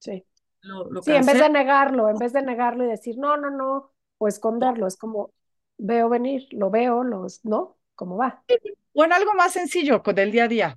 Sí. 0.00 0.22
Lo, 0.60 0.90
lo 0.90 1.00
Sí, 1.00 1.12
en 1.12 1.24
vez 1.24 1.38
de 1.38 1.48
negarlo, 1.48 2.10
en 2.10 2.18
vez 2.18 2.34
de 2.34 2.42
negarlo 2.42 2.84
y 2.84 2.88
decir, 2.88 3.16
no, 3.16 3.38
no, 3.38 3.48
no, 3.50 3.90
o 4.18 4.28
esconderlo, 4.28 4.86
es 4.86 4.98
como, 4.98 5.32
veo 5.78 6.10
venir, 6.10 6.46
lo 6.50 6.68
veo, 6.68 7.04
los, 7.04 7.42
¿no? 7.42 7.78
¿Cómo 7.94 8.18
va? 8.18 8.44
Bueno, 8.92 9.14
algo 9.14 9.32
más 9.32 9.54
sencillo 9.54 10.02
con 10.02 10.18
el 10.18 10.30
día 10.30 10.44
a 10.44 10.48
día. 10.48 10.76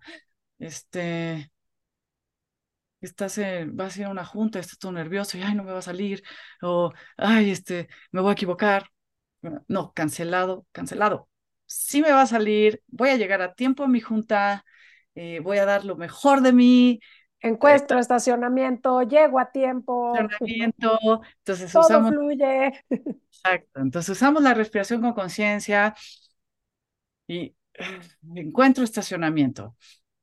Este, 0.59 1.51
estás 3.01 3.37
en, 3.37 3.75
vas 3.75 3.97
a 3.97 3.99
ir 3.99 4.05
a 4.05 4.11
una 4.11 4.23
junta, 4.23 4.59
estás 4.59 4.79
todo 4.79 4.93
nervioso 4.93 5.37
y 5.37 5.41
ay, 5.41 5.55
no 5.55 5.63
me 5.65 5.73
va 5.73 5.79
a 5.79 5.81
salir, 5.81 6.23
o 6.61 6.93
ay, 7.17 7.51
este, 7.51 7.89
me 8.11 8.21
voy 8.21 8.29
a 8.29 8.33
equivocar. 8.33 8.87
No, 9.67 9.91
cancelado, 9.93 10.65
cancelado. 10.71 11.29
Sí 11.67 12.01
me 12.01 12.11
va 12.11 12.21
a 12.21 12.27
salir, 12.27 12.81
voy 12.87 13.09
a 13.09 13.17
llegar 13.17 13.41
a 13.41 13.53
tiempo 13.53 13.83
a 13.83 13.87
mi 13.87 13.99
junta, 14.01 14.65
eh, 15.15 15.39
voy 15.41 15.57
a 15.57 15.65
dar 15.65 15.85
lo 15.85 15.95
mejor 15.95 16.41
de 16.41 16.53
mí, 16.53 16.99
eh, 17.41 17.49
Encuentro 17.49 17.99
estacionamiento, 17.99 19.03
llego 19.03 19.39
a 19.39 19.51
tiempo, 19.51 20.17
entrenamiento, 20.19 21.21
entonces 21.39 21.71
todo 21.71 21.81
usamos, 21.81 22.09
fluye. 22.09 22.83
exacto, 23.31 23.81
entonces 23.81 24.17
usamos 24.17 24.43
la 24.43 24.53
respiración 24.53 25.01
con 25.01 25.13
conciencia 25.13 25.93
y 27.27 27.55
eh, 27.73 27.99
encuentro 28.35 28.83
estacionamiento. 28.83 29.75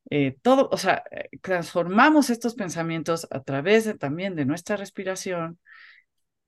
Eh, 0.09 0.37
todo, 0.41 0.69
o 0.71 0.77
sea, 0.77 1.03
eh, 1.11 1.29
transformamos 1.41 2.29
estos 2.29 2.55
pensamientos 2.55 3.27
a 3.31 3.41
través 3.43 3.85
de, 3.85 3.95
también 3.95 4.35
de 4.35 4.45
nuestra 4.45 4.77
respiración 4.77 5.59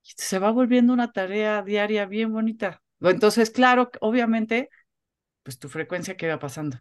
y 0.04 0.12
se 0.18 0.40
va 0.40 0.52
volviendo 0.52 0.94
una 0.94 1.12
tarea 1.12 1.64
diaria 1.64 2.06
bien 2.06 2.34
bonita. 2.34 2.82
Entonces, 3.02 3.52
claro, 3.52 3.92
obviamente, 4.02 4.70
pues 5.48 5.60
tu 5.60 5.70
frecuencia 5.70 6.18
queda 6.18 6.40
pasando. 6.40 6.78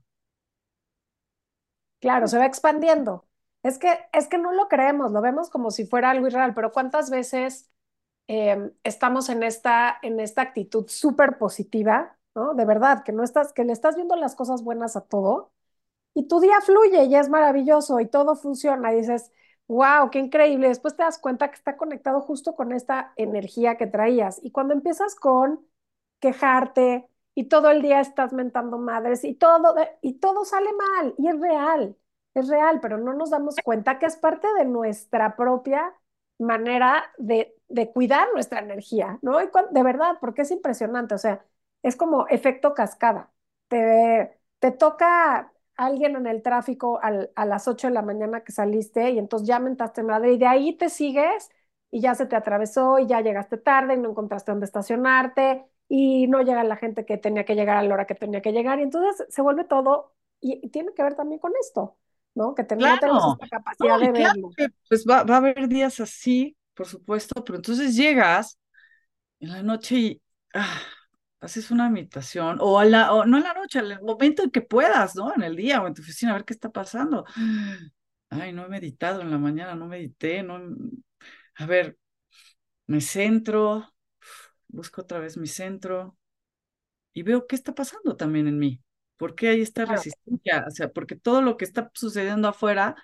Claro, 2.00 2.28
se 2.28 2.38
va 2.38 2.46
expandiendo. 2.46 3.26
Es 3.62 3.78
que, 3.78 3.98
es 4.12 4.28
que 4.28 4.38
no 4.38 4.52
lo 4.52 4.68
creemos, 4.68 5.10
lo 5.12 5.20
vemos 5.22 5.50
como 5.50 5.70
si 5.70 5.86
fuera 5.86 6.10
algo 6.10 6.26
irreal, 6.28 6.54
pero 6.54 6.70
¿cuántas 6.72 7.10
veces 7.10 7.70
eh, 8.28 8.72
estamos 8.84 9.28
en 9.30 9.42
esta, 9.42 9.98
en 10.02 10.20
esta 10.20 10.42
actitud 10.42 10.86
súper 10.88 11.38
positiva, 11.38 12.18
¿no? 12.34 12.54
De 12.54 12.64
verdad, 12.64 13.04
que 13.04 13.12
no 13.12 13.24
estás, 13.24 13.52
que 13.52 13.64
le 13.64 13.72
estás 13.72 13.96
viendo 13.96 14.16
las 14.16 14.36
cosas 14.36 14.62
buenas 14.62 14.96
a 14.96 15.02
todo 15.06 15.52
y 16.14 16.28
tu 16.28 16.40
día 16.40 16.60
fluye 16.62 17.04
y 17.06 17.16
es 17.16 17.28
maravilloso 17.30 18.00
y 18.00 18.08
todo 18.08 18.36
funciona 18.36 18.92
y 18.92 18.98
dices, 18.98 19.32
wow, 19.68 20.10
qué 20.10 20.18
increíble. 20.20 20.68
Después 20.68 20.96
te 20.96 21.04
das 21.04 21.18
cuenta 21.18 21.48
que 21.50 21.56
está 21.56 21.76
conectado 21.76 22.20
justo 22.22 22.54
con 22.56 22.72
esta 22.72 23.12
energía 23.16 23.76
que 23.78 23.86
traías. 23.88 24.40
Y 24.44 24.50
cuando 24.52 24.74
empiezas 24.74 25.14
con 25.16 25.66
quejarte 26.20 27.08
y 27.36 27.46
todo 27.46 27.70
el 27.70 27.82
día 27.82 28.00
estás 28.00 28.34
mentando 28.34 28.78
madres 28.78 29.24
y 29.24 29.34
todo, 29.36 29.76
y 30.02 30.14
todo 30.20 30.44
sale 30.46 30.70
mal 30.74 31.14
y 31.18 31.28
es 31.28 31.40
real, 31.40 31.96
es 32.34 32.48
real, 32.48 32.80
pero 32.82 32.98
no 32.98 33.14
nos 33.14 33.30
damos 33.30 33.60
cuenta 33.62 34.00
que 34.00 34.06
es 34.06 34.16
parte 34.18 34.48
de 34.58 34.66
nuestra 34.66 35.36
propia 35.36 35.94
manera 36.38 37.04
de, 37.18 37.54
de 37.68 37.92
cuidar 37.92 38.28
nuestra 38.34 38.60
energía, 38.60 39.18
¿no? 39.22 39.38
De 39.38 39.82
verdad, 39.84 40.16
porque 40.20 40.42
es 40.42 40.50
impresionante, 40.50 41.14
o 41.14 41.18
sea, 41.18 41.44
es 41.82 41.96
como 41.96 42.26
efecto 42.28 42.74
cascada. 42.74 43.32
Te, 43.68 44.38
te 44.58 44.70
toca 44.72 45.52
alguien 45.76 46.16
en 46.16 46.26
el 46.26 46.42
tráfico 46.42 47.00
al, 47.02 47.30
a 47.36 47.44
las 47.46 47.68
8 47.68 47.88
de 47.88 47.94
la 47.94 48.02
mañana 48.02 48.42
que 48.44 48.52
saliste 48.52 49.10
y 49.10 49.18
entonces 49.18 49.48
ya 49.48 49.58
mentaste 49.58 50.02
madre 50.02 50.32
y 50.32 50.38
de 50.38 50.46
ahí 50.46 50.72
te 50.76 50.88
sigues 50.88 51.50
y 51.90 52.00
ya 52.00 52.14
se 52.14 52.26
te 52.26 52.36
atravesó 52.36 52.98
y 52.98 53.06
ya 53.06 53.20
llegaste 53.20 53.56
tarde 53.58 53.94
y 53.94 53.98
no 53.98 54.10
encontraste 54.10 54.52
dónde 54.52 54.66
estacionarte 54.66 55.66
y 55.88 56.26
no 56.28 56.42
llega 56.42 56.64
la 56.64 56.76
gente 56.76 57.04
que 57.06 57.18
tenía 57.18 57.44
que 57.44 57.54
llegar 57.54 57.76
a 57.78 57.82
la 57.82 57.94
hora 57.94 58.06
que 58.06 58.14
tenía 58.14 58.42
que 58.42 58.52
llegar 58.52 58.78
y 58.80 58.82
entonces 58.82 59.26
se 59.32 59.42
vuelve 59.42 59.64
todo 59.64 60.14
y, 60.40 60.60
y 60.66 60.70
tiene 60.70 60.92
que 60.94 61.02
ver 61.02 61.14
también 61.16 61.40
con 61.40 61.52
esto, 61.60 61.98
¿no? 62.34 62.54
Que 62.54 62.64
ten, 62.64 62.86
no 62.88 62.98
tenemos 62.98 63.24
Claro, 63.24 63.38
esta 63.40 63.48
no, 63.78 63.88
capacidad 63.88 64.00
y 64.02 64.08
de 64.08 64.12
claro 64.12 64.34
verlo. 64.34 64.56
que 64.56 64.68
pues 64.88 65.04
va, 65.08 65.22
va 65.24 65.34
a 65.36 65.38
haber 65.38 65.66
días 65.68 65.98
así, 66.00 66.56
por 66.74 66.86
supuesto, 66.86 67.42
pero 67.44 67.56
entonces 67.56 67.96
llegas 67.96 68.58
en 69.40 69.50
la 69.52 69.62
noche 69.62 69.96
y 69.96 70.22
ah, 70.54 70.80
haces 71.40 71.70
una 71.70 71.90
meditación, 71.90 72.58
o, 72.60 72.78
a 72.80 72.84
la, 72.86 73.14
o 73.14 73.26
no 73.26 73.38
en 73.38 73.44
la 73.44 73.54
noche, 73.54 73.80
al 73.80 74.02
momento 74.02 74.44
en 74.44 74.50
que 74.50 74.62
puedas, 74.62 75.16
¿no? 75.16 75.34
En 75.34 75.42
el 75.42 75.56
día 75.56 75.82
o 75.82 75.86
en 75.88 75.94
tu 75.94 76.02
oficina, 76.02 76.32
a 76.32 76.34
ver 76.36 76.44
qué 76.46 76.54
está 76.54 76.70
pasando. 76.70 77.24
Ay, 78.30 78.52
no 78.52 78.64
he 78.64 78.68
meditado 78.68 79.22
en 79.22 79.30
la 79.30 79.38
mañana, 79.38 79.74
no 79.74 79.86
medité, 79.86 80.42
no. 80.42 80.60
A 81.56 81.66
ver, 81.66 81.98
me 82.88 83.00
centro, 83.00 83.94
busco 84.76 85.02
otra 85.02 85.18
vez 85.18 85.36
mi 85.36 85.48
centro 85.48 86.16
y 87.12 87.22
veo 87.22 87.46
qué 87.46 87.56
está 87.56 87.74
pasando 87.74 88.16
también 88.16 88.46
en 88.46 88.58
mí. 88.58 88.80
¿Por 89.16 89.34
qué 89.34 89.48
hay 89.48 89.62
esta 89.62 89.86
resistencia? 89.86 90.64
O 90.68 90.70
sea, 90.70 90.90
porque 90.90 91.16
todo 91.16 91.40
lo 91.42 91.56
que 91.56 91.64
está 91.64 91.90
sucediendo 91.94 92.48
afuera 92.48 92.94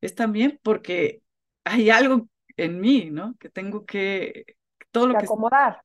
es 0.00 0.14
también 0.14 0.58
porque 0.62 1.22
hay 1.64 1.90
algo 1.90 2.28
en 2.56 2.80
mí, 2.80 3.10
¿no? 3.10 3.36
Que 3.38 3.50
tengo 3.50 3.84
que, 3.84 4.56
todo 4.90 5.08
lo 5.08 5.18
que... 5.18 5.24
acomodar. 5.24 5.82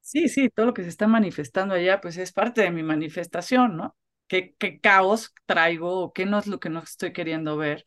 Sí, 0.00 0.28
sí, 0.28 0.48
todo 0.48 0.66
lo 0.66 0.74
que 0.74 0.82
se 0.82 0.88
está 0.88 1.06
manifestando 1.06 1.74
allá, 1.74 2.00
pues 2.00 2.16
es 2.18 2.32
parte 2.32 2.62
de 2.62 2.70
mi 2.70 2.82
manifestación, 2.82 3.76
¿no? 3.76 3.96
¿Qué, 4.26 4.54
qué 4.58 4.78
caos 4.80 5.32
traigo 5.46 6.00
o 6.00 6.12
qué 6.12 6.26
no 6.26 6.38
es 6.38 6.46
lo 6.46 6.60
que 6.60 6.68
no 6.68 6.80
estoy 6.80 7.12
queriendo 7.12 7.56
ver? 7.56 7.84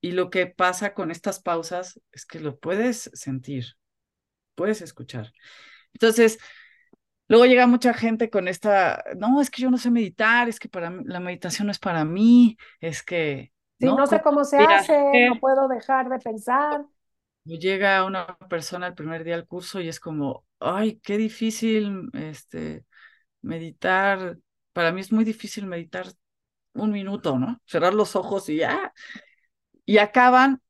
Y 0.00 0.12
lo 0.12 0.30
que 0.30 0.46
pasa 0.46 0.94
con 0.94 1.10
estas 1.10 1.40
pausas 1.40 2.00
es 2.12 2.26
que 2.26 2.40
lo 2.40 2.58
puedes 2.58 3.10
sentir, 3.14 3.76
puedes 4.54 4.82
escuchar. 4.82 5.32
Entonces, 5.92 6.38
luego 7.28 7.46
llega 7.46 7.66
mucha 7.66 7.94
gente 7.94 8.30
con 8.30 8.48
esta, 8.48 9.02
no, 9.16 9.40
es 9.40 9.50
que 9.50 9.62
yo 9.62 9.70
no 9.70 9.78
sé 9.78 9.90
meditar, 9.90 10.48
es 10.48 10.58
que 10.58 10.68
para 10.68 10.90
la 11.04 11.20
meditación 11.20 11.66
no 11.66 11.72
es 11.72 11.78
para 11.78 12.04
mí, 12.04 12.56
es 12.80 13.02
que... 13.02 13.52
Sí, 13.78 13.86
no, 13.86 14.06
sé 14.06 14.22
cómo 14.22 14.44
se 14.44 14.58
hace, 14.58 15.28
no 15.28 15.40
puedo 15.40 15.66
dejar 15.66 16.08
de 16.08 16.18
pensar. 16.18 16.84
Llega 17.44 18.04
una 18.04 18.36
persona 18.48 18.86
el 18.86 18.94
primer 18.94 19.24
día 19.24 19.34
al 19.34 19.46
curso 19.48 19.80
y 19.80 19.88
es 19.88 19.98
como, 19.98 20.44
ay, 20.60 21.00
qué 21.00 21.16
difícil 21.16 22.08
este, 22.12 22.84
meditar. 23.40 24.38
Para 24.72 24.92
mí 24.92 25.00
es 25.00 25.10
muy 25.10 25.24
difícil 25.24 25.66
meditar 25.66 26.06
un 26.74 26.92
minuto, 26.92 27.38
¿no? 27.38 27.60
Cerrar 27.66 27.94
los 27.94 28.14
ojos 28.14 28.48
y 28.48 28.58
ya. 28.58 28.92
Y 29.84 29.98
acaban 29.98 30.62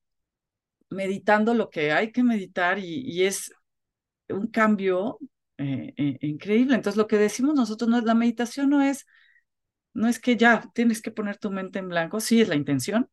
meditando 0.89 1.55
lo 1.55 1.70
que 1.70 1.93
hay 1.93 2.12
que 2.12 2.22
meditar 2.22 2.78
y, 2.78 3.24
es 3.24 3.53
un 4.33 4.49
cambio 4.49 5.18
eh, 5.59 5.95
eh, 5.97 6.18
increíble. 6.22 6.74
Entonces, 6.74 6.97
lo 6.97 7.07
que 7.07 7.18
decimos 7.18 7.55
nosotros 7.55 7.89
no 7.89 7.99
es 7.99 8.05
la 8.05 8.14
meditación, 8.14 8.70
no 8.70 8.83
es, 8.83 9.07
no 9.95 10.09
es 10.09 10.18
que 10.18 10.37
ya 10.37 10.70
tienes 10.74 11.03
que 11.03 11.11
poner 11.11 11.39
tu 11.39 11.51
mente 11.51 11.78
en 11.78 11.89
blanco, 11.89 12.20
sí 12.20 12.41
es 12.41 12.49
la 12.49 12.57
intención, 12.57 13.11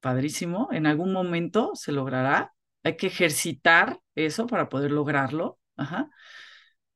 padrísimo, 0.00 0.68
en 0.72 0.86
algún 0.86 1.12
momento 1.12 1.72
se 1.74 1.92
logrará, 1.92 2.52
hay 2.82 2.96
que 2.96 3.08
ejercitar 3.08 4.00
eso 4.14 4.46
para 4.46 4.68
poder 4.68 4.92
lograrlo, 4.92 5.58
ajá. 5.76 6.10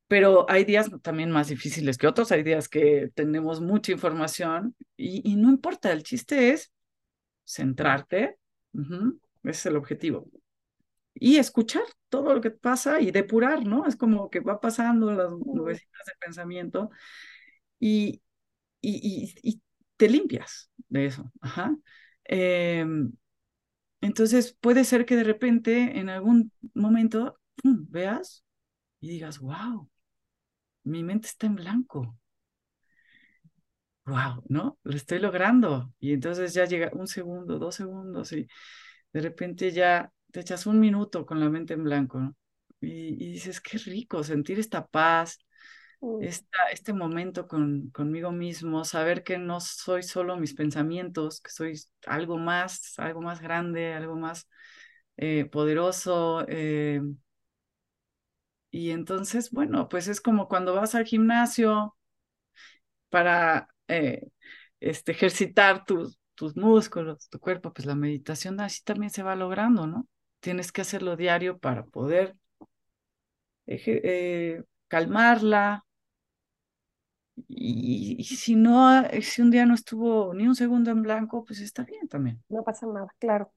Pero 0.07 0.45
hay 0.49 0.65
días 0.65 0.89
también 1.01 1.31
más 1.31 1.47
difíciles 1.47 1.97
que 1.97 2.07
otros, 2.07 2.31
hay 2.31 2.43
días 2.43 2.67
que 2.67 3.09
tenemos 3.15 3.61
mucha 3.61 3.91
información 3.91 4.75
y, 4.97 5.35
no 5.37 5.49
importa, 5.49 5.91
el 5.91 6.03
chiste 6.03 6.51
es 6.51 6.71
centrarte, 7.45 8.37
ese 8.73 9.49
es 9.49 9.65
el 9.65 9.77
objetivo. 9.77 10.27
Y 11.13 11.37
escuchar 11.37 11.83
todo 12.09 12.33
lo 12.33 12.41
que 12.41 12.51
pasa 12.51 13.01
y 13.01 13.11
depurar, 13.11 13.65
¿no? 13.65 13.85
Es 13.85 13.95
como 13.95 14.29
que 14.29 14.39
va 14.39 14.59
pasando 14.59 15.11
las 15.11 15.31
nubecitas 15.31 16.05
de 16.05 16.13
pensamiento 16.19 16.89
y, 17.79 18.21
y, 18.81 19.33
y, 19.43 19.61
te 19.97 20.09
limpias 20.09 20.71
de 20.89 21.05
eso. 21.05 21.31
Ajá. 21.41 21.75
Em, 22.23 23.11
entonces 24.01 24.57
puede 24.59 24.83
ser 24.85 25.05
que 25.05 25.15
de 25.15 25.23
repente 25.23 25.99
en 25.99 26.09
algún 26.09 26.51
momento 26.73 27.39
veas 27.63 28.43
y 28.99 29.09
digas, 29.09 29.39
wow, 29.39 29.89
mi 30.83 31.03
mente 31.03 31.27
está 31.27 31.47
en 31.47 31.55
blanco. 31.55 32.17
Wow, 34.05 34.43
¿no? 34.49 34.79
Lo 34.83 34.95
estoy 34.95 35.19
logrando. 35.19 35.93
Y 35.99 36.13
entonces 36.13 36.53
ya 36.53 36.65
llega 36.65 36.89
un 36.93 37.07
segundo, 37.07 37.59
dos 37.59 37.75
segundos 37.75 38.31
y 38.33 38.47
de 39.13 39.21
repente 39.21 39.71
ya 39.71 40.11
te 40.31 40.39
echas 40.41 40.65
un 40.65 40.79
minuto 40.79 41.25
con 41.25 41.39
la 41.39 41.49
mente 41.49 41.73
en 41.75 41.83
blanco, 41.83 42.19
¿no? 42.19 42.35
Y, 42.81 43.13
y 43.23 43.31
dices, 43.33 43.61
qué 43.61 43.77
rico 43.77 44.23
sentir 44.23 44.59
esta 44.59 44.87
paz, 44.87 45.39
este 46.71 46.93
momento 46.93 47.47
con, 47.47 47.89
conmigo 47.91 48.31
mismo, 48.31 48.85
saber 48.85 49.23
que 49.23 49.37
no 49.37 49.59
soy 49.59 50.03
solo 50.03 50.37
mis 50.37 50.53
pensamientos, 50.53 51.41
que 51.41 51.51
soy 51.51 51.73
algo 52.05 52.37
más, 52.37 52.97
algo 52.99 53.21
más 53.21 53.41
grande, 53.41 53.93
algo 53.93 54.15
más 54.15 54.47
eh, 55.17 55.45
poderoso. 55.45 56.45
Eh, 56.47 57.01
y 58.71 58.91
entonces, 58.91 59.51
bueno, 59.51 59.87
pues 59.89 60.07
es 60.07 60.21
como 60.21 60.47
cuando 60.47 60.73
vas 60.75 60.95
al 60.95 61.05
gimnasio 61.05 61.95
para 63.09 63.67
eh, 63.87 64.27
este, 64.79 65.11
ejercitar 65.13 65.85
tus, 65.85 66.19
tus 66.35 66.55
músculos, 66.57 67.29
tu 67.29 67.39
cuerpo, 67.39 67.73
pues 67.73 67.85
la 67.85 67.95
meditación 67.95 68.59
así 68.61 68.81
también 68.83 69.11
se 69.11 69.23
va 69.23 69.35
logrando, 69.35 69.87
¿no? 69.87 70.07
Tienes 70.41 70.71
que 70.71 70.81
hacerlo 70.81 71.15
diario 71.15 71.57
para 71.57 71.85
poder 71.85 72.35
calmarla, 74.89 75.85
y, 77.47 78.23
si 78.23 78.55
no, 78.55 79.03
si 79.21 79.41
un 79.41 79.51
día 79.51 79.65
no 79.65 79.73
estuvo 79.73 80.33
ni 80.33 80.47
un 80.47 80.55
segundo 80.55 80.91
en 80.91 81.01
blanco, 81.01 81.43
pues 81.45 81.59
está 81.59 81.83
bien 81.83 82.07
también. 82.07 82.41
No 82.49 82.63
pasa 82.63 82.85
nada, 82.85 83.07
claro. 83.19 83.51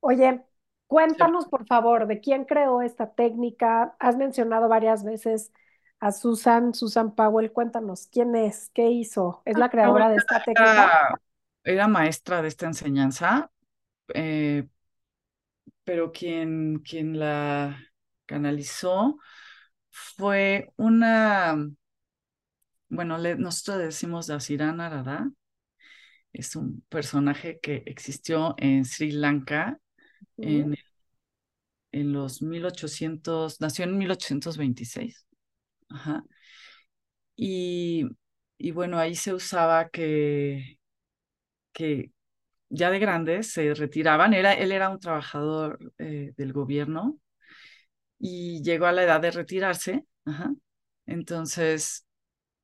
Oye, 0.00 0.42
cuéntanos 0.86 1.46
por 1.46 1.66
favor 1.66 2.06
de 2.06 2.20
quién 2.20 2.44
creó 2.44 2.82
esta 2.82 3.14
técnica. 3.14 3.96
Has 3.98 4.16
mencionado 4.16 4.68
varias 4.68 5.04
veces 5.04 5.52
a 6.00 6.12
Susan, 6.12 6.74
Susan 6.74 7.14
Powell. 7.14 7.52
Cuéntanos, 7.52 8.06
¿quién 8.08 8.36
es? 8.36 8.70
¿Qué 8.74 8.90
hizo? 8.90 9.42
¿Es 9.44 9.58
la 9.58 9.70
creadora 9.70 10.10
de 10.10 10.16
esta 10.16 10.42
técnica? 10.42 11.20
Era 11.64 11.88
maestra 11.88 12.42
de 12.42 12.48
esta 12.48 12.66
enseñanza, 12.66 13.50
eh, 14.12 14.68
pero 15.84 16.12
quien, 16.12 16.80
quien 16.80 17.18
la 17.18 17.78
canalizó 18.26 19.18
fue 19.90 20.72
una 20.76 21.56
bueno, 22.94 23.18
nosotros 23.18 23.78
decimos 23.78 24.26
Dasiran 24.28 24.80
Arada, 24.80 25.30
es 26.32 26.56
un 26.56 26.82
personaje 26.88 27.58
que 27.60 27.82
existió 27.86 28.54
en 28.58 28.84
Sri 28.84 29.12
Lanka 29.12 29.80
en, 30.36 30.76
en, 31.92 32.12
los 32.12 32.42
1800, 32.42 33.60
nació 33.60 33.84
en 33.84 33.98
1826. 33.98 35.26
Ajá. 35.88 36.24
Y, 37.36 38.04
y 38.58 38.70
bueno, 38.70 38.98
ahí 38.98 39.14
se 39.14 39.34
usaba 39.34 39.88
que, 39.88 40.78
que 41.72 42.12
ya 42.68 42.90
de 42.90 42.98
grandes 42.98 43.52
se 43.52 43.74
retiraban. 43.74 44.34
Era, 44.34 44.54
él 44.54 44.72
era 44.72 44.88
un 44.88 44.98
trabajador 45.00 45.78
eh, 45.98 46.32
del 46.36 46.52
gobierno 46.52 47.18
y 48.18 48.62
llegó 48.62 48.86
a 48.86 48.92
la 48.92 49.04
edad 49.04 49.20
de 49.20 49.30
retirarse. 49.30 50.04
Entonces 51.06 52.06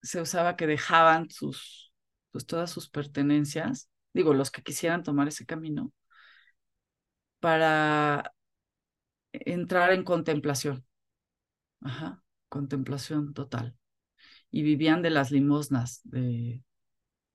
se 0.03 0.20
usaba 0.20 0.57
que 0.57 0.66
dejaban 0.66 1.30
sus, 1.30 1.92
pues 2.32 2.46
todas 2.46 2.70
sus 2.70 2.88
pertenencias, 2.88 3.90
digo, 4.14 4.34
los 4.34 4.51
que 4.51 4.62
quisieran 4.62 5.03
tomar 5.03 5.28
ese 5.28 5.46
camino, 5.46 5.92
para 7.40 8.32
entrar 9.32 9.92
en 9.92 10.05
contemplación. 10.05 10.84
Ajá, 11.82 12.22
contemplación 12.48 13.34
total. 13.34 13.76
Y 14.51 14.62
vivían 14.62 15.03
de 15.03 15.11
las 15.11 15.30
limosnas 15.30 16.01
de, 16.05 16.62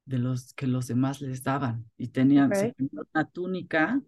de 0.06 0.20
los 0.20 0.54
que 0.54 0.68
los 0.68 0.88
demás 0.88 1.22
les 1.22 1.44
daban. 1.44 1.90
Y 1.98 2.10
tenían 2.10 2.52
una 2.92 3.30
túnica 3.30 4.02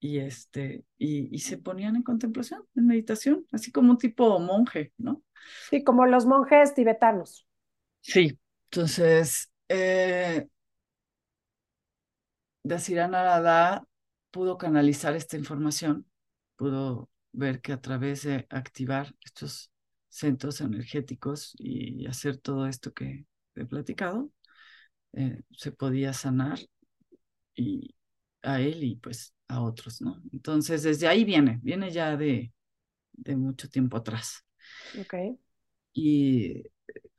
y 0.00 0.18
este, 0.18 0.84
y, 0.98 1.32
y, 1.32 1.38
se 1.38 1.58
ponían 1.58 1.94
en 1.94 2.02
contemplación, 2.02 2.64
en 2.74 2.88
meditación, 2.88 3.46
así 3.52 3.70
como 3.70 3.92
un 3.92 3.98
tipo 3.98 4.40
monje, 4.40 4.92
¿no? 4.98 5.22
Sí, 5.70 5.84
como 5.84 6.06
los 6.06 6.26
monjes 6.26 6.74
tibetanos. 6.74 7.46
Sí, 8.00 8.36
entonces, 8.64 9.52
eh, 9.68 10.48
Arada 12.64 13.86
pudo 14.32 14.58
canalizar 14.58 15.14
esta 15.14 15.36
información, 15.36 16.06
pudo 16.56 17.08
ver 17.32 17.60
que 17.60 17.72
a 17.72 17.80
través 17.80 18.22
de 18.22 18.46
activar 18.50 19.14
estos 19.24 19.70
centros 20.08 20.60
energéticos 20.60 21.54
y 21.58 22.06
hacer 22.06 22.38
todo 22.38 22.66
esto 22.66 22.92
que 22.92 23.26
he 23.54 23.64
platicado, 23.64 24.30
eh, 25.14 25.42
se 25.50 25.72
podía 25.72 26.12
sanar 26.12 26.58
y 27.54 27.94
a 28.42 28.60
él 28.60 28.82
y 28.82 28.96
pues 28.96 29.34
a 29.48 29.62
otros, 29.62 30.00
¿no? 30.00 30.20
Entonces, 30.32 30.82
desde 30.82 31.06
ahí 31.08 31.24
viene, 31.24 31.60
viene 31.62 31.90
ya 31.90 32.16
de, 32.16 32.52
de 33.12 33.36
mucho 33.36 33.68
tiempo 33.68 33.96
atrás. 33.96 34.44
Ok. 34.98 35.14
Y 35.92 36.62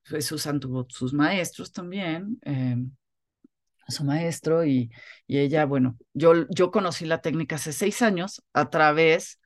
pues 0.10 0.26
Susan 0.26 0.60
tuvo 0.60 0.86
sus 0.89 1.14
maestros 1.14 1.72
también, 1.72 2.39
eh, 2.44 2.78
su 3.88 4.04
maestro 4.04 4.66
y, 4.66 4.91
y, 5.28 5.38
ella, 5.38 5.66
bueno, 5.66 5.98
yo, 6.14 6.48
yo 6.50 6.72
conocí 6.72 7.06
la 7.06 7.22
técnica 7.22 7.56
hace 7.56 7.74
seis 7.74 8.02
años 8.02 8.41
a 8.54 8.70
través 8.70 9.39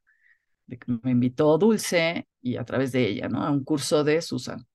de 0.68 0.78
que 0.78 1.00
me 1.04 1.12
invitó 1.12 1.58
Dulce 1.58 2.28
y 2.42 2.58
a 2.58 2.64
través 2.64 2.92
de 2.92 3.08
ella, 3.08 3.30
¿no? 3.30 3.44
A 3.44 3.52
un 3.52 3.64
curso 3.64 4.04
de 4.04 4.22
Susan. 4.22 4.66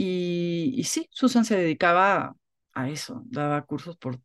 Y, 0.00 0.84
sí, 0.84 1.08
Susan 1.10 1.44
se 1.44 1.56
dedicaba 1.56 2.36
a 2.72 2.88
eso, 2.88 3.22
daba 3.26 3.62
cursos 3.66 3.96
por, 3.96 4.20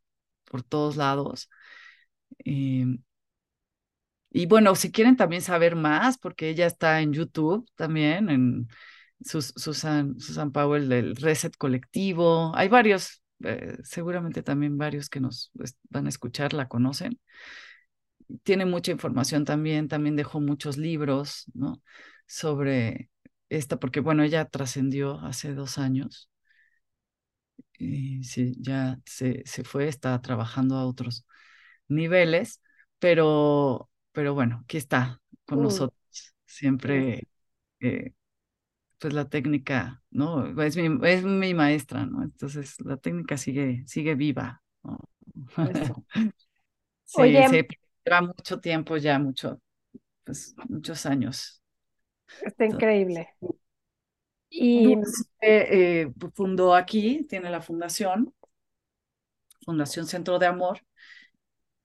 por 0.46 0.62
todos 0.62 0.98
lados. 0.98 1.50
Eh, 2.46 2.86
y 4.30 4.46
bueno, 4.46 4.76
si 4.76 4.92
quieren 4.92 5.16
también 5.18 5.42
saber 5.42 5.76
más, 5.76 6.18
porque 6.20 6.50
ella 6.50 6.68
está 6.68 7.02
en 7.02 7.14
YouTube 7.14 7.68
también, 7.76 8.30
en 8.30 8.68
Susan, 9.24 10.20
Susan 10.20 10.52
Powell 10.52 10.90
del 10.90 11.16
Reset 11.16 11.56
Colectivo. 11.58 12.56
Hay 12.56 12.68
varios, 12.68 13.24
eh, 13.44 13.78
seguramente 13.84 14.44
también 14.44 14.78
varios 14.78 15.10
que 15.10 15.20
nos 15.22 15.52
van 15.90 16.06
a 16.06 16.10
escuchar, 16.10 16.54
la 16.54 16.68
conocen. 16.68 17.20
Tiene 18.44 18.66
mucha 18.66 18.92
información 18.92 19.44
también, 19.46 19.88
también 19.88 20.16
dejó 20.16 20.40
muchos 20.40 20.78
libros, 20.78 21.46
¿no? 21.56 21.82
Sobre 22.28 23.10
esta, 23.58 23.80
porque 23.80 24.00
bueno, 24.02 24.24
ella 24.24 24.46
trascendió 24.46 25.20
hace 25.22 25.54
dos 25.54 25.78
años. 25.78 26.30
Y 27.78 28.24
sí, 28.24 28.56
ya 28.60 29.00
se, 29.06 29.44
se 29.46 29.64
fue, 29.64 29.88
está 29.88 30.20
trabajando 30.22 30.76
a 30.78 30.86
otros 30.86 31.26
niveles, 31.88 32.62
pero, 33.00 33.90
pero 34.12 34.34
bueno, 34.34 34.62
aquí 34.64 34.78
está 34.78 35.22
con 35.46 35.62
Mm, 35.62 35.62
nosotros. 35.62 35.98
Siempre 36.46 37.28
eh, 37.82 38.14
pues 39.00 39.14
la 39.14 39.30
técnica, 39.30 40.04
¿no? 40.12 40.62
Es 40.64 40.78
mi, 40.78 41.08
es 41.10 41.24
mi 41.26 41.54
maestra, 41.56 42.06
¿no? 42.08 42.24
Entonces 42.24 42.76
la 42.82 42.98
técnica 42.98 43.38
sigue, 43.38 43.84
sigue 43.88 44.16
viva, 44.16 44.64
¿no? 44.84 45.00
eso. 45.64 46.02
Sí, 47.06 47.44
Oye, 47.44 47.44
se 47.44 47.68
lleva 48.06 48.22
mucho 48.22 48.60
tiempo 48.60 48.98
ya, 48.98 49.20
mucho, 49.20 49.62
pues 50.26 50.56
muchos 50.70 51.06
años. 51.08 51.63
Está 52.42 52.66
increíble. 52.66 53.30
Y, 54.50 54.96
Dulce 54.96 55.24
eh, 55.42 56.12
fundó 56.36 56.76
aquí, 56.76 57.26
tiene 57.28 57.50
la 57.50 57.62
fundación, 57.62 58.34
Fundación 59.66 60.06
Centro 60.06 60.38
de 60.38 60.46
Amor, 60.46 60.82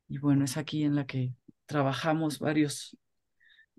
y 0.08 0.18
bueno, 0.18 0.44
es 0.44 0.56
aquí 0.56 0.84
en 0.84 0.94
la 0.94 1.06
que 1.06 1.32
trabajamos 1.66 2.38
varios 2.38 2.96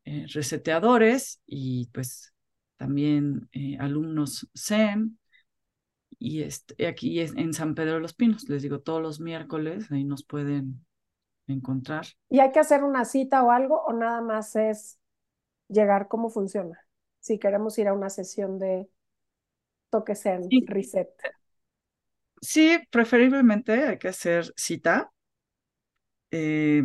eh, 0.05 0.25
reseteadores 0.33 1.41
y 1.45 1.87
pues 1.87 2.33
también 2.77 3.49
eh, 3.51 3.77
alumnos 3.79 4.49
Zen, 4.57 5.19
y 6.17 6.41
este, 6.41 6.87
aquí 6.87 7.19
es 7.19 7.33
en 7.35 7.53
San 7.53 7.75
Pedro 7.75 7.95
de 7.95 7.99
los 8.01 8.13
Pinos, 8.13 8.49
les 8.49 8.61
digo, 8.61 8.79
todos 8.79 9.01
los 9.01 9.19
miércoles, 9.19 9.91
ahí 9.91 10.03
nos 10.03 10.23
pueden 10.23 10.85
encontrar. 11.47 12.05
¿y 12.29 12.39
hay 12.39 12.51
que 12.51 12.59
hacer 12.59 12.83
una 12.83 13.05
cita 13.05 13.43
o 13.43 13.51
algo 13.51 13.83
o 13.83 13.93
nada 13.93 14.21
más 14.21 14.55
es 14.55 14.98
llegar 15.69 16.07
cómo 16.09 16.29
funciona? 16.29 16.85
Si 17.21 17.39
queremos 17.39 17.77
ir 17.79 17.87
a 17.87 17.93
una 17.93 18.09
sesión 18.09 18.59
de 18.59 18.89
toques 19.91 20.25
en 20.25 20.43
Sí, 20.49 20.65
reset. 20.65 21.09
sí, 22.41 22.79
preferiblemente 22.91 23.73
hay 23.87 23.97
que 23.97 24.09
hacer 24.09 24.53
cita. 24.55 25.11
Eh, 26.31 26.83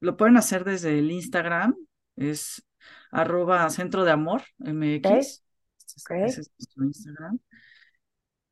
lo 0.00 0.16
pueden 0.16 0.36
hacer 0.36 0.64
desde 0.64 0.98
el 0.98 1.10
Instagram, 1.10 1.76
es 2.16 2.64
arroba 3.10 3.68
centro 3.70 4.04
de 4.04 4.12
amor. 4.12 4.42
MX. 4.58 5.42
Ese 5.78 5.96
es, 5.96 6.10
¿Ok? 6.10 6.10
ese 6.22 6.40
es 6.42 6.50
nuestro 6.58 6.84
Instagram. 6.84 7.38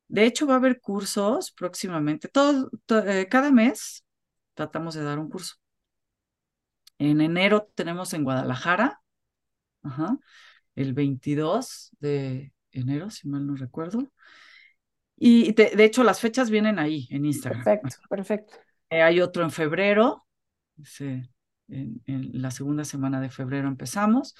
De 0.07 0.25
hecho, 0.25 0.45
va 0.47 0.53
a 0.55 0.57
haber 0.57 0.81
cursos 0.81 1.51
próximamente. 1.51 2.27
Todo, 2.27 2.69
to- 2.85 2.99
eh, 3.07 3.27
cada 3.29 3.51
mes 3.51 4.03
tratamos 4.55 4.95
de 4.95 5.03
dar 5.03 5.19
un 5.19 5.29
curso. 5.29 5.55
En 6.99 7.19
enero 7.21 7.67
tenemos 7.75 8.13
en 8.13 8.23
Guadalajara, 8.23 9.01
ajá, 9.83 10.17
el 10.75 10.93
22 10.93 11.91
de 11.99 12.53
enero, 12.71 13.09
si 13.09 13.27
mal 13.27 13.45
no 13.45 13.55
recuerdo. 13.55 14.07
Y 15.17 15.51
de, 15.53 15.71
de 15.75 15.83
hecho, 15.85 16.03
las 16.03 16.21
fechas 16.21 16.49
vienen 16.49 16.79
ahí 16.79 17.07
en 17.11 17.25
Instagram. 17.25 17.63
Perfecto, 17.63 17.95
perfecto. 18.09 18.53
Eh, 18.89 19.01
hay 19.01 19.19
otro 19.21 19.43
en 19.43 19.51
febrero, 19.51 20.25
en, 21.67 22.01
en 22.05 22.41
la 22.41 22.51
segunda 22.51 22.83
semana 22.83 23.19
de 23.21 23.29
febrero 23.29 23.67
empezamos. 23.67 24.35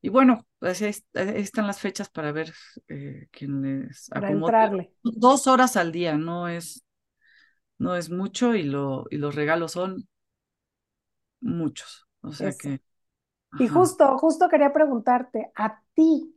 Y 0.00 0.08
bueno, 0.08 0.46
pues 0.58 0.82
ahí, 0.82 0.92
están 1.14 1.66
las 1.66 1.80
fechas 1.80 2.08
para 2.08 2.32
ver 2.32 2.52
eh, 2.88 3.28
quién 3.30 3.62
les 3.62 4.08
Para 4.08 4.28
acomoda. 4.28 4.52
entrarle. 4.52 4.92
Dos 5.04 5.46
horas 5.46 5.76
al 5.76 5.92
día, 5.92 6.16
no 6.16 6.48
es, 6.48 6.84
no 7.78 7.94
es 7.94 8.10
mucho 8.10 8.54
y, 8.54 8.64
lo, 8.64 9.06
y 9.10 9.18
los 9.18 9.34
regalos 9.34 9.72
son 9.72 10.08
muchos. 11.40 12.06
O 12.22 12.32
sea 12.32 12.52
que, 12.52 12.80
Y 13.58 13.68
justo, 13.68 14.18
justo 14.18 14.48
quería 14.48 14.72
preguntarte, 14.72 15.52
a 15.54 15.82
ti 15.94 16.34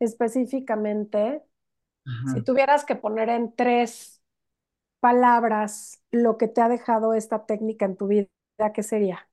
específicamente, 0.00 1.42
si 2.24 2.42
tuvieras 2.42 2.84
que 2.84 2.96
poner 2.96 3.28
en 3.30 3.54
tres 3.56 4.22
palabras 5.00 6.02
lo 6.12 6.38
que 6.38 6.48
te 6.48 6.60
ha 6.62 6.68
dejado 6.70 7.14
esta 7.14 7.46
técnica 7.46 7.86
en 7.86 7.96
tu 7.96 8.08
vida, 8.08 8.28
¿qué 8.74 8.82
sería? 8.82 9.28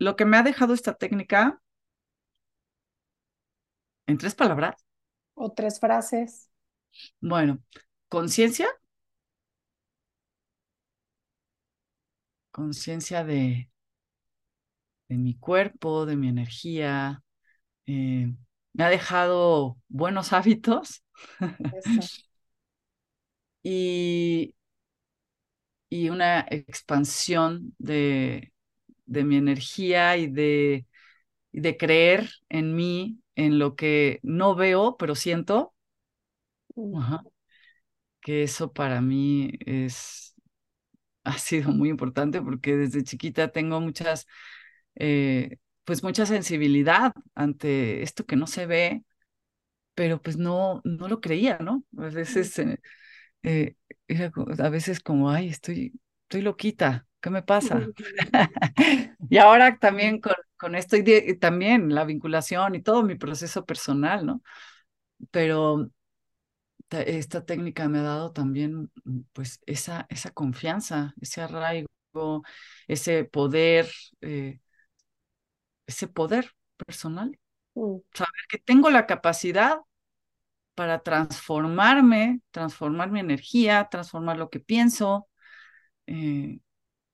Lo 0.00 0.16
que 0.16 0.24
me 0.24 0.36
ha 0.36 0.42
dejado 0.42 0.74
esta 0.74 0.94
técnica, 0.94 1.62
en 4.06 4.18
tres 4.18 4.34
palabras, 4.34 4.76
O 5.34 5.50
tres 5.56 5.80
frases. 5.80 6.48
bueno, 7.20 7.62
conciencia, 8.08 8.68
conciencia 12.52 13.24
de, 13.24 13.70
de 15.08 15.16
mi 15.16 15.34
cuerpo, 15.38 16.06
de 16.06 16.16
mi 16.16 16.28
energía, 16.28 17.22
eh, 17.86 18.32
me 18.74 18.84
ha 18.84 18.90
dejado 18.90 19.78
buenos 19.88 20.32
hábitos 20.34 21.04
y, 23.62 24.54
y 25.88 26.08
una 26.10 26.40
expansión 26.50 27.74
de, 27.78 28.52
de 29.06 29.24
mi 29.24 29.36
energía 29.36 30.16
y 30.16 30.28
de, 30.28 30.86
de 31.52 31.76
creer 31.76 32.30
en 32.48 32.76
mí, 32.76 33.20
en 33.36 33.58
lo 33.60 33.76
que 33.76 34.20
no 34.24 34.54
veo, 34.56 34.96
pero 34.98 35.14
siento. 35.14 35.74
Ajá. 36.96 37.22
Que 38.20 38.42
eso 38.42 38.72
para 38.72 39.00
mí 39.00 39.52
es, 39.66 40.29
ha 41.24 41.38
sido 41.38 41.70
muy 41.72 41.88
importante 41.90 42.40
porque 42.42 42.76
desde 42.76 43.04
chiquita 43.04 43.48
tengo 43.52 43.80
muchas, 43.80 44.26
eh, 44.96 45.58
pues 45.84 46.02
mucha 46.02 46.26
sensibilidad 46.26 47.12
ante 47.34 48.02
esto 48.02 48.26
que 48.26 48.36
no 48.36 48.46
se 48.46 48.66
ve, 48.66 49.04
pero 49.94 50.22
pues 50.22 50.36
no, 50.36 50.80
no 50.84 51.08
lo 51.08 51.20
creía, 51.20 51.58
¿no? 51.60 51.84
A 51.98 52.08
veces, 52.08 52.58
eh, 52.58 52.78
eh, 53.42 53.76
era 54.08 54.32
a 54.60 54.68
veces 54.70 55.00
como, 55.00 55.30
ay, 55.30 55.48
estoy, 55.48 55.94
estoy 56.24 56.42
loquita, 56.42 57.06
¿qué 57.20 57.30
me 57.30 57.42
pasa? 57.42 57.90
Y 59.30 59.38
ahora 59.38 59.78
también 59.78 60.20
con, 60.20 60.34
con 60.56 60.74
esto 60.74 60.96
y 60.96 61.02
de- 61.02 61.36
también 61.40 61.94
la 61.94 62.04
vinculación 62.04 62.74
y 62.74 62.82
todo 62.82 63.02
mi 63.04 63.16
proceso 63.16 63.64
personal, 63.66 64.26
¿no? 64.26 64.42
Pero 65.30 65.90
esta 66.92 67.44
técnica 67.44 67.88
me 67.88 67.98
ha 68.00 68.02
dado 68.02 68.32
también, 68.32 68.90
mm, 69.04 69.20
pues, 69.32 69.60
esa, 69.66 70.06
esa 70.10 70.30
confianza, 70.32 71.14
ese 71.20 71.42
arraigo, 71.42 71.88
ese 72.88 73.24
poder, 73.24 73.88
eh, 74.20 74.60
ese 75.86 76.08
poder 76.08 76.50
personal, 76.76 77.38
mm, 77.74 77.96
saber 78.14 78.30
que 78.48 78.58
tengo 78.58 78.90
la 78.90 79.06
capacidad 79.06 79.78
para 80.74 81.02
transformarme, 81.02 82.40
transformar 82.50 83.10
mi 83.10 83.20
energía, 83.20 83.88
transformar 83.90 84.38
lo 84.38 84.50
que 84.50 84.60
pienso, 84.60 85.28
eh, 86.06 86.60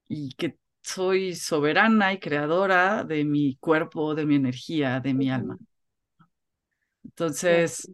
y 0.09 0.35
que 0.35 0.59
soy 0.83 1.35
soberana 1.37 2.13
y 2.15 2.21
creadora 2.21 3.05
de 3.05 3.25
mi 3.25 3.57
cuerpo, 3.59 4.15
de 4.15 4.27
mi 4.27 4.37
energía, 4.37 5.01
de 5.01 5.15
mi 5.15 5.31
alma. 5.31 5.59
Entonces. 7.05 7.91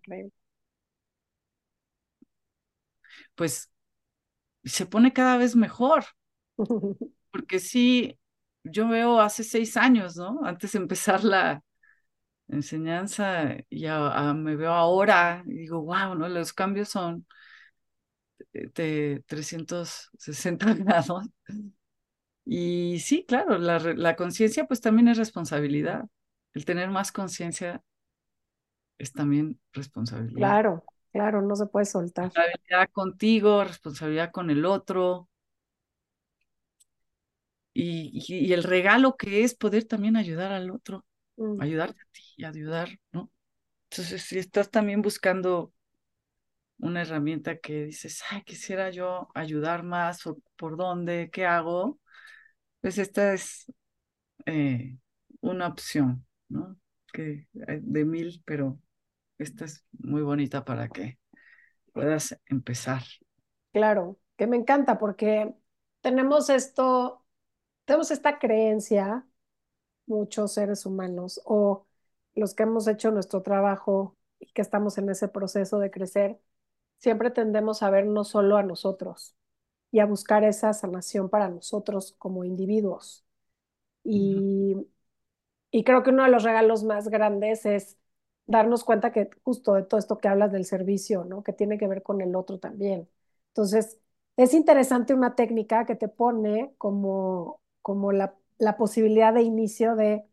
Pues 3.42 3.72
se 4.64 4.86
pone 4.86 5.12
cada 5.12 5.36
vez 5.38 5.56
mejor, 5.56 6.04
porque 7.30 7.60
sí, 7.60 8.18
yo 8.64 8.88
veo 8.88 9.20
hace 9.20 9.44
seis 9.44 9.76
años, 9.76 10.16
¿no? 10.16 10.40
Antes 10.44 10.72
de 10.72 10.78
empezar 10.78 11.24
la 11.24 11.62
enseñanza, 12.48 13.56
y 13.70 13.86
a- 13.86 14.30
a- 14.30 14.34
me 14.34 14.56
veo 14.56 14.72
ahora 14.72 15.44
y 15.46 15.54
digo, 15.54 15.82
wow, 15.82 16.14
¿no? 16.16 16.28
Los 16.28 16.52
cambios 16.52 16.90
son 16.90 17.26
de, 18.52 18.68
de 18.74 19.22
360 19.26 20.74
grados. 20.74 21.24
Y 22.44 22.98
sí, 23.00 23.24
claro, 23.26 23.58
la, 23.58 23.78
la 23.78 24.16
conciencia 24.16 24.66
pues 24.66 24.80
también 24.80 25.08
es 25.08 25.18
responsabilidad. 25.18 26.04
El 26.54 26.64
tener 26.64 26.90
más 26.90 27.12
conciencia 27.12 27.82
es 28.98 29.12
también 29.12 29.60
responsabilidad. 29.74 30.56
Claro, 30.56 30.84
claro, 31.12 31.42
no 31.42 31.56
se 31.56 31.66
puede 31.66 31.86
soltar. 31.86 32.32
Responsabilidad 32.34 32.90
contigo, 32.90 33.64
responsabilidad 33.64 34.30
con 34.32 34.50
el 34.50 34.64
otro. 34.64 35.28
Y, 37.74 38.10
y, 38.28 38.46
y 38.46 38.52
el 38.52 38.64
regalo 38.64 39.16
que 39.16 39.44
es 39.44 39.54
poder 39.54 39.84
también 39.84 40.16
ayudar 40.16 40.52
al 40.52 40.70
otro, 40.70 41.06
Mm, 41.38 41.58
ayudarte 41.58 42.00
a 42.02 42.06
ti 42.12 42.22
y 42.36 42.44
ayudar, 42.44 42.90
¿no? 43.12 43.30
Entonces, 43.90 44.22
si 44.24 44.38
estás 44.38 44.70
también 44.70 45.02
buscando 45.02 45.74
una 46.78 47.02
herramienta 47.02 47.58
que 47.58 47.84
dices, 47.86 48.22
ay, 48.30 48.42
quisiera 48.44 48.90
yo 48.90 49.28
ayudar 49.34 49.82
más, 49.84 50.26
o 50.26 50.38
por 50.56 50.76
dónde, 50.76 51.30
qué 51.32 51.46
hago, 51.46 52.00
pues 52.80 52.98
esta 52.98 53.34
es 53.34 53.66
eh, 54.46 54.98
una 55.40 55.68
opción, 55.68 56.26
¿no? 56.48 56.78
que 57.12 57.48
de 57.54 58.04
mil, 58.06 58.42
pero 58.46 58.80
esta 59.42 59.64
es 59.64 59.84
muy 59.92 60.22
bonita 60.22 60.64
para 60.64 60.88
que 60.88 61.18
puedas 61.92 62.38
empezar. 62.46 63.02
Claro, 63.72 64.18
que 64.36 64.46
me 64.46 64.56
encanta 64.56 64.98
porque 64.98 65.54
tenemos 66.00 66.50
esto, 66.50 67.24
tenemos 67.84 68.10
esta 68.10 68.38
creencia, 68.38 69.26
muchos 70.06 70.54
seres 70.54 70.86
humanos 70.86 71.40
o 71.44 71.86
los 72.34 72.54
que 72.54 72.64
hemos 72.64 72.88
hecho 72.88 73.10
nuestro 73.12 73.42
trabajo 73.42 74.16
y 74.40 74.46
que 74.52 74.62
estamos 74.62 74.98
en 74.98 75.10
ese 75.10 75.28
proceso 75.28 75.78
de 75.80 75.90
crecer, 75.90 76.40
siempre 76.98 77.30
tendemos 77.30 77.82
a 77.82 77.90
vernos 77.90 78.28
solo 78.30 78.56
a 78.58 78.62
nosotros 78.64 79.36
y 79.92 80.00
a 80.00 80.06
buscar 80.06 80.44
esa 80.44 80.72
sanación 80.74 81.30
para 81.30 81.48
nosotros 81.50 82.14
como 82.18 82.44
individuos. 82.44 83.24
Y, 84.04 84.76
y 85.70 85.84
creo 85.84 86.02
que 86.02 86.10
uno 86.10 86.24
de 86.24 86.30
los 86.30 86.42
regalos 86.44 86.84
más 86.84 87.08
grandes 87.08 87.66
es 87.66 87.98
darnos 88.46 88.84
cuenta 88.84 89.12
que 89.12 89.30
justo 89.44 89.74
de 89.74 89.82
todo 89.84 89.98
esto 89.98 90.18
que 90.18 90.28
hablas 90.28 90.52
del 90.52 90.64
servicio, 90.64 91.24
¿no? 91.24 91.42
Que 91.42 91.52
tiene 91.52 91.78
que 91.78 91.88
ver 91.88 92.02
con 92.02 92.20
el 92.20 92.34
otro 92.36 92.58
también. 92.58 93.08
Entonces, 93.48 94.00
es 94.36 94.54
interesante 94.54 95.14
una 95.14 95.34
técnica 95.34 95.86
que 95.86 95.94
te 95.96 96.08
pone 96.08 96.74
como, 96.78 97.60
como 97.82 98.12
la, 98.12 98.34
la 98.58 98.76
posibilidad 98.76 99.32
de 99.34 99.42
inicio 99.42 99.96
de, 99.96 100.24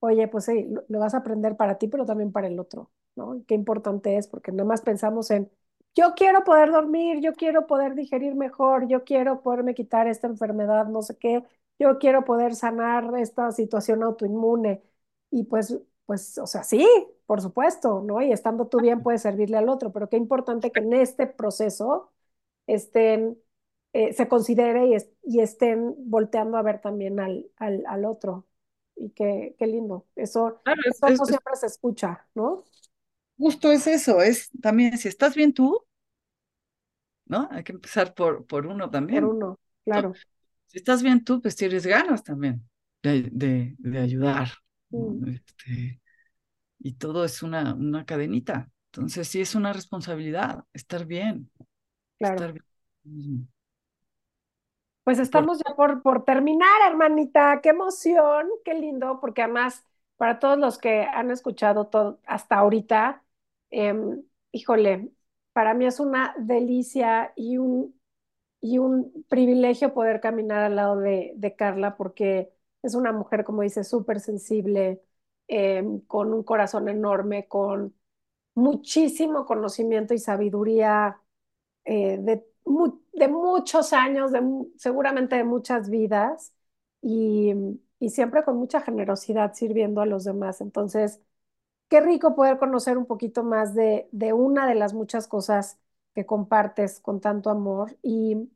oye, 0.00 0.28
pues 0.28 0.44
sí, 0.46 0.68
lo, 0.88 0.98
vas 1.00 1.14
a 1.14 1.18
aprender 1.18 1.56
para 1.56 1.78
ti, 1.78 1.88
pero 1.88 2.04
también 2.06 2.32
para 2.32 2.46
el 2.48 2.58
otro, 2.60 2.90
¿no? 3.16 3.42
Qué 3.46 3.54
importante 3.54 4.16
es, 4.16 4.28
porque 4.28 4.52
nada 4.52 4.64
más 4.68 4.82
pensamos 4.82 5.30
en, 5.30 5.50
yo 5.94 6.14
quiero 6.14 6.44
poder 6.44 6.70
dormir, 6.70 7.20
yo 7.20 7.32
quiero 7.34 7.66
poder 7.66 7.94
digerir 7.94 8.34
mejor, 8.34 8.86
yo 8.88 9.04
quiero 9.04 9.40
poderme 9.42 9.74
quitar 9.74 10.06
esta 10.06 10.26
enfermedad, 10.26 10.86
no 10.88 11.02
sé 11.02 11.16
qué, 11.18 11.42
yo 11.78 11.98
quiero 11.98 12.24
poder 12.24 12.54
sanar 12.54 13.10
esta 13.18 13.50
situación 13.52 14.02
autoinmune. 14.02 14.82
Y 15.30 15.44
pues, 15.44 15.78
pues, 16.06 16.38
o 16.38 16.46
sea, 16.46 16.62
sí, 16.62 16.86
por 17.26 17.42
supuesto, 17.42 18.02
¿no? 18.02 18.22
Y 18.22 18.32
estando 18.32 18.68
tú 18.68 18.80
bien 18.80 19.02
puedes 19.02 19.22
servirle 19.22 19.56
al 19.58 19.68
otro, 19.68 19.92
pero 19.92 20.08
qué 20.08 20.16
importante 20.16 20.70
que 20.70 20.80
en 20.80 20.92
este 20.92 21.26
proceso 21.26 22.12
estén, 22.66 23.38
eh, 23.92 24.12
se 24.12 24.28
considere 24.28 24.86
y, 24.86 24.94
es, 24.94 25.10
y, 25.24 25.40
estén 25.40 25.94
volteando 25.98 26.56
a 26.56 26.62
ver 26.62 26.80
también 26.80 27.20
al, 27.20 27.46
al, 27.56 27.84
al 27.86 28.04
otro. 28.04 28.46
Y 28.94 29.10
qué, 29.10 29.54
qué 29.58 29.66
lindo. 29.66 30.06
Eso, 30.16 30.60
claro, 30.64 30.80
eso 30.86 31.06
es, 31.08 31.18
no 31.18 31.26
siempre 31.26 31.56
se 31.56 31.66
escucha, 31.66 32.26
¿no? 32.34 32.64
Justo 33.36 33.70
es 33.70 33.86
eso, 33.86 34.22
es 34.22 34.50
también, 34.62 34.96
si 34.96 35.08
estás 35.08 35.34
bien 35.34 35.52
tú, 35.52 35.84
¿no? 37.26 37.48
Hay 37.50 37.64
que 37.64 37.72
empezar 37.72 38.14
por, 38.14 38.46
por 38.46 38.66
uno 38.66 38.88
también. 38.88 39.24
Por 39.24 39.34
uno, 39.34 39.60
claro. 39.84 40.14
Si 40.66 40.78
estás 40.78 41.02
bien 41.02 41.24
tú, 41.24 41.42
pues 41.42 41.56
tienes 41.56 41.86
ganas 41.86 42.22
también 42.22 42.66
de, 43.02 43.28
de, 43.32 43.74
de 43.78 43.98
ayudar. 43.98 44.48
¿No? 44.96 45.26
Este, 45.26 46.00
y 46.78 46.92
todo 46.94 47.24
es 47.24 47.42
una, 47.42 47.74
una 47.74 48.04
cadenita. 48.04 48.70
Entonces 48.92 49.28
sí 49.28 49.40
es 49.40 49.54
una 49.54 49.72
responsabilidad 49.72 50.64
estar 50.72 51.04
bien. 51.04 51.50
Claro. 52.18 52.34
Estar 52.34 52.52
bien. 53.04 53.48
Pues 55.04 55.18
estamos 55.18 55.58
por... 55.58 55.66
ya 55.66 55.76
por, 55.76 56.02
por 56.02 56.24
terminar, 56.24 56.68
hermanita. 56.88 57.60
Qué 57.62 57.68
emoción, 57.68 58.48
qué 58.64 58.74
lindo, 58.74 59.20
porque 59.20 59.42
además, 59.42 59.84
para 60.16 60.38
todos 60.38 60.58
los 60.58 60.78
que 60.78 61.02
han 61.02 61.30
escuchado 61.30 61.86
todo 61.88 62.20
hasta 62.26 62.56
ahorita, 62.56 63.22
eh, 63.70 63.94
híjole, 64.52 65.10
para 65.52 65.74
mí 65.74 65.86
es 65.86 66.00
una 66.00 66.34
delicia 66.38 67.32
y 67.36 67.58
un, 67.58 68.00
y 68.60 68.78
un 68.78 69.24
privilegio 69.28 69.94
poder 69.94 70.20
caminar 70.20 70.62
al 70.62 70.76
lado 70.76 70.96
de, 70.96 71.32
de 71.36 71.54
Carla, 71.54 71.96
porque 71.96 72.52
es 72.88 72.94
una 72.94 73.12
mujer, 73.12 73.44
como 73.44 73.62
dice, 73.62 73.84
súper 73.84 74.20
sensible, 74.20 75.02
eh, 75.48 75.84
con 76.06 76.32
un 76.34 76.42
corazón 76.44 76.88
enorme, 76.88 77.48
con 77.48 77.94
muchísimo 78.54 79.46
conocimiento 79.46 80.14
y 80.14 80.18
sabiduría 80.18 81.20
eh, 81.84 82.18
de, 82.20 82.46
de, 83.14 83.28
muchos 83.28 83.92
años, 83.92 84.32
de, 84.32 84.42
seguramente 84.78 85.36
de 85.36 85.44
muchas 85.44 85.90
vidas, 85.90 86.54
y, 87.02 87.52
y, 88.00 88.10
siempre 88.10 88.44
con 88.44 88.56
mucha 88.58 88.80
generosidad 88.80 89.54
sirviendo 89.54 90.00
a 90.00 90.06
los 90.06 90.24
demás. 90.24 90.60
Entonces, 90.60 91.20
qué 91.88 92.00
rico 92.00 92.34
poder 92.34 92.58
conocer 92.58 92.98
un 92.98 93.06
poquito 93.06 93.44
más 93.44 93.74
de, 93.74 94.08
de 94.12 94.32
una 94.32 94.66
de 94.68 94.74
las 94.74 94.94
muchas 94.94 95.28
cosas 95.28 95.78
que 96.14 96.26
compartes 96.26 97.00
con 97.00 97.20
tanto 97.20 97.50
amor 97.50 97.96
y 98.02 98.50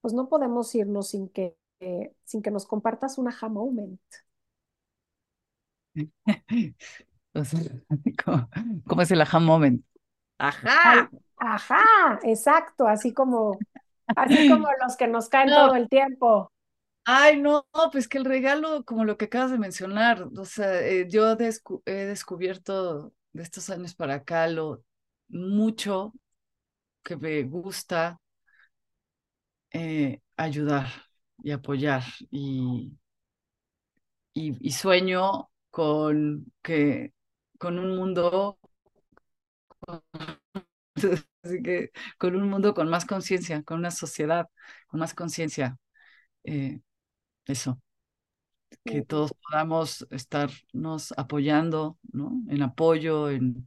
pues 0.00 0.14
no 0.14 0.28
podemos 0.28 0.74
irnos 0.74 1.08
sin 1.08 1.28
que, 1.28 1.56
eh, 1.80 2.12
sin 2.24 2.42
que 2.42 2.50
nos 2.50 2.66
compartas 2.66 3.18
un 3.18 3.28
aha 3.28 3.48
moment. 3.48 4.00
¿Cómo, 8.24 8.48
¿Cómo, 8.86 9.02
es 9.02 9.10
el 9.10 9.20
aha 9.20 9.40
moment? 9.40 9.84
¡Ajá! 10.38 11.08
Ay, 11.10 11.18
¡Ajá! 11.36 12.18
Exacto, 12.22 12.86
así 12.86 13.12
como, 13.12 13.58
así 14.08 14.48
como 14.48 14.68
los 14.82 14.96
que 14.96 15.08
nos 15.08 15.28
caen 15.28 15.50
no. 15.50 15.66
todo 15.66 15.76
el 15.76 15.88
tiempo. 15.88 16.52
Ay, 17.04 17.40
no, 17.40 17.66
pues 17.90 18.06
que 18.06 18.18
el 18.18 18.24
regalo, 18.24 18.84
como 18.84 19.04
lo 19.04 19.16
que 19.16 19.26
acabas 19.26 19.50
de 19.50 19.58
mencionar, 19.58 20.28
o 20.36 20.44
sea, 20.44 20.86
eh, 20.86 21.06
yo 21.08 21.36
descu 21.36 21.82
he 21.86 22.04
descubierto 22.04 23.14
de 23.32 23.42
estos 23.42 23.70
años 23.70 23.94
para 23.94 24.14
acá 24.14 24.46
lo 24.46 24.84
mucho 25.28 26.12
que 27.02 27.16
me 27.16 27.42
gusta 27.44 28.20
eh, 29.72 30.20
ayudar 30.36 31.07
y 31.42 31.50
apoyar 31.52 32.02
y, 32.30 32.92
y, 34.34 34.56
y, 34.60 34.72
sueño 34.72 35.50
con 35.70 36.52
que 36.62 37.12
con 37.58 37.78
un 37.78 37.96
mundo 37.96 38.58
así 41.42 41.62
que 41.62 41.90
con 42.18 42.36
un 42.36 42.48
mundo 42.48 42.74
con 42.74 42.88
más 42.88 43.04
conciencia, 43.06 43.62
con 43.62 43.78
una 43.78 43.90
sociedad 43.90 44.48
con 44.88 45.00
más 45.00 45.14
conciencia. 45.14 45.78
Eh, 46.44 46.80
eso, 47.46 47.80
que 48.84 49.02
todos 49.02 49.32
podamos 49.42 50.06
estarnos 50.10 51.12
apoyando, 51.16 51.98
¿no? 52.12 52.32
En 52.48 52.62
apoyo, 52.62 53.30
en, 53.30 53.64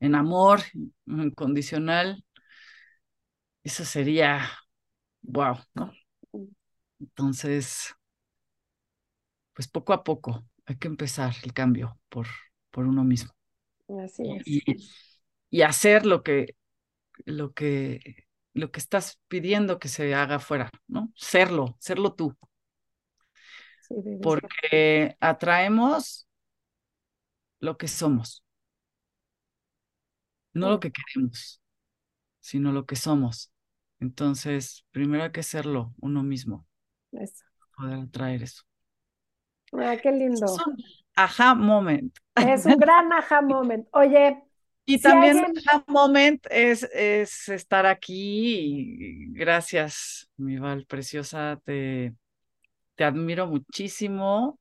en 0.00 0.14
amor 0.14 0.60
incondicional. 1.06 2.24
Eso 3.62 3.84
sería, 3.84 4.48
wow, 5.22 5.58
¿no? 5.74 5.92
Entonces, 7.00 7.94
pues 9.54 9.68
poco 9.68 9.92
a 9.92 10.04
poco 10.04 10.44
hay 10.66 10.76
que 10.76 10.88
empezar 10.88 11.34
el 11.42 11.52
cambio 11.52 11.98
por, 12.08 12.26
por 12.70 12.86
uno 12.86 13.04
mismo. 13.04 13.32
Así 14.04 14.22
es. 14.36 14.44
Y, 14.44 14.62
y 15.50 15.62
hacer 15.62 16.06
lo 16.06 16.22
que, 16.22 16.56
lo 17.26 17.52
que, 17.54 18.26
lo 18.54 18.72
que 18.72 18.80
estás 18.80 19.20
pidiendo 19.28 19.78
que 19.78 19.88
se 19.88 20.14
haga 20.14 20.36
afuera, 20.36 20.70
¿no? 20.88 21.12
Serlo, 21.16 21.76
serlo 21.80 22.14
tú. 22.14 22.36
Sí, 23.80 23.94
porque 24.20 25.16
atraemos 25.20 26.26
lo 27.60 27.76
que 27.78 27.88
somos, 27.88 28.42
no 30.52 30.68
sí. 30.68 30.70
lo 30.70 30.80
que 30.80 30.92
queremos, 30.92 31.60
sino 32.40 32.72
lo 32.72 32.86
que 32.86 32.96
somos. 32.96 33.52
Entonces, 34.00 34.86
primero 34.92 35.24
hay 35.24 35.32
que 35.32 35.44
serlo 35.44 35.94
uno 36.00 36.24
mismo, 36.24 36.67
eso. 37.18 37.44
poder 37.76 38.00
atraer 38.00 38.42
eso. 38.42 38.62
Ah, 39.72 39.96
qué 40.02 40.10
lindo. 40.12 40.46
Es 40.46 40.66
un 40.66 40.76
aha 41.14 41.54
moment. 41.54 42.16
Es 42.34 42.64
un 42.66 42.76
gran 42.76 43.12
aha 43.12 43.40
moment. 43.42 43.86
Oye. 43.92 44.42
Y 44.84 44.96
si 44.96 45.02
también 45.02 45.38
alguien... 45.38 45.64
aha 45.68 45.84
moment 45.86 46.46
es, 46.50 46.82
es 46.94 47.48
estar 47.48 47.84
aquí. 47.86 49.26
Gracias, 49.32 50.30
mi 50.36 50.58
Val 50.58 50.86
preciosa. 50.86 51.60
Te, 51.64 52.14
te 52.94 53.04
admiro 53.04 53.46
muchísimo, 53.46 54.58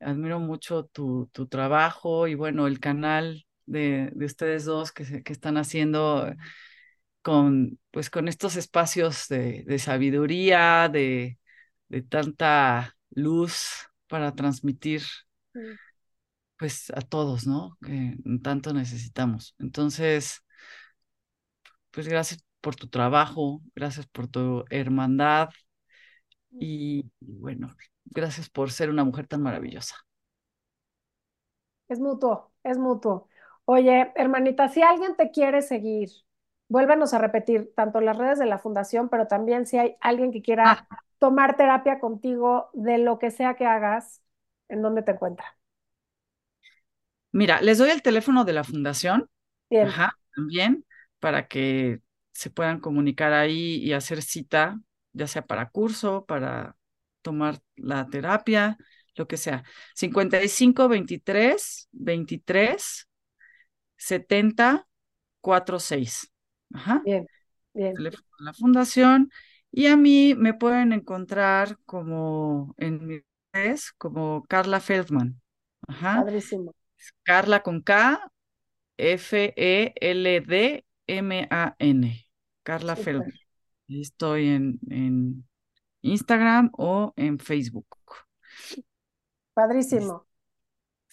admiro 0.00 0.40
mucho 0.40 0.84
tu, 0.86 1.28
tu 1.32 1.46
trabajo 1.46 2.26
y 2.28 2.34
bueno, 2.34 2.66
el 2.66 2.80
canal 2.80 3.46
de, 3.66 4.10
de 4.14 4.26
ustedes 4.26 4.64
dos 4.64 4.92
que, 4.92 5.22
que, 5.22 5.32
están 5.32 5.56
haciendo 5.56 6.34
con, 7.22 7.78
pues, 7.90 8.10
con 8.10 8.28
estos 8.28 8.56
espacios 8.56 9.28
de, 9.28 9.64
de 9.64 9.78
sabiduría, 9.78 10.90
de, 10.92 11.38
de, 11.94 12.02
tanta 12.02 12.96
luz 13.10 13.88
para 14.08 14.34
transmitir 14.34 15.02
pues 16.58 16.90
a 16.90 17.00
todos, 17.00 17.46
¿no? 17.46 17.76
Que 17.84 18.16
tanto 18.42 18.72
necesitamos. 18.72 19.54
Entonces, 19.58 20.42
pues 21.90 22.08
gracias 22.08 22.44
por 22.60 22.76
tu 22.76 22.88
trabajo, 22.88 23.60
gracias 23.74 24.06
por 24.06 24.28
tu 24.28 24.64
hermandad, 24.70 25.50
y 26.58 27.10
bueno, 27.20 27.74
gracias 28.04 28.48
por 28.48 28.70
ser 28.70 28.90
una 28.90 29.04
mujer 29.04 29.26
tan 29.26 29.42
maravillosa. 29.42 29.96
Es 31.88 32.00
mutuo, 32.00 32.52
es 32.62 32.78
mutuo. 32.78 33.28
Oye, 33.64 34.12
hermanita, 34.14 34.68
si 34.68 34.82
alguien 34.82 35.16
te 35.16 35.30
quiere 35.30 35.62
seguir, 35.62 36.10
vuélvenos 36.68 37.12
a 37.14 37.18
repetir 37.18 37.72
tanto 37.74 38.00
las 38.00 38.16
redes 38.16 38.38
de 38.38 38.46
la 38.46 38.58
fundación, 38.58 39.08
pero 39.08 39.26
también 39.26 39.66
si 39.66 39.78
hay 39.78 39.96
alguien 40.00 40.32
que 40.32 40.42
quiera 40.42 40.86
ah. 40.88 41.03
Tomar 41.18 41.56
terapia 41.56 42.00
contigo 42.00 42.70
de 42.74 42.98
lo 42.98 43.18
que 43.18 43.30
sea 43.30 43.54
que 43.56 43.66
hagas, 43.66 44.22
¿en 44.68 44.82
dónde 44.82 45.02
te 45.02 45.12
encuentra? 45.12 45.58
Mira, 47.32 47.60
les 47.60 47.78
doy 47.78 47.90
el 47.90 48.02
teléfono 48.02 48.44
de 48.44 48.52
la 48.52 48.64
fundación, 48.64 49.28
Bien, 49.70 49.88
ajá, 49.88 50.12
también, 50.34 50.86
para 51.20 51.48
que 51.48 52.00
se 52.32 52.50
puedan 52.50 52.80
comunicar 52.80 53.32
ahí 53.32 53.76
y 53.76 53.92
hacer 53.92 54.22
cita, 54.22 54.80
ya 55.12 55.26
sea 55.26 55.42
para 55.46 55.70
curso, 55.70 56.24
para 56.26 56.76
tomar 57.22 57.60
la 57.76 58.06
terapia, 58.08 58.76
lo 59.16 59.26
que 59.26 59.36
sea. 59.36 59.64
55 59.94 60.88
23 60.88 61.88
23 61.92 63.08
70 63.96 64.88
46. 65.40 66.32
Ajá. 66.72 67.02
bien, 67.04 67.26
bien. 67.74 67.96
Teléfono 67.96 68.26
de 68.38 68.44
la 68.44 68.54
fundación. 68.54 69.30
Y 69.76 69.86
a 69.88 69.96
mí 69.96 70.34
me 70.36 70.54
pueden 70.54 70.92
encontrar 70.92 71.78
como 71.84 72.74
en 72.78 73.04
mis 73.06 73.22
redes, 73.52 73.92
como 73.98 74.44
Carla 74.48 74.78
Feldman. 74.80 75.40
Ajá. 75.88 76.22
Padrísimo. 76.22 76.72
Carla 77.24 77.60
con 77.62 77.82
K, 77.82 78.30
F-E-L-D-M-A-N. 78.96 79.44
Carla 82.62 82.94
Súper. 82.94 83.04
Feldman. 83.04 83.32
Estoy 83.88 84.48
en, 84.48 84.78
en 84.90 85.44
Instagram 86.02 86.70
o 86.72 87.12
en 87.16 87.38
Facebook. 87.40 87.86
Padrísimo. 89.54 90.26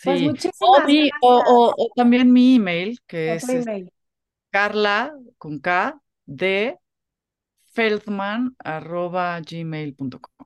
Pues 0.03 0.19
Sí. 0.19 0.25
muchísimas 0.27 0.55
O, 0.59 0.87
mi- 0.87 1.09
o- 1.21 1.39
gracias. 1.39 1.55
o- 1.55 1.73
o 1.77 1.91
también 1.95 2.31
mi 2.31 2.55
email, 2.55 2.99
que 3.07 3.33
es 3.35 3.47
email. 3.49 3.91
Carla 4.51 5.13
con 5.37 5.59
K 5.59 5.99
de 6.25 6.77
Feldman 7.73 8.55
arroba 8.63 9.39
gmail.com. 9.41 10.45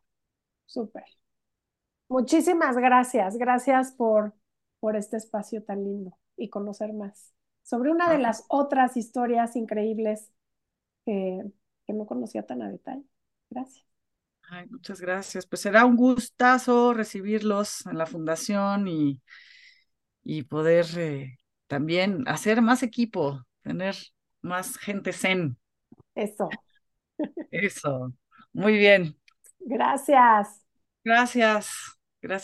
Súper. 0.67 1.05
Muchísimas 2.09 2.77
gracias. 2.77 3.37
Gracias 3.37 3.91
por, 3.93 4.33
por 4.79 4.95
este 4.95 5.17
espacio 5.17 5.63
tan 5.63 5.83
lindo 5.83 6.17
y 6.37 6.49
conocer 6.49 6.93
más 6.93 7.33
sobre 7.63 7.91
una 7.91 8.09
de 8.11 8.17
Ah. 8.17 8.19
las 8.19 8.45
otras 8.49 8.95
historias 8.97 9.55
increíbles 9.55 10.31
que, 11.05 11.43
que 11.87 11.93
no 11.93 12.05
conocía 12.07 12.45
tan 12.45 12.61
a 12.63 12.71
detalle. 12.71 13.05
Gracias. 13.49 13.85
Ay, 14.49 14.67
muchas 14.69 15.01
gracias. 15.01 15.45
Pues 15.47 15.61
será 15.61 15.85
un 15.85 15.95
gustazo 15.95 16.93
recibirlos 16.93 17.85
en 17.87 17.97
la 17.97 18.05
fundación 18.05 18.87
y, 18.87 19.21
y 20.23 20.43
poder 20.43 20.85
eh, 20.97 21.39
también 21.67 22.23
hacer 22.27 22.61
más 22.61 22.83
equipo, 22.83 23.45
tener 23.61 23.95
más 24.41 24.77
gente 24.77 25.13
zen. 25.13 25.57
Eso. 26.15 26.59
Eso. 27.51 28.13
Muy 28.53 28.77
bien. 28.77 29.17
Gracias. 29.59 30.63
Gracias. 31.03 31.67
Gracias. 32.21 32.43